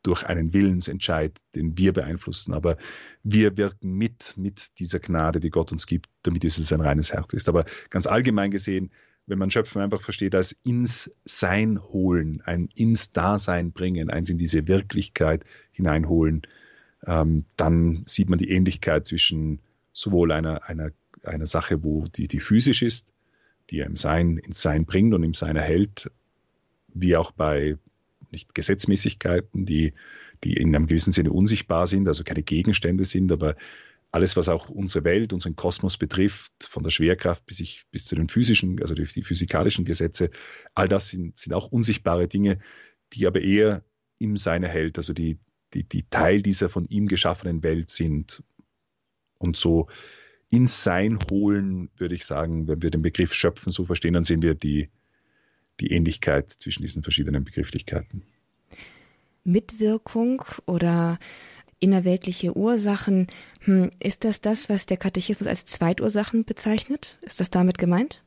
durch 0.03 0.23
einen 0.23 0.53
Willensentscheid, 0.53 1.31
den 1.55 1.77
wir 1.77 1.93
beeinflussen, 1.93 2.53
aber 2.53 2.77
wir 3.23 3.55
wirken 3.55 3.93
mit, 3.93 4.33
mit 4.35 4.77
dieser 4.79 4.99
Gnade, 4.99 5.39
die 5.39 5.49
Gott 5.49 5.71
uns 5.71 5.87
gibt, 5.87 6.09
damit 6.23 6.43
es 6.43 6.73
ein 6.73 6.81
reines 6.81 7.13
Herz 7.13 7.33
ist. 7.33 7.47
Aber 7.47 7.65
ganz 7.89 8.05
allgemein 8.05 8.51
gesehen, 8.51 8.91
wenn 9.25 9.39
man 9.39 9.49
Schöpfen 9.49 9.81
einfach 9.81 10.01
versteht 10.01 10.35
als 10.35 10.51
ins 10.51 11.15
Sein 11.23 11.81
holen, 11.81 12.41
ein 12.41 12.67
ins 12.75 13.13
Dasein 13.13 13.71
bringen, 13.71 14.09
eins 14.09 14.29
in 14.29 14.37
diese 14.37 14.67
Wirklichkeit 14.67 15.45
hineinholen, 15.71 16.41
ähm, 17.05 17.45
dann 17.55 18.03
sieht 18.05 18.29
man 18.29 18.39
die 18.39 18.49
Ähnlichkeit 18.49 19.05
zwischen 19.07 19.59
sowohl 19.93 20.31
einer, 20.31 20.63
einer, 20.67 20.91
einer 21.23 21.45
Sache, 21.45 21.83
wo 21.83 22.05
die, 22.07 22.27
die 22.27 22.39
physisch 22.39 22.81
ist, 22.81 23.13
die 23.69 23.79
er 23.79 23.85
im 23.85 23.95
Sein, 23.95 24.37
ins 24.37 24.61
Sein 24.61 24.85
bringt 24.85 25.13
und 25.13 25.23
im 25.23 25.33
Sein 25.33 25.55
erhält, 25.55 26.11
wie 26.93 27.15
auch 27.15 27.31
bei 27.31 27.77
nicht 28.31 28.55
Gesetzmäßigkeiten, 28.55 29.65
die, 29.65 29.93
die 30.43 30.53
in 30.53 30.75
einem 30.75 30.87
gewissen 30.87 31.13
Sinne 31.13 31.31
unsichtbar 31.31 31.87
sind, 31.87 32.07
also 32.07 32.23
keine 32.23 32.43
Gegenstände 32.43 33.05
sind, 33.05 33.31
aber 33.31 33.55
alles, 34.11 34.35
was 34.35 34.49
auch 34.49 34.69
unsere 34.69 35.05
Welt, 35.05 35.33
unseren 35.33 35.55
Kosmos 35.55 35.97
betrifft, 35.97 36.51
von 36.61 36.83
der 36.83 36.91
Schwerkraft 36.91 37.45
bis, 37.45 37.59
ich, 37.59 37.85
bis 37.89 38.05
zu 38.05 38.15
den 38.15 38.29
physischen, 38.29 38.79
also 38.81 38.93
die, 38.93 39.05
die 39.05 39.23
physikalischen 39.23 39.85
Gesetze, 39.85 40.29
all 40.75 40.87
das 40.87 41.09
sind, 41.09 41.37
sind 41.37 41.53
auch 41.53 41.71
unsichtbare 41.71 42.27
Dinge, 42.27 42.59
die 43.13 43.25
aber 43.25 43.41
eher 43.41 43.83
im 44.19 44.37
Sein 44.37 44.63
erhält, 44.63 44.97
also 44.97 45.13
die, 45.13 45.39
die, 45.73 45.83
die 45.83 46.03
Teil 46.09 46.41
dieser 46.41 46.69
von 46.69 46.85
ihm 46.85 47.07
geschaffenen 47.07 47.63
Welt 47.63 47.89
sind. 47.89 48.43
Und 49.43 49.57
so 49.57 49.87
ins 50.51 50.83
Sein 50.83 51.19
holen, 51.29 51.89
würde 51.97 52.15
ich 52.15 52.25
sagen, 52.25 52.67
wenn 52.67 52.81
wir 52.81 52.91
den 52.91 53.01
Begriff 53.01 53.33
Schöpfen 53.33 53.71
so 53.71 53.85
verstehen, 53.85 54.13
dann 54.13 54.23
sehen 54.23 54.41
wir 54.41 54.55
die, 54.55 54.89
die 55.79 55.91
Ähnlichkeit 55.91 56.51
zwischen 56.51 56.83
diesen 56.83 57.03
verschiedenen 57.03 57.43
Begrifflichkeiten. 57.43 58.23
Mitwirkung 59.43 60.43
oder 60.65 61.19
innerweltliche 61.79 62.55
Ursachen, 62.55 63.27
hm, 63.61 63.91
ist 63.99 64.23
das 64.23 64.39
das, 64.39 64.69
was 64.69 64.85
der 64.85 64.97
Katechismus 64.97 65.47
als 65.47 65.65
Zweitursachen 65.65 66.45
bezeichnet? 66.45 67.17
Ist 67.21 67.41
das 67.41 67.49
damit 67.49 67.77
gemeint? 67.77 68.23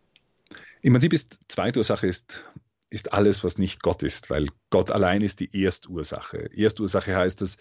Im 0.83 0.93
Prinzip 0.93 1.15
ist 1.15 1.41
Zweitursache 1.49 2.07
ist, 2.07 2.45
ist 2.91 3.15
alles, 3.15 3.43
was 3.45 3.57
nicht 3.57 3.83
Gott 3.83 4.03
ist, 4.03 4.29
weil 4.29 4.49
Gott 4.69 4.91
allein 4.91 5.23
ist 5.23 5.41
die 5.41 5.65
Erstursache. 5.65 6.51
Erstursache 6.55 7.17
heißt, 7.17 7.41
dass 7.41 7.57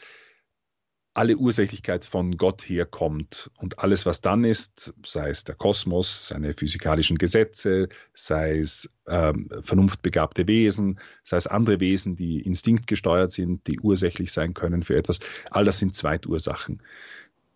alle 1.16 1.38
Ursächlichkeit 1.38 2.04
von 2.04 2.36
Gott 2.36 2.62
herkommt 2.64 3.50
und 3.58 3.80
alles, 3.80 4.06
was 4.06 4.20
dann 4.20 4.44
ist, 4.44 4.94
sei 5.06 5.30
es 5.30 5.46
der 5.46 5.56
Kosmos, 5.56 6.28
seine 6.28 6.54
physikalischen 6.54 7.18
Gesetze, 7.18 7.88
sei 8.14 8.60
es 8.60 8.94
ähm, 9.08 9.50
vernunftbegabte 9.62 10.46
Wesen, 10.48 11.00
sei 11.24 11.38
es 11.38 11.48
andere 11.48 11.80
Wesen, 11.80 12.18
die 12.18 12.42
instinktgesteuert 12.42 13.32
sind, 13.32 13.66
die 13.66 13.80
ursächlich 13.80 14.34
sein 14.34 14.54
können 14.54 14.84
für 14.84 14.98
etwas, 14.98 15.22
all 15.52 15.64
das 15.64 15.80
sind 15.80 15.96
Zweitursachen. 15.96 16.84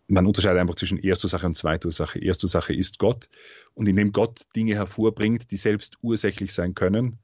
Man 0.08 0.26
unterscheidet 0.26 0.58
einfach 0.58 0.76
zwischen 0.76 0.98
Erstursache 0.98 1.46
und 1.46 1.54
Zweitursache. 1.54 2.18
Erstursache 2.18 2.74
ist 2.74 2.98
Gott 2.98 3.28
und 3.74 3.88
indem 3.88 4.12
Gott 4.12 4.46
Dinge 4.56 4.74
hervorbringt, 4.74 5.50
die 5.50 5.56
selbst 5.56 5.98
ursächlich 6.00 6.54
sein 6.54 6.74
können, 6.74 7.18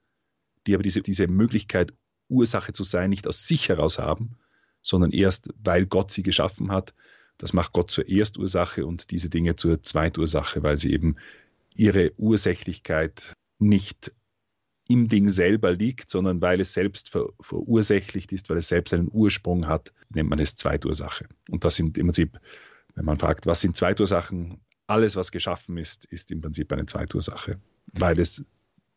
die 0.67 0.75
aber 0.75 0.83
diese, 0.83 1.01
diese 1.01 1.29
Möglichkeit, 1.29 1.95
Ursache 2.29 2.75
zu 2.75 2.83
sein, 2.83 3.09
nicht 3.09 3.27
aus 3.27 3.47
sich 3.47 3.71
heraus 3.71 3.99
haben, 3.99 4.37
sondern 4.87 5.11
erst, 5.11 5.53
weil 5.63 5.87
Gott 5.87 6.13
sie 6.13 6.23
geschaffen 6.23 6.71
hat. 6.71 6.95
Das 7.39 7.53
macht 7.53 7.73
Gott 7.73 7.91
zur 7.91 8.09
Erstursache 8.09 8.87
und 8.87 9.11
diese 9.11 9.29
Dinge 9.29 9.57
zur 9.57 9.83
Zweitursache, 9.83 10.63
weil 10.63 10.77
sie 10.77 10.93
eben 10.93 11.17
ihre 11.75 12.13
Ursächlichkeit 12.17 13.35
nicht 13.59 14.13
im 14.89 15.09
Ding 15.09 15.29
selber 15.29 15.73
liegt, 15.73 16.09
sondern 16.09 16.41
weil 16.41 16.61
es 16.61 16.73
selbst 16.73 17.11
ver 17.11 17.31
verursächlicht 17.41 18.33
ist, 18.33 18.49
weil 18.49 18.59
es 18.59 18.69
selbst 18.69 18.95
einen 18.95 19.09
Ursprung 19.11 19.67
hat, 19.67 19.93
nennt 20.11 20.31
man 20.31 20.39
es 20.39 20.55
Zweitursache. 20.55 21.27
Und 21.51 21.65
das 21.65 21.75
sind 21.75 21.99
im 21.99 22.07
Prinzip, 22.07 22.39
wenn 22.95 23.05
man 23.05 23.19
fragt, 23.19 23.47
was 23.47 23.61
sind 23.61 23.77
Zweitursachen? 23.77 24.61
Alles, 24.87 25.17
was 25.17 25.33
geschaffen 25.33 25.77
ist, 25.79 26.05
ist 26.05 26.31
im 26.31 26.41
Prinzip 26.41 26.73
eine 26.73 26.87
Zweitursache, 26.87 27.61
weil 27.93 28.21
es 28.21 28.45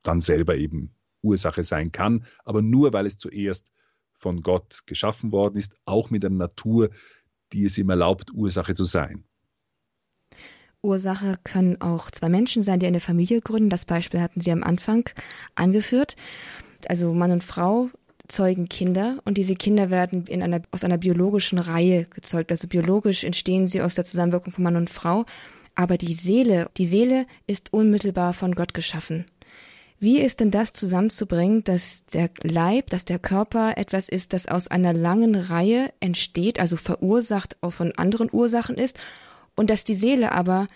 dann 0.04 0.22
selber 0.22 0.56
eben 0.56 0.92
Ursache 1.24 1.64
sein 1.64 1.92
kann, 1.92 2.26
aber 2.46 2.62
nur 2.62 2.94
weil 2.94 3.08
es 3.08 3.18
zuerst 3.18 3.74
von 4.20 4.44
Gott 4.44 4.82
geschaffen 4.86 5.32
worden 5.32 5.58
ist, 5.58 5.76
auch 5.86 6.10
mit 6.10 6.24
einer 6.24 6.36
Natur, 6.36 6.90
die 7.54 7.66
es 7.66 7.78
ihm 7.78 7.90
erlaubt, 7.90 8.32
Ursache 8.32 8.76
zu 8.76 8.84
sein. 8.84 9.24
Ursache 10.82 11.38
können 11.44 11.82
auch 11.82 12.12
zwei 12.12 12.30
Menschen 12.30 12.62
sein, 12.62 12.80
die 12.80 12.86
eine 12.86 13.00
Familie 13.00 13.42
gründen. 13.42 13.70
Das 13.70 13.86
Beispiel 13.86 14.22
hatten 14.22 14.40
Sie 14.40 14.52
am 14.52 14.64
Anfang 14.64 15.10
angeführt. 15.56 16.16
Also 16.88 17.14
Mann 17.14 17.32
und 17.32 17.44
Frau 17.44 17.90
zeugen 18.30 18.70
Kinder 18.70 19.20
und 19.26 19.38
diese 19.38 19.56
Kinder 19.56 19.90
werden 19.90 20.28
in 20.28 20.42
einer, 20.44 20.62
aus 20.72 20.84
einer 20.84 20.98
biologischen 20.98 21.60
Reihe 21.60 22.06
gezeugt. 22.06 22.52
Also 22.52 22.68
biologisch 22.68 23.24
entstehen 23.24 23.68
sie 23.68 23.82
aus 23.82 23.96
der 23.96 24.06
Zusammenwirkung 24.06 24.54
von 24.54 24.64
Mann 24.64 24.76
und 24.76 24.90
Frau. 24.90 25.26
Aber 25.76 25.98
die 25.98 26.14
Seele, 26.14 26.70
die 26.78 26.86
Seele 26.86 27.26
ist 27.48 27.74
unmittelbar 27.74 28.34
von 28.34 28.54
Gott 28.54 28.74
geschaffen. 28.74 29.26
Wie 30.00 30.20
ist 30.22 30.40
denn 30.40 30.50
das 30.50 30.72
zusammenzubringen, 30.72 31.64
dass 31.66 32.06
der 32.06 32.30
Leib, 32.42 32.90
dass 32.90 33.04
der 33.04 33.20
Körper 33.20 33.78
etwas 33.78 34.08
ist, 34.08 34.32
das 34.32 34.48
aus 34.48 34.70
einer 34.70 34.94
langen 34.94 35.36
Reihe 35.36 35.92
entsteht, 36.00 36.58
also 36.58 36.78
verursacht 36.78 37.58
auch 37.62 37.74
von 37.74 37.92
anderen 37.94 38.30
Ursachen 38.32 38.78
ist, 38.78 38.98
und 39.58 39.70
dass 39.70 39.84
die 39.84 39.94
Seele 39.94 40.32
aber 40.32 40.68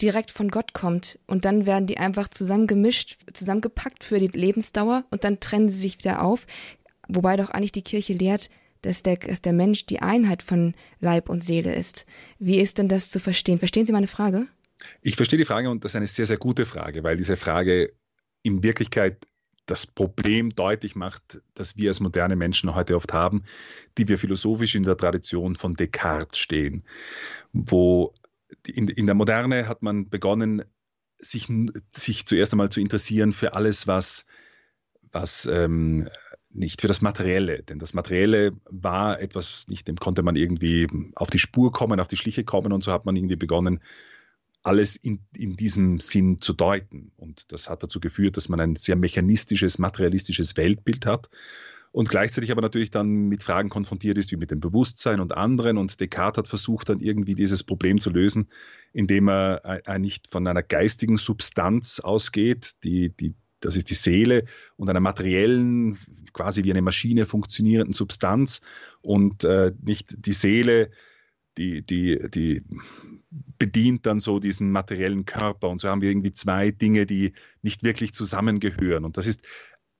direkt 0.00 0.30
von 0.30 0.48
Gott 0.48 0.72
kommt 0.72 1.18
und 1.26 1.44
dann 1.44 1.66
werden 1.66 1.86
die 1.86 1.98
einfach 1.98 2.28
zusammengemischt, 2.28 3.18
zusammengepackt 3.34 4.02
für 4.02 4.18
die 4.18 4.28
Lebensdauer 4.28 5.04
und 5.10 5.24
dann 5.24 5.40
trennen 5.40 5.68
sie 5.68 5.78
sich 5.78 5.98
wieder 5.98 6.22
auf, 6.22 6.46
wobei 7.08 7.36
doch 7.36 7.50
eigentlich 7.50 7.72
die 7.72 7.82
Kirche 7.82 8.14
lehrt, 8.14 8.48
dass 8.80 9.02
der, 9.02 9.16
dass 9.16 9.42
der 9.42 9.52
Mensch 9.52 9.86
die 9.86 10.00
Einheit 10.00 10.42
von 10.42 10.74
Leib 11.00 11.28
und 11.28 11.44
Seele 11.44 11.74
ist. 11.74 12.06
Wie 12.38 12.58
ist 12.58 12.78
denn 12.78 12.88
das 12.88 13.10
zu 13.10 13.18
verstehen? 13.18 13.58
Verstehen 13.58 13.86
Sie 13.86 13.92
meine 13.92 14.06
Frage? 14.06 14.46
Ich 15.02 15.16
verstehe 15.16 15.38
die 15.38 15.44
Frage 15.44 15.68
und 15.68 15.84
das 15.84 15.92
ist 15.92 15.96
eine 15.96 16.06
sehr, 16.06 16.26
sehr 16.26 16.36
gute 16.38 16.64
Frage, 16.64 17.02
weil 17.02 17.16
diese 17.16 17.36
Frage 17.36 17.92
in 18.42 18.62
Wirklichkeit 18.62 19.26
das 19.66 19.86
Problem 19.86 20.50
deutlich 20.50 20.96
macht, 20.96 21.42
das 21.54 21.76
wir 21.76 21.90
als 21.90 22.00
moderne 22.00 22.36
Menschen 22.36 22.74
heute 22.74 22.96
oft 22.96 23.12
haben, 23.12 23.42
die 23.98 24.08
wir 24.08 24.18
philosophisch 24.18 24.74
in 24.74 24.82
der 24.82 24.96
Tradition 24.96 25.56
von 25.56 25.74
Descartes 25.74 26.38
stehen, 26.38 26.84
wo 27.52 28.14
in, 28.66 28.88
in 28.88 29.06
der 29.06 29.14
Moderne 29.14 29.68
hat 29.68 29.82
man 29.82 30.08
begonnen, 30.08 30.64
sich, 31.18 31.48
sich 31.94 32.26
zuerst 32.26 32.52
einmal 32.52 32.70
zu 32.70 32.80
interessieren 32.80 33.32
für 33.32 33.54
alles, 33.54 33.86
was, 33.86 34.26
was 35.12 35.46
ähm, 35.46 36.08
nicht 36.50 36.80
für 36.80 36.88
das 36.88 37.02
Materielle, 37.02 37.62
denn 37.62 37.78
das 37.78 37.92
Materielle 37.92 38.52
war 38.64 39.20
etwas, 39.20 39.68
nicht 39.68 39.86
dem 39.86 39.96
konnte 39.96 40.22
man 40.22 40.36
irgendwie 40.36 40.88
auf 41.14 41.28
die 41.28 41.38
Spur 41.38 41.72
kommen, 41.72 42.00
auf 42.00 42.08
die 42.08 42.16
Schliche 42.16 42.44
kommen 42.44 42.72
und 42.72 42.82
so 42.82 42.92
hat 42.92 43.04
man 43.04 43.16
irgendwie 43.16 43.36
begonnen, 43.36 43.80
alles 44.62 44.96
in, 44.96 45.20
in 45.34 45.54
diesem 45.54 46.00
Sinn 46.00 46.40
zu 46.40 46.52
deuten. 46.52 47.12
Und 47.16 47.52
das 47.52 47.70
hat 47.70 47.82
dazu 47.82 48.00
geführt, 48.00 48.36
dass 48.36 48.48
man 48.48 48.60
ein 48.60 48.76
sehr 48.76 48.96
mechanistisches, 48.96 49.78
materialistisches 49.78 50.56
Weltbild 50.56 51.06
hat 51.06 51.30
und 51.90 52.08
gleichzeitig 52.08 52.50
aber 52.50 52.60
natürlich 52.60 52.90
dann 52.90 53.28
mit 53.28 53.42
Fragen 53.42 53.70
konfrontiert 53.70 54.18
ist, 54.18 54.30
wie 54.30 54.36
mit 54.36 54.50
dem 54.50 54.60
Bewusstsein 54.60 55.20
und 55.20 55.36
anderen. 55.36 55.78
Und 55.78 56.00
Descartes 56.00 56.38
hat 56.38 56.48
versucht, 56.48 56.88
dann 56.88 57.00
irgendwie 57.00 57.34
dieses 57.34 57.64
Problem 57.64 57.98
zu 57.98 58.10
lösen, 58.10 58.48
indem 58.92 59.28
er 59.28 59.98
nicht 59.98 60.28
von 60.30 60.46
einer 60.46 60.62
geistigen 60.62 61.16
Substanz 61.16 62.00
ausgeht, 62.00 62.74
die, 62.84 63.10
die, 63.10 63.34
das 63.60 63.76
ist 63.76 63.90
die 63.90 63.94
Seele, 63.94 64.44
und 64.76 64.88
einer 64.90 65.00
materiellen, 65.00 65.98
quasi 66.32 66.62
wie 66.64 66.70
eine 66.70 66.82
Maschine 66.82 67.26
funktionierenden 67.26 67.94
Substanz 67.94 68.60
und 69.00 69.44
äh, 69.44 69.72
nicht 69.80 70.14
die 70.18 70.32
Seele 70.32 70.90
die, 71.58 71.82
die, 71.82 72.18
die 72.30 72.62
bedient 73.58 74.06
dann 74.06 74.20
so 74.20 74.38
diesen 74.38 74.70
materiellen 74.70 75.26
Körper. 75.26 75.68
Und 75.68 75.78
so 75.80 75.88
haben 75.88 76.00
wir 76.00 76.08
irgendwie 76.08 76.32
zwei 76.32 76.70
Dinge, 76.70 77.04
die 77.04 77.32
nicht 77.62 77.82
wirklich 77.82 78.12
zusammengehören. 78.12 79.04
Und 79.04 79.16
das 79.16 79.26
ist 79.26 79.42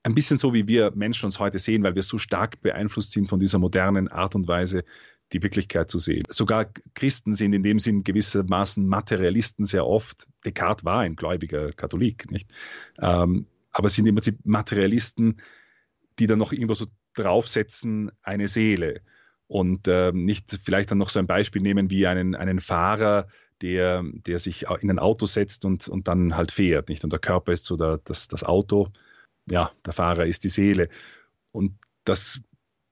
ein 0.04 0.14
bisschen 0.14 0.38
so, 0.38 0.54
wie 0.54 0.68
wir 0.68 0.92
Menschen 0.94 1.26
uns 1.26 1.38
heute 1.38 1.58
sehen, 1.58 1.82
weil 1.82 1.94
wir 1.94 2.02
so 2.02 2.18
stark 2.18 2.60
beeinflusst 2.62 3.12
sind 3.12 3.28
von 3.28 3.40
dieser 3.40 3.58
modernen 3.58 4.08
Art 4.08 4.34
und 4.34 4.48
Weise, 4.48 4.84
die 5.32 5.42
Wirklichkeit 5.42 5.90
zu 5.90 5.98
sehen. 5.98 6.22
Sogar 6.30 6.70
Christen 6.94 7.34
sind 7.34 7.52
in 7.52 7.62
dem 7.62 7.78
Sinn 7.78 8.02
gewissermaßen 8.02 8.86
Materialisten 8.86 9.66
sehr 9.66 9.86
oft. 9.86 10.26
Descartes 10.44 10.84
war 10.86 11.00
ein 11.00 11.16
gläubiger 11.16 11.72
Katholik, 11.72 12.30
nicht? 12.30 12.50
Ähm, 12.98 13.46
aber 13.70 13.90
sind 13.90 14.06
im 14.06 14.14
Prinzip 14.14 14.38
Materialisten, 14.44 15.42
die 16.18 16.26
dann 16.26 16.38
noch 16.38 16.52
irgendwo 16.52 16.74
so 16.74 16.86
draufsetzen, 17.14 18.10
eine 18.22 18.48
Seele 18.48 19.02
und 19.48 19.88
äh, 19.88 20.12
nicht 20.12 20.60
vielleicht 20.62 20.90
dann 20.90 20.98
noch 20.98 21.08
so 21.08 21.18
ein 21.18 21.26
Beispiel 21.26 21.62
nehmen 21.62 21.90
wie 21.90 22.06
einen, 22.06 22.34
einen 22.34 22.60
Fahrer, 22.60 23.26
der, 23.62 24.04
der 24.04 24.38
sich 24.38 24.66
in 24.80 24.90
ein 24.90 24.98
Auto 24.98 25.26
setzt 25.26 25.64
und, 25.64 25.88
und 25.88 26.06
dann 26.06 26.36
halt 26.36 26.52
fährt. 26.52 26.88
Nicht? 26.88 27.02
Und 27.02 27.12
der 27.12 27.18
Körper 27.18 27.52
ist 27.52 27.64
so 27.64 27.76
der, 27.76 27.98
das, 28.04 28.28
das 28.28 28.44
Auto, 28.44 28.88
ja, 29.46 29.72
der 29.84 29.94
Fahrer 29.94 30.26
ist 30.26 30.44
die 30.44 30.48
Seele. 30.48 30.88
Und 31.50 31.72
das 32.04 32.42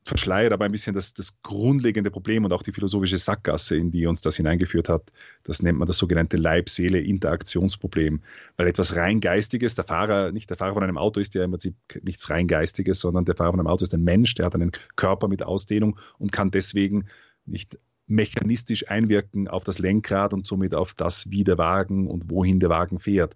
verschleiert 0.06 0.52
aber 0.52 0.64
ein 0.64 0.72
bisschen 0.72 0.94
das, 0.94 1.14
das 1.14 1.42
grundlegende 1.42 2.10
Problem 2.10 2.44
und 2.44 2.52
auch 2.52 2.62
die 2.62 2.72
philosophische 2.72 3.18
Sackgasse, 3.18 3.76
in 3.76 3.90
die 3.90 4.06
uns 4.06 4.20
das 4.20 4.36
hineingeführt 4.36 4.88
hat. 4.88 5.12
Das 5.42 5.62
nennt 5.62 5.78
man 5.78 5.88
das 5.88 5.98
sogenannte 5.98 6.36
Leib-Seele-Interaktionsproblem. 6.36 8.20
Weil 8.56 8.68
etwas 8.68 8.94
rein 8.94 9.20
Geistiges, 9.20 9.74
der 9.74 9.84
Fahrer, 9.84 10.32
nicht 10.32 10.48
der 10.48 10.56
Fahrer 10.56 10.74
von 10.74 10.84
einem 10.84 10.98
Auto 10.98 11.20
ist 11.20 11.34
ja 11.34 11.44
im 11.44 11.50
Prinzip 11.50 11.74
nichts 12.02 12.30
rein 12.30 12.46
Geistiges, 12.46 13.00
sondern 13.00 13.24
der 13.24 13.34
Fahrer 13.34 13.52
von 13.52 13.60
einem 13.60 13.66
Auto 13.66 13.82
ist 13.82 13.94
ein 13.94 14.04
Mensch, 14.04 14.34
der 14.34 14.46
hat 14.46 14.54
einen 14.54 14.72
Körper 14.94 15.28
mit 15.28 15.42
Ausdehnung 15.42 15.98
und 16.18 16.30
kann 16.30 16.50
deswegen 16.50 17.06
nicht 17.44 17.78
mechanistisch 18.06 18.88
einwirken 18.88 19.48
auf 19.48 19.64
das 19.64 19.80
Lenkrad 19.80 20.32
und 20.32 20.46
somit 20.46 20.74
auf 20.74 20.94
das, 20.94 21.30
wie 21.30 21.42
der 21.42 21.58
Wagen 21.58 22.08
und 22.08 22.30
wohin 22.30 22.60
der 22.60 22.70
Wagen 22.70 23.00
fährt. 23.00 23.34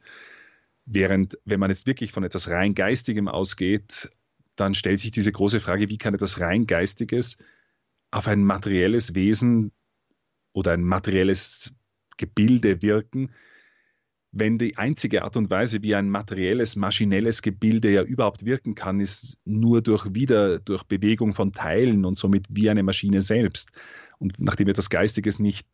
Während, 0.86 1.38
wenn 1.44 1.60
man 1.60 1.70
jetzt 1.70 1.86
wirklich 1.86 2.12
von 2.12 2.24
etwas 2.24 2.48
rein 2.48 2.74
Geistigem 2.74 3.28
ausgeht, 3.28 4.10
dann 4.60 4.74
stellt 4.74 5.00
sich 5.00 5.10
diese 5.10 5.32
große 5.32 5.60
Frage, 5.60 5.88
wie 5.88 5.98
kann 5.98 6.14
etwas 6.14 6.40
rein 6.40 6.66
Geistiges 6.66 7.38
auf 8.10 8.26
ein 8.28 8.44
materielles 8.44 9.14
Wesen 9.14 9.72
oder 10.52 10.72
ein 10.72 10.82
materielles 10.82 11.74
Gebilde 12.16 12.82
wirken, 12.82 13.30
wenn 14.32 14.58
die 14.58 14.76
einzige 14.76 15.24
Art 15.24 15.36
und 15.36 15.50
Weise, 15.50 15.82
wie 15.82 15.94
ein 15.94 16.08
materielles, 16.08 16.76
maschinelles 16.76 17.42
Gebilde 17.42 17.90
ja 17.90 18.02
überhaupt 18.02 18.44
wirken 18.44 18.74
kann, 18.76 19.00
ist 19.00 19.38
nur 19.44 19.82
durch 19.82 20.14
wieder, 20.14 20.60
durch 20.60 20.84
Bewegung 20.84 21.34
von 21.34 21.52
Teilen 21.52 22.04
und 22.04 22.16
somit 22.16 22.46
wie 22.48 22.70
eine 22.70 22.84
Maschine 22.84 23.22
selbst. 23.22 23.72
Und 24.18 24.38
nachdem 24.38 24.68
etwas 24.68 24.88
Geistiges 24.88 25.40
nicht 25.40 25.66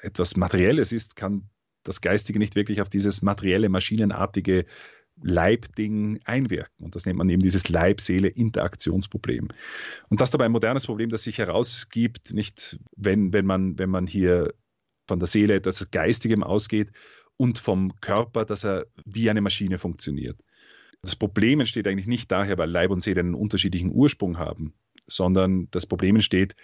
etwas 0.00 0.36
Materielles 0.36 0.92
ist, 0.92 1.16
kann 1.16 1.50
das 1.82 2.00
Geistige 2.00 2.38
nicht 2.38 2.54
wirklich 2.54 2.80
auf 2.80 2.88
dieses 2.88 3.20
materielle, 3.22 3.68
maschinenartige 3.68 4.64
Leibding 5.20 6.20
einwirken. 6.24 6.84
Und 6.84 6.94
das 6.94 7.06
nennt 7.06 7.18
man 7.18 7.28
eben 7.28 7.42
dieses 7.42 7.68
Leib-Seele-Interaktionsproblem. 7.68 9.48
Und 10.08 10.20
das 10.20 10.28
ist 10.28 10.34
dabei 10.34 10.46
ein 10.46 10.52
modernes 10.52 10.86
Problem, 10.86 11.10
das 11.10 11.24
sich 11.24 11.38
herausgibt, 11.38 12.32
nicht 12.32 12.78
wenn, 12.96 13.32
wenn, 13.32 13.46
man, 13.46 13.78
wenn 13.78 13.90
man 13.90 14.06
hier 14.06 14.54
von 15.06 15.18
der 15.18 15.28
Seele 15.28 15.54
etwas 15.54 15.90
Geistigem 15.90 16.42
ausgeht 16.42 16.90
und 17.36 17.58
vom 17.58 18.00
Körper, 18.00 18.44
dass 18.44 18.64
er 18.64 18.86
wie 19.04 19.28
eine 19.30 19.40
Maschine 19.40 19.78
funktioniert. 19.78 20.38
Das 21.02 21.16
Problem 21.16 21.60
entsteht 21.60 21.88
eigentlich 21.88 22.06
nicht 22.06 22.30
daher, 22.30 22.58
weil 22.58 22.70
Leib 22.70 22.90
und 22.90 23.02
Seele 23.02 23.20
einen 23.20 23.34
unterschiedlichen 23.34 23.90
Ursprung 23.90 24.38
haben, 24.38 24.74
sondern 25.06 25.68
das 25.72 25.86
Problem 25.86 26.16
entsteht 26.16 26.54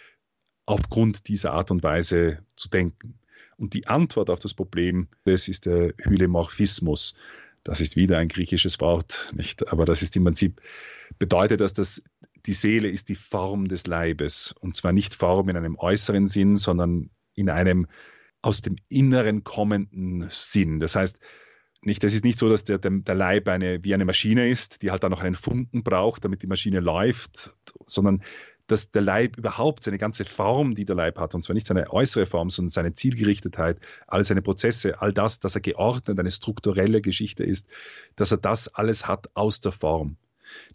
aufgrund 0.67 1.29
dieser 1.29 1.53
Art 1.53 1.71
und 1.71 1.83
Weise 1.83 2.45
zu 2.55 2.69
denken. 2.69 3.19
Und 3.57 3.75
die 3.75 3.89
Antwort 3.89 4.31
auf 4.31 4.39
das 4.39 4.55
Problem, 4.55 5.09
das 5.25 5.49
ist 5.49 5.67
der 5.67 5.95
Hylemorphismus. 5.99 7.17
Das 7.69 7.83
ist 7.83 7.97
wieder 7.97 8.17
ein 8.17 8.29
griechisches 8.29 8.81
Wort, 8.81 9.31
nicht? 9.37 9.71
Aber 9.71 9.85
das 9.85 10.01
ist 10.01 10.17
im 10.17 10.25
Prinzip, 10.25 10.63
bedeutet 11.19 11.61
das, 11.61 11.75
dass 11.75 12.03
die 12.47 12.55
Seele 12.55 12.89
ist 12.89 13.11
die 13.11 13.15
Form 13.15 13.69
des 13.69 13.87
Leibes. 13.87 14.55
Und 14.59 14.75
zwar 14.75 14.93
nicht 14.93 15.15
Form 15.15 15.51
in 15.51 15.57
einem 15.59 15.77
äußeren 15.77 16.29
Sinn, 16.29 16.57
sondern 16.57 17.11
in 17.35 17.51
einem 17.51 17.87
aus 18.41 18.63
dem 18.63 18.77
Inneren 18.89 19.45
kommenden 19.45 20.29
Sinn. 20.31 20.81
Das 20.81 20.97
heißt, 20.97 21.19
nicht, 21.83 22.03
das 22.03 22.15
ist 22.15 22.25
nicht 22.25 22.39
so, 22.39 22.49
dass 22.49 22.65
der, 22.65 22.79
der 22.79 23.15
Leib 23.15 23.49
eine, 23.49 23.85
wie 23.85 23.93
eine 23.93 24.07
Maschine 24.07 24.49
ist, 24.49 24.81
die 24.81 24.91
halt 24.91 25.05
dann 25.05 25.11
noch 25.11 25.23
einen 25.23 25.37
Funken 25.37 25.83
braucht, 25.83 26.25
damit 26.25 26.43
die 26.43 26.47
Maschine 26.47 26.81
läuft, 26.81 27.55
sondern 27.87 28.23
dass 28.69 28.93
der 28.93 29.03
Leib 29.03 29.37
überhaupt 29.37 29.83
seine 29.83 29.99
ganze 29.99 30.25
Form, 30.25 30.75
die 30.75 30.85
der 30.85 30.95
Leib 30.95 31.19
hat, 31.19 31.35
und 31.35 31.43
zwar 31.43 31.55
nicht 31.55 31.67
seine 31.67 31.93
äußere 31.93 32.27
Form, 32.27 32.51
sondern 32.51 32.71
seine 32.71 32.95
Zielgerichtetheit, 32.95 33.79
all 34.07 34.25
seine 34.25 34.43
Prozesse, 34.43 35.01
all 35.01 35.13
das, 35.13 35.41
dass 35.41 35.57
er 35.57 35.61
geordnet, 35.61 36.21
eine 36.21 36.31
strukturelle 36.31 37.01
Geschichte 37.01 37.43
ist, 37.43 37.69
dass 38.15 38.31
er 38.31 38.39
das 38.39 38.69
alles 38.75 39.09
hat 39.09 39.31
aus 39.35 39.61
der 39.61 39.73
Form. 39.73 40.17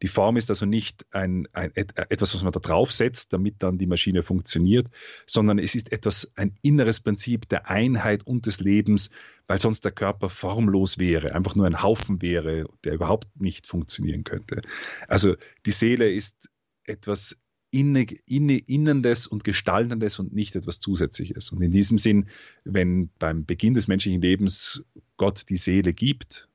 Die 0.01 0.07
Form 0.07 0.37
ist 0.37 0.49
also 0.49 0.65
nicht 0.65 1.05
ein, 1.11 1.47
ein, 1.53 1.71
etwas, 1.75 2.35
was 2.35 2.43
man 2.43 2.51
da 2.51 2.59
draufsetzt, 2.59 3.33
damit 3.33 3.55
dann 3.59 3.77
die 3.77 3.87
Maschine 3.87 4.23
funktioniert, 4.23 4.87
sondern 5.25 5.59
es 5.59 5.75
ist 5.75 5.91
etwas, 5.91 6.31
ein 6.35 6.57
inneres 6.61 6.99
Prinzip 6.99 7.49
der 7.49 7.69
Einheit 7.69 8.25
und 8.25 8.45
des 8.45 8.59
Lebens, 8.59 9.09
weil 9.47 9.59
sonst 9.59 9.83
der 9.85 9.91
Körper 9.91 10.29
formlos 10.29 10.99
wäre, 10.99 11.33
einfach 11.33 11.55
nur 11.55 11.65
ein 11.65 11.81
Haufen 11.81 12.21
wäre, 12.21 12.65
der 12.83 12.93
überhaupt 12.93 13.39
nicht 13.39 13.67
funktionieren 13.67 14.23
könnte. 14.23 14.61
Also 15.07 15.35
die 15.65 15.71
Seele 15.71 16.11
ist 16.11 16.49
etwas 16.85 17.37
inne, 17.73 18.05
inne, 18.27 18.57
Innendes 18.57 19.25
und 19.25 19.43
Gestaltendes 19.43 20.19
und 20.19 20.33
nicht 20.33 20.55
etwas 20.55 20.79
Zusätzliches. 20.79 21.51
Und 21.51 21.61
in 21.61 21.71
diesem 21.71 21.97
Sinn, 21.97 22.27
wenn 22.63 23.09
beim 23.17 23.45
Beginn 23.45 23.73
des 23.73 23.87
menschlichen 23.87 24.21
Lebens 24.21 24.83
Gott 25.17 25.49
die 25.49 25.57
Seele 25.57 25.91
gibt, 25.91 26.47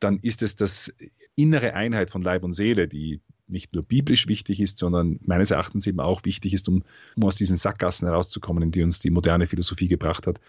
dann 0.00 0.18
ist 0.18 0.42
es 0.42 0.56
das 0.56 0.92
innere 1.36 1.74
Einheit 1.74 2.10
von 2.10 2.22
Leib 2.22 2.42
und 2.42 2.52
Seele, 2.52 2.88
die 2.88 3.20
nicht 3.46 3.72
nur 3.72 3.84
biblisch 3.84 4.26
wichtig 4.26 4.60
ist, 4.60 4.78
sondern 4.78 5.20
meines 5.24 5.52
Erachtens 5.52 5.86
eben 5.86 6.00
auch 6.00 6.24
wichtig 6.24 6.52
ist, 6.52 6.68
um, 6.68 6.82
um 7.14 7.24
aus 7.24 7.36
diesen 7.36 7.56
Sackgassen 7.56 8.08
herauszukommen, 8.08 8.64
in 8.64 8.72
die 8.72 8.82
uns 8.82 8.98
die 8.98 9.10
moderne 9.10 9.46
Philosophie 9.46 9.86
gebracht 9.86 10.26
hat. 10.26 10.40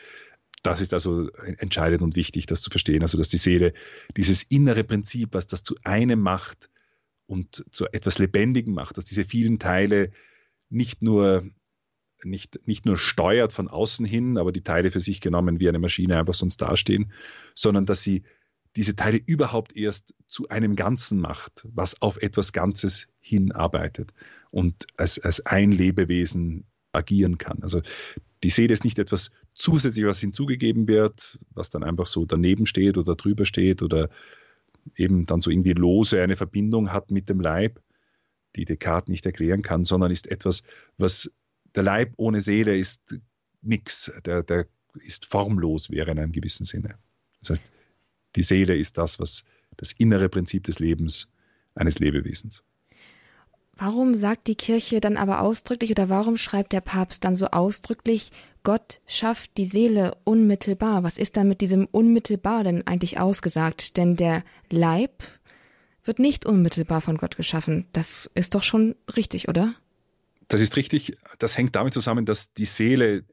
Das 0.64 0.82
ist 0.82 0.96
also 0.96 1.30
entscheidend 1.60 2.02
und 2.02 2.16
wichtig, 2.16 2.48
das 2.48 2.62
zu 2.62 2.72
verstehen. 2.72 3.04
Also, 3.04 3.20
dass 3.20 3.30
die 3.30 3.38
Seele 3.38 3.74
dieses 4.18 4.42
innere 4.42 4.84
Prinzip, 4.84 5.30
was 5.34 5.46
das 5.46 5.62
zu 5.62 5.76
einem 5.84 6.20
macht 6.20 6.72
und 7.28 7.66
zu 7.72 7.86
etwas 7.92 8.18
Lebendigem 8.18 8.74
macht, 8.74 8.98
dass 8.98 9.06
diese 9.06 9.26
vielen 9.26 9.60
Teile 9.60 10.12
nicht 10.70 11.02
nur 11.02 11.44
nicht, 12.24 12.68
nicht 12.68 12.86
nur 12.86 12.98
steuert 12.98 13.54
von 13.54 13.68
außen 13.68 14.06
hin, 14.06 14.40
aber 14.40 14.52
die 14.52 14.64
Teile 14.64 14.90
für 14.90 15.00
sich 15.00 15.22
genommen 15.22 15.60
wie 15.60 15.70
eine 15.70 15.80
Maschine 15.80 16.18
einfach 16.18 16.34
sonst 16.34 16.58
dastehen, 16.58 17.12
sondern 17.54 17.86
dass 17.86 18.02
sie 18.02 18.24
diese 18.76 18.96
Teile 18.96 19.18
überhaupt 19.18 19.76
erst 19.76 20.14
zu 20.28 20.50
einem 20.50 20.76
Ganzen 20.76 21.20
macht, 21.20 21.68
was 21.74 22.02
auf 22.02 22.18
etwas 22.18 22.54
Ganzes 22.54 23.08
hinarbeitet 23.20 24.14
und 24.52 24.88
als, 24.98 25.20
als 25.20 25.46
ein 25.46 25.72
Lebewesen 25.72 26.66
agieren 26.92 27.38
kann. 27.38 27.64
Also 27.64 27.82
die 28.44 28.50
Seele 28.50 28.74
ist 28.74 28.84
nicht 28.84 29.00
etwas 29.00 29.32
Zusätzliches, 29.56 30.10
was 30.10 30.20
hinzugegeben 30.20 30.88
wird, 30.88 31.40
was 31.50 31.70
dann 31.70 31.84
einfach 31.84 32.08
so 32.08 32.26
daneben 32.26 32.66
steht 32.66 32.98
oder 32.98 33.16
drüber 33.16 33.46
steht 33.46 33.82
oder 33.82 34.10
eben 34.96 35.26
dann 35.26 35.42
so 35.42 35.50
irgendwie 35.50 35.74
lose 35.74 36.22
eine 36.22 36.36
Verbindung 36.36 36.92
hat 36.92 37.12
mit 37.12 37.30
dem 37.30 37.40
Leib, 37.40 37.82
die 38.56 38.66
Descartes 38.66 39.10
nicht 39.10 39.26
erklären 39.26 39.62
kann, 39.62 39.86
sondern 39.86 40.12
ist 40.12 40.28
etwas, 40.28 40.64
was 40.98 41.32
der 41.76 41.84
Leib 41.84 42.14
ohne 42.18 42.42
Seele 42.42 42.78
ist 42.78 43.18
nichts, 43.62 44.12
der, 44.26 44.44
der 44.44 44.68
ist 45.02 45.26
formlos 45.26 45.92
wäre 45.92 46.12
in 46.12 46.20
einem 46.20 46.32
gewissen 46.32 46.66
Sinne. 46.66 46.98
Das 47.40 47.52
heißt, 47.52 47.72
die 48.36 48.44
Seele 48.44 48.76
ist 48.78 48.98
das, 48.98 49.20
was 49.20 49.46
das 49.78 49.92
innere 49.92 50.30
Prinzip 50.30 50.64
des 50.64 50.80
Lebens 50.80 51.32
eines 51.76 52.00
Lebewesens. 52.00 52.64
Warum 53.76 54.16
sagt 54.16 54.48
die 54.48 54.56
Kirche 54.56 55.00
dann 55.00 55.18
aber 55.18 55.42
ausdrücklich 55.42 55.92
oder 55.92 56.10
warum 56.10 56.38
schreibt 56.38 56.74
der 56.74 56.82
Papst 56.82 57.24
dann 57.24 57.36
so 57.36 57.48
ausdrücklich, 57.48 58.32
Gott 58.68 59.00
schafft 59.08 59.56
die 59.56 59.66
Seele 59.66 60.18
unmittelbar? 60.26 61.02
Was 61.04 61.18
ist 61.18 61.38
da 61.38 61.46
mit 61.46 61.62
diesem 61.62 61.86
unmittelbar 61.86 62.66
denn 62.66 62.86
eigentlich 62.86 63.18
ausgesagt? 63.18 63.96
Denn 63.96 64.18
der 64.18 64.44
Leib 64.70 65.24
wird 66.04 66.20
nicht 66.20 66.46
unmittelbar 66.46 67.00
von 67.00 67.16
Gott 67.16 67.38
geschaffen. 67.38 67.88
Das 67.94 68.30
ist 68.34 68.56
doch 68.56 68.64
schon 68.64 68.96
richtig, 69.16 69.48
oder? 69.48 69.74
Das 70.50 70.60
ist 70.60 70.76
richtig. 70.76 71.16
Das 71.40 71.58
hängt 71.58 71.78
damit 71.78 71.94
zusammen, 71.94 72.26
dass 72.26 72.52
die 72.56 72.66
Seele, 72.66 73.24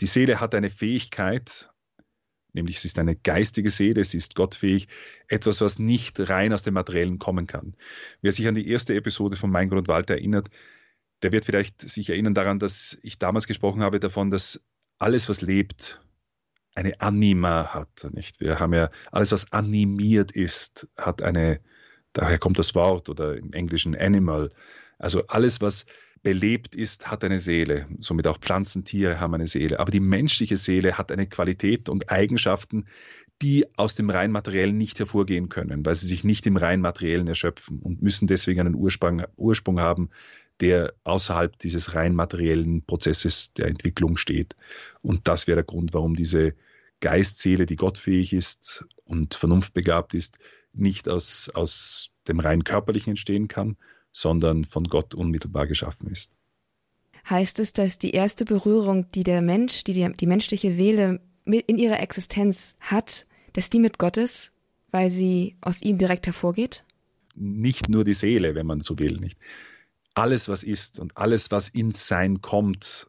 die 0.00 0.06
Seele 0.06 0.40
hat 0.40 0.52
eine 0.52 0.68
Fähigkeit, 0.68 1.70
nämlich 2.52 2.80
sie 2.80 2.88
ist 2.88 2.98
eine 2.98 3.14
geistige 3.14 3.70
Seele, 3.70 4.02
sie 4.02 4.18
ist 4.18 4.34
gottfähig, 4.34 4.88
etwas, 5.28 5.60
was 5.60 5.78
nicht 5.78 6.18
rein 6.28 6.52
aus 6.52 6.64
dem 6.64 6.74
Materiellen 6.74 7.20
kommen 7.20 7.46
kann. 7.46 7.76
Wer 8.20 8.32
sich 8.32 8.48
an 8.48 8.56
die 8.56 8.68
erste 8.68 8.96
Episode 8.96 9.36
von 9.36 9.50
Mein 9.52 9.68
Grund 9.68 9.86
Walter 9.86 10.14
erinnert, 10.14 10.50
der 11.22 11.30
wird 11.30 11.44
vielleicht 11.44 11.80
sich 11.80 12.10
erinnern 12.10 12.34
daran, 12.34 12.58
dass 12.58 12.98
ich 13.02 13.20
damals 13.20 13.46
gesprochen 13.46 13.82
habe 13.82 14.00
davon, 14.00 14.32
dass 14.32 14.60
alles, 15.02 15.28
was 15.28 15.42
lebt, 15.42 16.00
eine 16.74 17.00
Anima 17.00 17.74
hat. 17.74 18.08
Nicht? 18.12 18.40
Wir 18.40 18.60
haben 18.60 18.72
ja 18.72 18.90
alles, 19.10 19.32
was 19.32 19.52
animiert 19.52 20.32
ist, 20.32 20.88
hat 20.96 21.22
eine, 21.22 21.60
daher 22.12 22.38
kommt 22.38 22.58
das 22.58 22.74
Wort 22.74 23.08
oder 23.08 23.36
im 23.36 23.52
Englischen 23.52 23.96
Animal. 23.96 24.50
Also 24.98 25.26
alles, 25.26 25.60
was 25.60 25.86
belebt 26.22 26.76
ist, 26.76 27.10
hat 27.10 27.24
eine 27.24 27.40
Seele. 27.40 27.88
Somit 27.98 28.28
auch 28.28 28.38
Pflanzen, 28.38 28.84
Tiere 28.84 29.18
haben 29.18 29.34
eine 29.34 29.48
Seele. 29.48 29.80
Aber 29.80 29.90
die 29.90 30.00
menschliche 30.00 30.56
Seele 30.56 30.96
hat 30.96 31.10
eine 31.10 31.26
Qualität 31.26 31.88
und 31.88 32.10
Eigenschaften, 32.10 32.86
die 33.42 33.66
aus 33.76 33.96
dem 33.96 34.08
rein 34.08 34.30
materiellen 34.30 34.76
nicht 34.76 35.00
hervorgehen 35.00 35.48
können, 35.48 35.84
weil 35.84 35.96
sie 35.96 36.06
sich 36.06 36.22
nicht 36.22 36.46
im 36.46 36.56
rein 36.56 36.80
materiellen 36.80 37.26
erschöpfen 37.26 37.80
und 37.80 38.00
müssen 38.00 38.28
deswegen 38.28 38.60
einen 38.60 38.76
Ursprung, 38.76 39.24
Ursprung 39.36 39.80
haben, 39.80 40.10
der 40.62 40.94
außerhalb 41.04 41.58
dieses 41.58 41.94
rein 41.94 42.14
materiellen 42.14 42.82
Prozesses 42.82 43.52
der 43.52 43.66
Entwicklung 43.66 44.16
steht. 44.16 44.56
Und 45.02 45.26
das 45.28 45.46
wäre 45.46 45.56
der 45.56 45.64
Grund, 45.64 45.92
warum 45.92 46.14
diese 46.14 46.54
Geistseele, 47.00 47.66
die 47.66 47.76
gottfähig 47.76 48.32
ist 48.32 48.84
und 49.04 49.34
vernunftbegabt 49.34 50.14
ist, 50.14 50.38
nicht 50.72 51.08
aus, 51.08 51.50
aus 51.52 52.10
dem 52.28 52.38
rein 52.38 52.62
körperlichen 52.62 53.10
entstehen 53.10 53.48
kann, 53.48 53.76
sondern 54.12 54.64
von 54.64 54.84
Gott 54.84 55.14
unmittelbar 55.14 55.66
geschaffen 55.66 56.08
ist. 56.08 56.32
Heißt 57.28 57.58
es, 57.58 57.72
dass 57.72 57.98
die 57.98 58.12
erste 58.12 58.44
Berührung, 58.44 59.10
die 59.10 59.24
der 59.24 59.42
Mensch, 59.42 59.84
die 59.84 59.94
die, 59.94 60.12
die 60.12 60.26
menschliche 60.26 60.70
Seele 60.70 61.20
in 61.44 61.78
ihrer 61.78 62.00
Existenz 62.00 62.76
hat, 62.80 63.26
dass 63.52 63.68
die 63.68 63.80
mit 63.80 63.98
Gott 63.98 64.16
ist, 64.16 64.52
weil 64.92 65.10
sie 65.10 65.56
aus 65.60 65.82
ihm 65.82 65.98
direkt 65.98 66.26
hervorgeht? 66.26 66.84
Nicht 67.34 67.88
nur 67.88 68.04
die 68.04 68.14
Seele, 68.14 68.54
wenn 68.54 68.66
man 68.66 68.80
so 68.80 68.98
will, 68.98 69.18
nicht. 69.18 69.38
Alles, 70.14 70.48
was 70.48 70.62
ist 70.62 70.98
und 70.98 71.16
alles, 71.16 71.50
was 71.50 71.68
ins 71.68 72.06
Sein 72.06 72.40
kommt, 72.40 73.06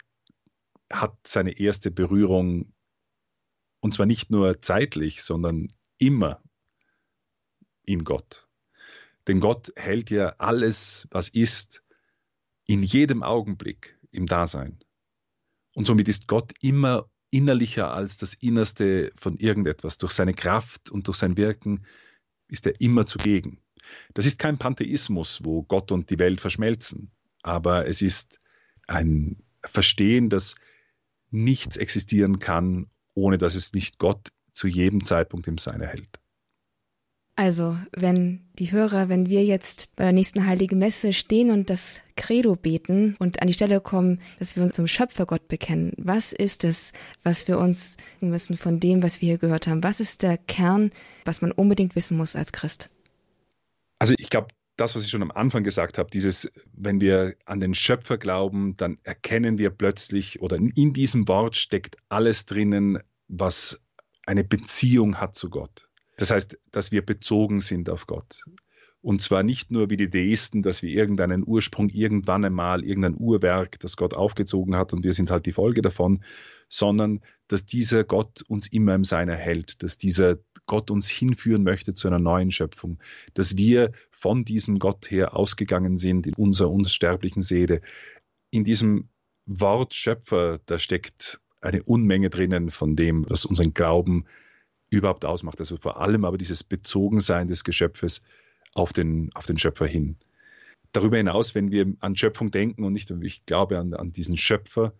hat 0.91 1.15
seine 1.25 1.59
erste 1.59 1.91
Berührung 1.91 2.73
und 3.81 3.93
zwar 3.93 4.05
nicht 4.05 4.31
nur 4.31 4.61
zeitlich, 4.61 5.23
sondern 5.23 5.67
immer 5.97 6.41
in 7.83 8.05
Gott. 8.05 8.47
Denn 9.27 9.39
Gott 9.39 9.71
hält 9.75 10.09
ja 10.09 10.35
alles, 10.37 11.07
was 11.11 11.29
ist, 11.29 11.83
in 12.65 12.83
jedem 12.83 13.23
Augenblick 13.23 13.99
im 14.11 14.25
Dasein. 14.25 14.79
Und 15.73 15.85
somit 15.85 16.07
ist 16.07 16.27
Gott 16.27 16.53
immer 16.61 17.09
innerlicher 17.29 17.93
als 17.93 18.17
das 18.17 18.35
Innerste 18.35 19.11
von 19.17 19.37
irgendetwas. 19.37 19.97
Durch 19.97 20.13
seine 20.13 20.33
Kraft 20.33 20.89
und 20.89 21.07
durch 21.07 21.17
sein 21.17 21.35
Wirken 21.35 21.85
ist 22.47 22.65
er 22.65 22.79
immer 22.79 23.05
zugegen. 23.05 23.61
Das 24.13 24.25
ist 24.25 24.39
kein 24.39 24.57
Pantheismus, 24.57 25.41
wo 25.43 25.63
Gott 25.63 25.91
und 25.91 26.09
die 26.09 26.19
Welt 26.19 26.41
verschmelzen, 26.41 27.11
aber 27.41 27.87
es 27.87 28.01
ist 28.01 28.39
ein 28.87 29.43
Verstehen, 29.63 30.29
dass 30.29 30.55
nichts 31.31 31.77
existieren 31.77 32.39
kann, 32.39 32.87
ohne 33.15 33.37
dass 33.37 33.55
es 33.55 33.73
nicht 33.73 33.97
Gott 33.97 34.31
zu 34.51 34.67
jedem 34.67 35.03
Zeitpunkt 35.03 35.47
im 35.47 35.57
Sein 35.57 35.81
erhält. 35.81 36.19
Also, 37.35 37.75
wenn 37.91 38.47
die 38.59 38.71
Hörer, 38.71 39.09
wenn 39.09 39.27
wir 39.27 39.43
jetzt 39.43 39.95
bei 39.95 40.03
der 40.03 40.13
nächsten 40.13 40.45
Heiligen 40.45 40.77
Messe 40.77 41.13
stehen 41.13 41.49
und 41.49 41.71
das 41.71 41.99
Credo 42.15 42.55
beten 42.55 43.15
und 43.17 43.41
an 43.41 43.47
die 43.47 43.55
Stelle 43.55 43.81
kommen, 43.81 44.21
dass 44.37 44.55
wir 44.55 44.61
uns 44.61 44.73
zum 44.73 44.85
Schöpfergott 44.85 45.47
bekennen, 45.47 45.93
was 45.97 46.31
ist 46.31 46.63
es, 46.63 46.93
was 47.23 47.47
wir 47.47 47.57
uns 47.57 47.97
müssen 48.19 48.55
von 48.55 48.79
dem, 48.79 49.01
was 49.01 49.19
wir 49.19 49.29
hier 49.29 49.37
gehört 49.39 49.65
haben? 49.65 49.83
Was 49.83 49.99
ist 49.99 50.21
der 50.21 50.37
Kern, 50.37 50.91
was 51.25 51.41
man 51.41 51.51
unbedingt 51.51 51.95
wissen 51.95 52.17
muss 52.17 52.35
als 52.35 52.51
Christ? 52.51 52.91
Also, 54.03 54.15
ich 54.17 54.29
glaube, 54.29 54.47
das, 54.75 54.97
was 54.97 55.05
ich 55.05 55.11
schon 55.11 55.21
am 55.21 55.31
Anfang 55.31 55.63
gesagt 55.63 55.97
habe, 55.97 56.11
dieses, 56.11 56.51
wenn 56.73 56.99
wir 56.99 57.37
an 57.45 57.61
den 57.61 57.73
Schöpfer 57.73 58.17
glauben, 58.17 58.75
dann 58.75 58.97
erkennen 59.03 59.57
wir 59.57 59.69
plötzlich 59.69 60.41
oder 60.41 60.57
in 60.57 60.91
diesem 60.91 61.25
Wort 61.29 61.55
steckt 61.55 61.95
alles 62.09 62.45
drinnen, 62.45 62.99
was 63.29 63.79
eine 64.25 64.43
Beziehung 64.43 65.21
hat 65.21 65.35
zu 65.35 65.49
Gott. 65.49 65.87
Das 66.17 66.31
heißt, 66.31 66.59
dass 66.71 66.91
wir 66.91 67.05
bezogen 67.05 67.61
sind 67.61 67.89
auf 67.89 68.05
Gott. 68.05 68.43
Und 68.99 69.21
zwar 69.21 69.41
nicht 69.41 69.71
nur 69.71 69.89
wie 69.89 69.95
die 69.95 70.09
Deisten, 70.09 70.63
dass 70.63 70.83
wir 70.83 70.89
irgendeinen 70.89 71.47
Ursprung 71.47 71.87
irgendwann 71.87 72.43
einmal, 72.43 72.83
irgendein 72.83 73.15
Urwerk, 73.17 73.79
das 73.79 73.95
Gott 73.95 74.13
aufgezogen 74.15 74.75
hat 74.75 74.91
und 74.91 75.05
wir 75.05 75.13
sind 75.13 75.31
halt 75.31 75.45
die 75.45 75.53
Folge 75.53 75.81
davon, 75.81 76.21
sondern 76.67 77.21
dass 77.47 77.65
dieser 77.65 78.03
Gott 78.03 78.41
uns 78.49 78.67
immer 78.67 78.95
im 78.95 79.05
Sein 79.05 79.29
erhält, 79.29 79.81
dass 79.81 79.97
dieser 79.97 80.39
Gott 80.65 80.91
uns 80.91 81.09
hinführen 81.09 81.63
möchte 81.63 81.93
zu 81.93 82.07
einer 82.07 82.19
neuen 82.19 82.51
Schöpfung, 82.51 82.99
dass 83.33 83.57
wir 83.57 83.91
von 84.11 84.45
diesem 84.45 84.79
Gott 84.79 85.11
her 85.11 85.35
ausgegangen 85.35 85.97
sind 85.97 86.27
in 86.27 86.33
unserer 86.35 86.71
unsterblichen 86.71 87.41
Seele. 87.41 87.81
In 88.49 88.63
diesem 88.63 89.09
Wort 89.45 89.93
Schöpfer, 89.93 90.59
da 90.65 90.79
steckt 90.79 91.41
eine 91.61 91.83
Unmenge 91.83 92.29
drinnen 92.29 92.71
von 92.71 92.95
dem, 92.95 93.29
was 93.29 93.45
unseren 93.45 93.73
Glauben 93.73 94.25
überhaupt 94.89 95.25
ausmacht. 95.25 95.59
Also 95.59 95.77
vor 95.77 95.99
allem 95.99 96.25
aber 96.25 96.37
dieses 96.37 96.63
Bezogensein 96.63 97.47
des 97.47 97.63
Geschöpfes 97.63 98.23
auf 98.73 98.93
den, 98.93 99.31
auf 99.33 99.45
den 99.45 99.57
Schöpfer 99.57 99.85
hin. 99.85 100.17
Darüber 100.91 101.17
hinaus, 101.17 101.55
wenn 101.55 101.71
wir 101.71 101.93
an 102.01 102.15
Schöpfung 102.15 102.51
denken 102.51 102.83
und 102.83 102.93
nicht, 102.93 103.09
ich 103.09 103.45
glaube 103.45 103.79
an, 103.79 103.93
an 103.93 104.11
diesen 104.11 104.37
Schöpfer, 104.37 104.93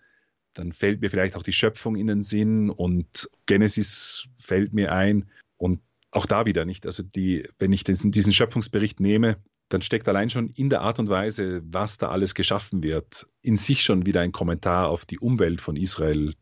dann 0.54 0.72
fällt 0.72 1.02
mir 1.02 1.10
vielleicht 1.10 1.36
auch 1.36 1.44
die 1.44 1.54
Schöpfung 1.54 1.96
in 1.96 2.08
den 2.08 2.22
Sinn 2.22 2.70
und 2.70 3.30
Genesis 3.46 4.28
fällt 4.40 4.74
mir 4.74 4.92
ein. 4.92 5.30
Und 5.64 5.80
auch 6.12 6.26
da 6.26 6.46
wieder 6.46 6.66
nicht. 6.66 6.86
Also 6.86 7.04
die, 7.04 7.48
wenn 7.58 7.72
ich 7.72 7.86
diesen, 7.86 8.12
diesen 8.12 8.34
Schöpfungsbericht 8.34 9.00
nehme, 9.00 9.38
dann 9.70 9.82
steckt 9.82 10.10
allein 10.10 10.30
schon 10.30 10.50
in 10.50 10.70
der 10.70 10.82
Art 10.82 11.00
und 11.00 11.08
Weise, 11.08 11.62
was 11.64 11.98
da 11.98 12.10
alles 12.10 12.36
geschaffen 12.36 12.84
wird, 12.84 13.26
in 13.42 13.56
sich 13.56 13.82
schon 13.82 14.06
wieder 14.06 14.20
ein 14.20 14.34
Kommentar 14.34 14.90
auf 14.90 15.06
die 15.06 15.20
Umwelt 15.20 15.62
von 15.62 15.78
Israel, 15.78 16.34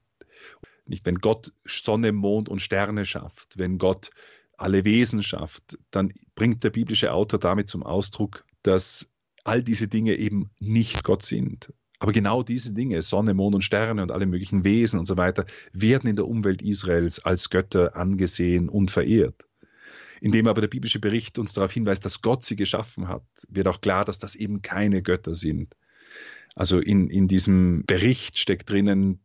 nicht, 0.87 1.05
wenn 1.05 1.19
Gott 1.19 1.53
Sonne, 1.65 2.13
Mond 2.13 2.49
und 2.49 2.63
Sterne 2.63 3.05
schafft, 3.05 3.59
wenn 3.59 3.77
Gott 3.77 4.09
alle 4.57 4.85
Wesen 4.85 5.21
schafft, 5.21 5.77
dann 5.91 6.13
bringt 6.33 6.63
der 6.63 6.71
biblische 6.71 7.13
Autor 7.13 7.39
damit 7.39 7.69
zum 7.69 7.83
Ausdruck, 7.83 8.43
dass 8.63 9.07
all 9.43 9.61
diese 9.61 9.87
Dinge 9.87 10.15
eben 10.15 10.49
nicht 10.59 11.03
Gott 11.03 11.23
sind. 11.23 11.71
Aber 12.01 12.13
genau 12.13 12.41
diese 12.41 12.73
Dinge, 12.73 13.03
Sonne, 13.03 13.35
Mond 13.35 13.53
und 13.53 13.61
Sterne 13.61 14.01
und 14.01 14.11
alle 14.11 14.25
möglichen 14.25 14.63
Wesen 14.63 14.99
und 14.99 15.05
so 15.05 15.17
weiter, 15.17 15.45
werden 15.71 16.09
in 16.09 16.15
der 16.15 16.27
Umwelt 16.27 16.63
Israels 16.63 17.23
als 17.23 17.51
Götter 17.51 17.95
angesehen 17.95 18.69
und 18.69 18.89
verehrt. 18.89 19.47
Indem 20.19 20.47
aber 20.47 20.61
der 20.61 20.67
biblische 20.67 20.97
Bericht 20.97 21.37
uns 21.37 21.53
darauf 21.53 21.71
hinweist, 21.71 22.03
dass 22.03 22.23
Gott 22.23 22.43
sie 22.43 22.55
geschaffen 22.55 23.07
hat, 23.07 23.21
wird 23.49 23.67
auch 23.67 23.81
klar, 23.81 24.03
dass 24.03 24.17
das 24.17 24.33
eben 24.33 24.63
keine 24.63 25.03
Götter 25.03 25.35
sind. 25.35 25.75
Also 26.55 26.79
in, 26.79 27.07
in 27.07 27.27
diesem 27.27 27.83
Bericht 27.85 28.39
steckt 28.39 28.71
drinnen 28.71 29.19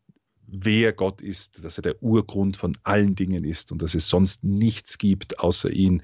wer 0.47 0.93
Gott 0.93 1.23
ist, 1.23 1.65
dass 1.65 1.79
er 1.79 1.83
der 1.83 2.03
Urgrund 2.03 2.59
von 2.59 2.77
allen 2.85 3.15
Dingen 3.15 3.43
ist 3.43 3.73
und 3.73 3.83
dass 3.83 3.95
es 3.95 4.09
sonst 4.09 4.45
nichts 4.45 4.99
gibt 4.99 5.41
außer 5.41 5.71
ihn. 5.71 6.03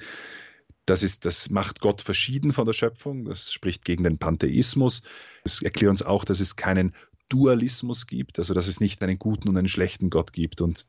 Das, 0.86 1.02
ist, 1.02 1.24
das 1.24 1.50
macht 1.50 1.80
Gott 1.80 2.02
verschieden 2.02 2.52
von 2.52 2.66
der 2.66 2.72
Schöpfung. 2.72 3.24
Das 3.24 3.52
spricht 3.52 3.84
gegen 3.84 4.02
den 4.02 4.18
Pantheismus. 4.18 5.02
Es 5.44 5.62
erklärt 5.62 5.90
uns 5.90 6.02
auch, 6.02 6.24
dass 6.24 6.40
es 6.40 6.56
keinen 6.56 6.94
Dualismus 7.28 8.06
gibt, 8.06 8.38
also 8.38 8.52
dass 8.52 8.66
es 8.66 8.80
nicht 8.80 9.02
einen 9.02 9.18
guten 9.18 9.48
und 9.48 9.56
einen 9.56 9.68
schlechten 9.68 10.10
Gott 10.10 10.32
gibt 10.32 10.60
und 10.60 10.86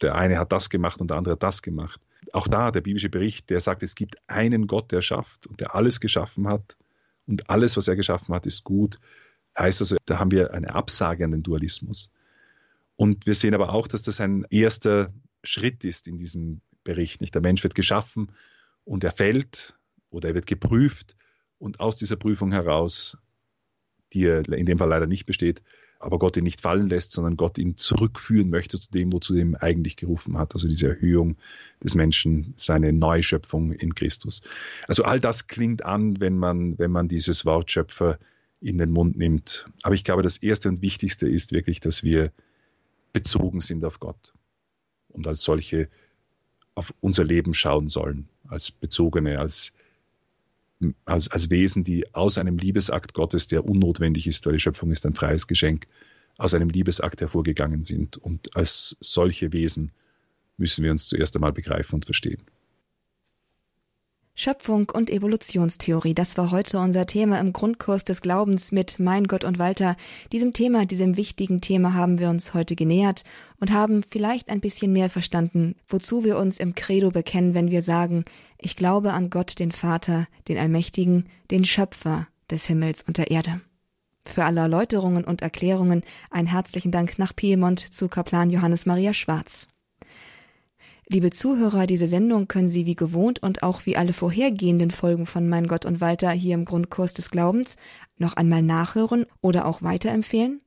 der 0.00 0.14
eine 0.14 0.38
hat 0.38 0.52
das 0.52 0.70
gemacht 0.70 1.00
und 1.00 1.10
der 1.10 1.18
andere 1.18 1.32
hat 1.32 1.42
das 1.42 1.62
gemacht. 1.62 2.00
Auch 2.32 2.48
da 2.48 2.70
der 2.70 2.80
biblische 2.80 3.10
Bericht, 3.10 3.50
der 3.50 3.60
sagt, 3.60 3.82
es 3.82 3.94
gibt 3.94 4.16
einen 4.26 4.66
Gott, 4.66 4.90
der 4.92 5.02
schafft 5.02 5.46
und 5.46 5.60
der 5.60 5.74
alles 5.74 6.00
geschaffen 6.00 6.48
hat 6.48 6.76
und 7.26 7.50
alles, 7.50 7.76
was 7.76 7.88
er 7.88 7.96
geschaffen 7.96 8.34
hat, 8.34 8.46
ist 8.46 8.64
gut. 8.64 8.98
Heißt 9.58 9.80
also, 9.80 9.96
da 10.06 10.18
haben 10.18 10.30
wir 10.30 10.52
eine 10.54 10.74
Absage 10.74 11.24
an 11.24 11.30
den 11.30 11.42
Dualismus. 11.42 12.12
Und 12.96 13.26
wir 13.26 13.34
sehen 13.34 13.54
aber 13.54 13.70
auch, 13.70 13.88
dass 13.88 14.02
das 14.02 14.20
ein 14.20 14.46
erster 14.50 15.12
Schritt 15.44 15.84
ist 15.84 16.08
in 16.08 16.18
diesem 16.18 16.60
Bericht. 16.84 17.20
Nicht? 17.20 17.34
Der 17.34 17.42
Mensch 17.42 17.62
wird 17.62 17.74
geschaffen 17.74 18.32
und 18.86 19.04
er 19.04 19.12
fällt 19.12 19.76
oder 20.08 20.30
er 20.30 20.34
wird 20.34 20.46
geprüft 20.46 21.16
und 21.58 21.80
aus 21.80 21.96
dieser 21.98 22.16
Prüfung 22.16 22.52
heraus, 22.52 23.18
die 24.14 24.24
er 24.24 24.48
in 24.48 24.64
dem 24.64 24.78
Fall 24.78 24.88
leider 24.88 25.06
nicht 25.06 25.26
besteht, 25.26 25.62
aber 25.98 26.18
Gott 26.18 26.36
ihn 26.36 26.44
nicht 26.44 26.60
fallen 26.60 26.88
lässt, 26.88 27.12
sondern 27.12 27.36
Gott 27.36 27.58
ihn 27.58 27.76
zurückführen 27.76 28.48
möchte 28.48 28.78
zu 28.78 28.90
dem, 28.90 29.12
wozu 29.12 29.34
er 29.34 29.62
eigentlich 29.62 29.96
gerufen 29.96 30.38
hat. 30.38 30.54
Also 30.54 30.68
diese 30.68 30.88
Erhöhung 30.88 31.36
des 31.82 31.94
Menschen, 31.94 32.54
seine 32.56 32.92
Neuschöpfung 32.92 33.72
in 33.72 33.94
Christus. 33.94 34.42
Also 34.86 35.04
all 35.04 35.20
das 35.20 35.48
klingt 35.48 35.84
an, 35.84 36.20
wenn 36.20 36.38
man, 36.38 36.78
wenn 36.78 36.90
man 36.90 37.08
dieses 37.08 37.44
Wort 37.44 37.70
Schöpfer 37.70 38.18
in 38.60 38.78
den 38.78 38.90
Mund 38.90 39.16
nimmt. 39.16 39.66
Aber 39.82 39.94
ich 39.94 40.04
glaube, 40.04 40.22
das 40.22 40.38
Erste 40.38 40.68
und 40.68 40.82
Wichtigste 40.82 41.28
ist 41.28 41.52
wirklich, 41.52 41.80
dass 41.80 42.04
wir 42.04 42.30
bezogen 43.12 43.60
sind 43.60 43.84
auf 43.84 43.98
Gott 43.98 44.32
und 45.08 45.26
als 45.26 45.42
solche 45.42 45.88
auf 46.74 46.92
unser 47.00 47.24
Leben 47.24 47.54
schauen 47.54 47.88
sollen, 47.88 48.28
als 48.48 48.70
Bezogene, 48.70 49.38
als, 49.38 49.72
als, 51.04 51.28
als 51.28 51.50
Wesen, 51.50 51.84
die 51.84 52.14
aus 52.14 52.38
einem 52.38 52.58
Liebesakt 52.58 53.14
Gottes, 53.14 53.46
der 53.48 53.64
unnotwendig 53.64 54.26
ist, 54.26 54.44
weil 54.46 54.54
die 54.54 54.60
Schöpfung 54.60 54.90
ist 54.90 55.06
ein 55.06 55.14
freies 55.14 55.46
Geschenk, 55.46 55.86
aus 56.38 56.54
einem 56.54 56.68
Liebesakt 56.68 57.20
hervorgegangen 57.20 57.84
sind. 57.84 58.16
Und 58.16 58.56
als 58.56 58.96
solche 59.00 59.52
Wesen 59.52 59.92
müssen 60.56 60.84
wir 60.84 60.90
uns 60.90 61.06
zuerst 61.06 61.34
einmal 61.34 61.52
begreifen 61.52 61.94
und 61.96 62.04
verstehen. 62.04 62.42
Schöpfung 64.38 64.90
und 64.92 65.08
Evolutionstheorie, 65.08 66.12
das 66.12 66.36
war 66.36 66.50
heute 66.50 66.78
unser 66.78 67.06
Thema 67.06 67.40
im 67.40 67.54
Grundkurs 67.54 68.04
des 68.04 68.20
Glaubens 68.20 68.70
mit 68.70 69.00
Mein 69.00 69.24
Gott 69.24 69.44
und 69.44 69.58
Walter. 69.58 69.96
Diesem 70.30 70.52
Thema, 70.52 70.84
diesem 70.84 71.16
wichtigen 71.16 71.62
Thema 71.62 71.94
haben 71.94 72.18
wir 72.18 72.28
uns 72.28 72.52
heute 72.52 72.76
genähert 72.76 73.22
und 73.60 73.72
haben 73.72 74.02
vielleicht 74.06 74.50
ein 74.50 74.60
bisschen 74.60 74.92
mehr 74.92 75.08
verstanden, 75.08 75.74
wozu 75.88 76.22
wir 76.22 76.36
uns 76.36 76.60
im 76.60 76.74
Credo 76.74 77.10
bekennen, 77.10 77.54
wenn 77.54 77.70
wir 77.70 77.80
sagen, 77.80 78.26
ich 78.58 78.76
glaube 78.76 79.14
an 79.14 79.30
Gott, 79.30 79.58
den 79.58 79.72
Vater, 79.72 80.26
den 80.48 80.58
Allmächtigen, 80.58 81.30
den 81.50 81.64
Schöpfer 81.64 82.28
des 82.50 82.66
Himmels 82.66 83.02
und 83.08 83.16
der 83.16 83.30
Erde. 83.30 83.62
Für 84.26 84.44
alle 84.44 84.60
Erläuterungen 84.60 85.24
und 85.24 85.40
Erklärungen 85.40 86.02
einen 86.30 86.48
herzlichen 86.48 86.90
Dank 86.90 87.18
nach 87.18 87.34
Piemont 87.34 87.80
zu 87.80 88.08
Kaplan 88.08 88.50
Johannes 88.50 88.84
Maria 88.84 89.14
Schwarz. 89.14 89.66
Liebe 91.08 91.30
Zuhörer, 91.30 91.86
diese 91.86 92.08
Sendung 92.08 92.48
können 92.48 92.68
Sie 92.68 92.84
wie 92.84 92.96
gewohnt 92.96 93.40
und 93.40 93.62
auch 93.62 93.86
wie 93.86 93.96
alle 93.96 94.12
vorhergehenden 94.12 94.90
Folgen 94.90 95.24
von 95.24 95.48
Mein 95.48 95.68
Gott 95.68 95.86
und 95.86 96.00
Walter 96.00 96.32
hier 96.32 96.54
im 96.54 96.64
Grundkurs 96.64 97.14
des 97.14 97.30
Glaubens 97.30 97.76
noch 98.18 98.34
einmal 98.34 98.60
nachhören 98.60 99.24
oder 99.40 99.66
auch 99.66 99.82
weiterempfehlen. 99.82 100.60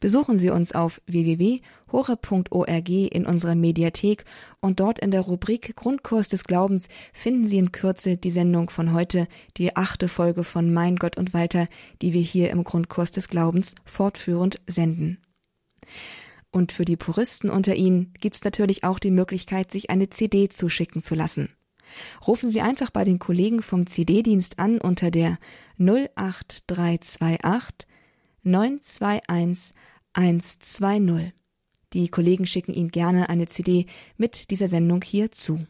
Besuchen 0.00 0.38
Sie 0.38 0.48
uns 0.48 0.72
auf 0.72 1.02
www.hore.org 1.06 2.88
in 2.88 3.26
unserer 3.26 3.54
Mediathek 3.54 4.24
und 4.60 4.80
dort 4.80 5.00
in 5.00 5.10
der 5.10 5.20
Rubrik 5.20 5.76
Grundkurs 5.76 6.28
des 6.28 6.44
Glaubens 6.44 6.88
finden 7.12 7.46
Sie 7.46 7.58
in 7.58 7.70
Kürze 7.70 8.16
die 8.16 8.30
Sendung 8.30 8.70
von 8.70 8.94
heute, 8.94 9.28
die 9.58 9.76
achte 9.76 10.08
Folge 10.08 10.44
von 10.44 10.72
Mein 10.72 10.96
Gott 10.96 11.18
und 11.18 11.34
Walter, 11.34 11.68
die 12.00 12.14
wir 12.14 12.22
hier 12.22 12.50
im 12.50 12.64
Grundkurs 12.64 13.10
des 13.10 13.28
Glaubens 13.28 13.74
fortführend 13.84 14.60
senden. 14.66 15.18
Und 16.54 16.70
für 16.70 16.84
die 16.84 16.96
Puristen 16.96 17.50
unter 17.50 17.74
Ihnen 17.74 18.14
gibt 18.20 18.36
es 18.36 18.44
natürlich 18.44 18.84
auch 18.84 19.00
die 19.00 19.10
Möglichkeit, 19.10 19.72
sich 19.72 19.90
eine 19.90 20.08
CD 20.08 20.48
zuschicken 20.48 21.02
zu 21.02 21.16
lassen. 21.16 21.48
Rufen 22.28 22.48
Sie 22.48 22.60
einfach 22.60 22.90
bei 22.90 23.02
den 23.02 23.18
Kollegen 23.18 23.60
vom 23.60 23.88
CD-Dienst 23.88 24.60
an 24.60 24.80
unter 24.80 25.10
der 25.10 25.38
08328 25.78 27.88
921 28.44 29.74
120. 30.12 31.32
Die 31.92 32.08
Kollegen 32.08 32.46
schicken 32.46 32.72
Ihnen 32.72 32.92
gerne 32.92 33.28
eine 33.28 33.48
CD 33.48 33.86
mit 34.16 34.52
dieser 34.52 34.68
Sendung 34.68 35.02
hier 35.02 35.32
zu. 35.32 35.66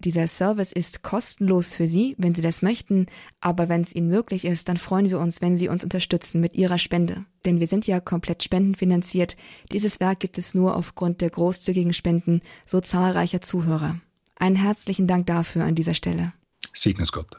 Dieser 0.00 0.28
Service 0.28 0.72
ist 0.72 1.02
kostenlos 1.02 1.74
für 1.74 1.86
Sie, 1.86 2.14
wenn 2.16 2.34
Sie 2.34 2.40
das 2.40 2.62
möchten, 2.62 3.04
aber 3.40 3.68
wenn 3.68 3.82
es 3.82 3.94
Ihnen 3.94 4.08
möglich 4.08 4.46
ist, 4.46 4.70
dann 4.70 4.78
freuen 4.78 5.10
wir 5.10 5.20
uns, 5.20 5.42
wenn 5.42 5.58
Sie 5.58 5.68
uns 5.68 5.84
unterstützen 5.84 6.40
mit 6.40 6.54
Ihrer 6.54 6.78
Spende. 6.78 7.26
Denn 7.44 7.60
wir 7.60 7.66
sind 7.66 7.86
ja 7.86 8.00
komplett 8.00 8.42
spendenfinanziert. 8.42 9.36
Dieses 9.72 10.00
Werk 10.00 10.20
gibt 10.20 10.38
es 10.38 10.54
nur 10.54 10.74
aufgrund 10.74 11.20
der 11.20 11.28
großzügigen 11.28 11.92
Spenden 11.92 12.40
so 12.64 12.80
zahlreicher 12.80 13.42
Zuhörer. 13.42 14.00
Einen 14.36 14.56
herzlichen 14.56 15.06
Dank 15.06 15.26
dafür 15.26 15.64
an 15.64 15.74
dieser 15.74 15.94
Stelle. 15.94 16.32
Segne 16.72 17.04
Gott. 17.12 17.36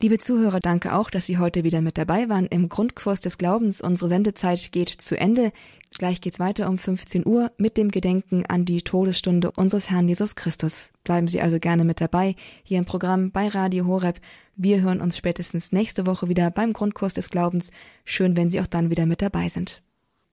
Liebe 0.00 0.18
Zuhörer, 0.18 0.60
danke 0.60 0.94
auch, 0.94 1.10
dass 1.10 1.26
Sie 1.26 1.38
heute 1.38 1.64
wieder 1.64 1.80
mit 1.80 1.98
dabei 1.98 2.28
waren 2.28 2.46
im 2.46 2.68
Grundkurs 2.68 3.20
des 3.20 3.36
Glaubens. 3.36 3.80
Unsere 3.80 4.08
Sendezeit 4.08 4.70
geht 4.70 4.90
zu 4.90 5.18
Ende. 5.18 5.50
Gleich 5.98 6.20
geht's 6.20 6.38
weiter 6.38 6.68
um 6.68 6.78
15 6.78 7.26
Uhr 7.26 7.50
mit 7.58 7.76
dem 7.76 7.90
Gedenken 7.90 8.46
an 8.46 8.64
die 8.64 8.82
Todesstunde 8.82 9.50
unseres 9.50 9.90
Herrn 9.90 10.06
Jesus 10.06 10.36
Christus. 10.36 10.92
Bleiben 11.02 11.26
Sie 11.26 11.40
also 11.40 11.58
gerne 11.58 11.84
mit 11.84 12.00
dabei 12.00 12.36
hier 12.62 12.78
im 12.78 12.84
Programm 12.84 13.32
bei 13.32 13.48
Radio 13.48 13.86
Horeb. 13.86 14.20
Wir 14.54 14.82
hören 14.82 15.00
uns 15.00 15.16
spätestens 15.16 15.72
nächste 15.72 16.06
Woche 16.06 16.28
wieder 16.28 16.48
beim 16.52 16.74
Grundkurs 16.74 17.14
des 17.14 17.28
Glaubens. 17.30 17.72
Schön, 18.04 18.36
wenn 18.36 18.50
Sie 18.50 18.60
auch 18.60 18.68
dann 18.68 18.90
wieder 18.90 19.04
mit 19.04 19.20
dabei 19.20 19.48
sind. 19.48 19.82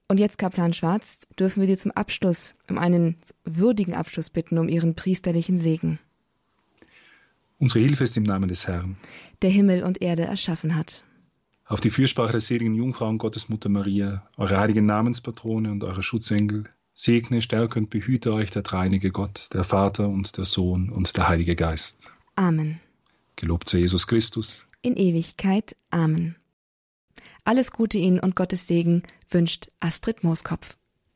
Und 0.07 0.19
jetzt, 0.19 0.37
Kaplan 0.37 0.73
Schwarz, 0.73 1.21
dürfen 1.39 1.61
wir 1.61 1.67
Sie 1.67 1.77
zum 1.77 1.89
Abschluss, 1.89 2.53
um 2.69 2.77
einen 2.77 3.15
würdigen 3.45 3.95
Abschluss 3.95 4.29
bitten, 4.29 4.59
um 4.59 4.69
Ihren 4.69 4.93
priesterlichen 4.93 5.57
Segen. 5.57 5.97
Unsere 7.57 7.79
Hilfe 7.79 8.03
ist 8.03 8.17
im 8.17 8.23
Namen 8.23 8.49
des 8.49 8.67
Herrn, 8.67 8.97
der 9.41 9.49
Himmel 9.49 9.83
und 9.83 10.01
Erde 10.01 10.23
erschaffen 10.23 10.75
hat. 10.75 11.03
Auf 11.65 11.81
die 11.81 11.89
Fürsprache 11.89 12.33
der 12.33 12.41
seligen 12.41 12.75
Jungfrau 12.75 13.07
und 13.07 13.17
Gottesmutter 13.17 13.69
Maria, 13.69 14.27
eure 14.37 14.57
heiligen 14.57 14.85
Namenspatrone 14.85 15.71
und 15.71 15.83
eure 15.83 16.03
Schutzengel, 16.03 16.65
segne, 16.93 17.41
stärke 17.41 17.79
und 17.79 17.89
behüte 17.89 18.33
euch 18.33 18.51
der 18.51 18.61
dreinige 18.61 19.11
Gott, 19.11 19.49
der 19.53 19.63
Vater 19.63 20.07
und 20.07 20.37
der 20.37 20.45
Sohn 20.45 20.89
und 20.89 21.17
der 21.17 21.27
Heilige 21.27 21.55
Geist. 21.55 22.11
Amen. 22.35 22.79
Gelobt 23.35 23.69
sei 23.69 23.79
Jesus 23.79 24.05
Christus. 24.05 24.67
In 24.81 24.95
Ewigkeit. 24.95 25.75
Amen. 25.89 26.35
Alles 27.43 27.71
Gute 27.71 27.97
Ihnen 27.97 28.19
und 28.19 28.35
Gottes 28.35 28.67
Segen 28.67 29.03
wünscht 29.29 29.69
Astrid 29.79 30.23
Mooskopf. 30.23 30.77